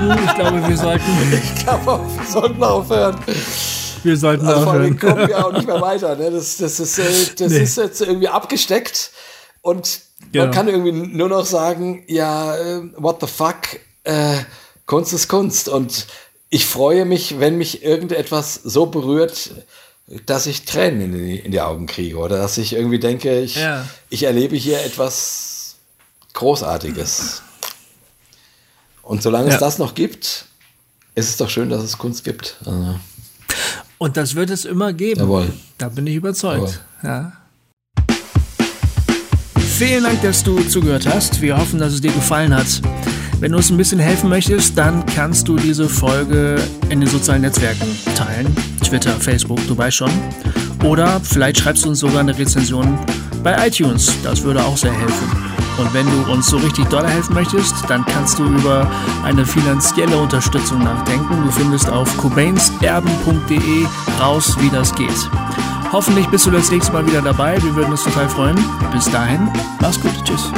Endlich 0.00 0.26
betrunken. 0.26 0.26
Ich 0.26 0.34
glaube, 0.34 0.68
wir 0.68 0.76
sollten. 0.76 1.04
Ich 1.42 1.64
glaube, 1.64 2.00
wir 2.16 2.26
sollten 2.26 2.62
aufhören. 2.62 3.16
Wir 4.02 4.16
sollten 4.16 4.46
also 4.46 4.60
aufhören. 4.60 4.98
Vor 4.98 5.08
allem 5.10 5.16
kommen 5.16 5.28
wir 5.28 5.46
auch 5.46 5.52
nicht 5.52 5.66
mehr 5.66 5.80
weiter. 5.80 6.16
Ne? 6.16 6.30
Das, 6.30 6.56
das, 6.56 6.80
ist, 6.80 6.98
äh, 6.98 7.34
das 7.38 7.52
nee. 7.52 7.62
ist 7.62 7.76
jetzt 7.76 8.00
irgendwie 8.00 8.28
abgesteckt. 8.28 9.10
Und 9.62 10.00
Genau. 10.32 10.44
Man 10.44 10.54
kann 10.54 10.68
irgendwie 10.68 10.92
nur 10.92 11.28
noch 11.28 11.44
sagen, 11.44 12.04
ja, 12.06 12.56
äh, 12.56 12.82
what 12.96 13.20
the 13.20 13.26
fuck, 13.26 13.56
äh, 14.04 14.36
Kunst 14.86 15.12
ist 15.12 15.28
Kunst. 15.28 15.68
Und 15.68 16.06
ich 16.50 16.66
freue 16.66 17.04
mich, 17.04 17.40
wenn 17.40 17.58
mich 17.58 17.82
irgendetwas 17.82 18.54
so 18.54 18.86
berührt, 18.86 19.50
dass 20.26 20.46
ich 20.46 20.64
Tränen 20.64 21.14
in 21.14 21.26
die, 21.26 21.38
in 21.38 21.52
die 21.52 21.60
Augen 21.60 21.86
kriege 21.86 22.16
oder 22.16 22.38
dass 22.38 22.58
ich 22.58 22.74
irgendwie 22.74 22.98
denke, 22.98 23.40
ich, 23.40 23.56
ja. 23.56 23.86
ich 24.08 24.24
erlebe 24.24 24.56
hier 24.56 24.84
etwas 24.84 25.76
Großartiges. 26.34 27.42
Und 29.02 29.22
solange 29.22 29.48
ja. 29.48 29.54
es 29.54 29.60
das 29.60 29.78
noch 29.78 29.94
gibt, 29.94 30.46
ist 31.14 31.28
es 31.28 31.36
doch 31.36 31.50
schön, 31.50 31.68
dass 31.68 31.82
es 31.82 31.98
Kunst 31.98 32.24
gibt. 32.24 32.56
Also. 32.64 32.94
Und 33.98 34.16
das 34.16 34.34
wird 34.34 34.50
es 34.50 34.64
immer 34.64 34.92
geben. 34.92 35.20
Jawohl. 35.20 35.52
Da 35.78 35.88
bin 35.88 36.06
ich 36.06 36.14
überzeugt. 36.14 36.80
Ja. 37.02 37.32
Vielen 39.58 40.04
Dank, 40.04 40.20
dass 40.22 40.42
du 40.44 40.62
zugehört 40.62 41.06
hast. 41.06 41.40
Wir 41.40 41.56
hoffen, 41.56 41.78
dass 41.78 41.94
es 41.94 42.00
dir 42.00 42.12
gefallen 42.12 42.54
hat. 42.54 42.82
Wenn 43.40 43.52
du 43.52 43.56
uns 43.56 43.70
ein 43.70 43.78
bisschen 43.78 43.98
helfen 43.98 44.28
möchtest, 44.28 44.76
dann 44.76 45.06
kannst 45.06 45.48
du 45.48 45.56
diese 45.56 45.88
Folge 45.88 46.62
in 46.90 47.00
den 47.00 47.08
sozialen 47.08 47.40
Netzwerken 47.40 47.86
teilen. 48.14 48.54
Twitter, 48.84 49.12
Facebook, 49.12 49.58
du 49.66 49.76
weißt 49.76 49.96
schon. 49.96 50.10
Oder 50.84 51.20
vielleicht 51.20 51.60
schreibst 51.60 51.84
du 51.84 51.88
uns 51.88 52.00
sogar 52.00 52.20
eine 52.20 52.36
Rezension 52.36 52.98
bei 53.42 53.66
iTunes. 53.66 54.12
Das 54.22 54.42
würde 54.42 54.62
auch 54.62 54.76
sehr 54.76 54.92
helfen. 54.92 55.69
Und 55.80 55.94
wenn 55.94 56.06
du 56.06 56.30
uns 56.30 56.46
so 56.46 56.58
richtig 56.58 56.86
doll 56.88 57.06
helfen 57.06 57.34
möchtest, 57.34 57.74
dann 57.88 58.04
kannst 58.04 58.38
du 58.38 58.44
über 58.44 58.86
eine 59.24 59.46
finanzielle 59.46 60.16
Unterstützung 60.16 60.84
nachdenken. 60.84 61.42
Du 61.42 61.50
findest 61.50 61.88
auf 61.88 62.14
cobainerben.de 62.18 63.86
raus, 64.20 64.56
wie 64.60 64.68
das 64.68 64.94
geht. 64.94 65.30
Hoffentlich 65.90 66.26
bist 66.28 66.44
du 66.46 66.50
das 66.50 66.70
nächste 66.70 66.92
Mal 66.92 67.06
wieder 67.06 67.22
dabei. 67.22 67.60
Wir 67.62 67.74
würden 67.74 67.92
uns 67.92 68.04
total 68.04 68.28
freuen. 68.28 68.58
Bis 68.92 69.10
dahin, 69.10 69.50
mach's 69.80 69.98
gut. 69.98 70.12
Tschüss. 70.22 70.52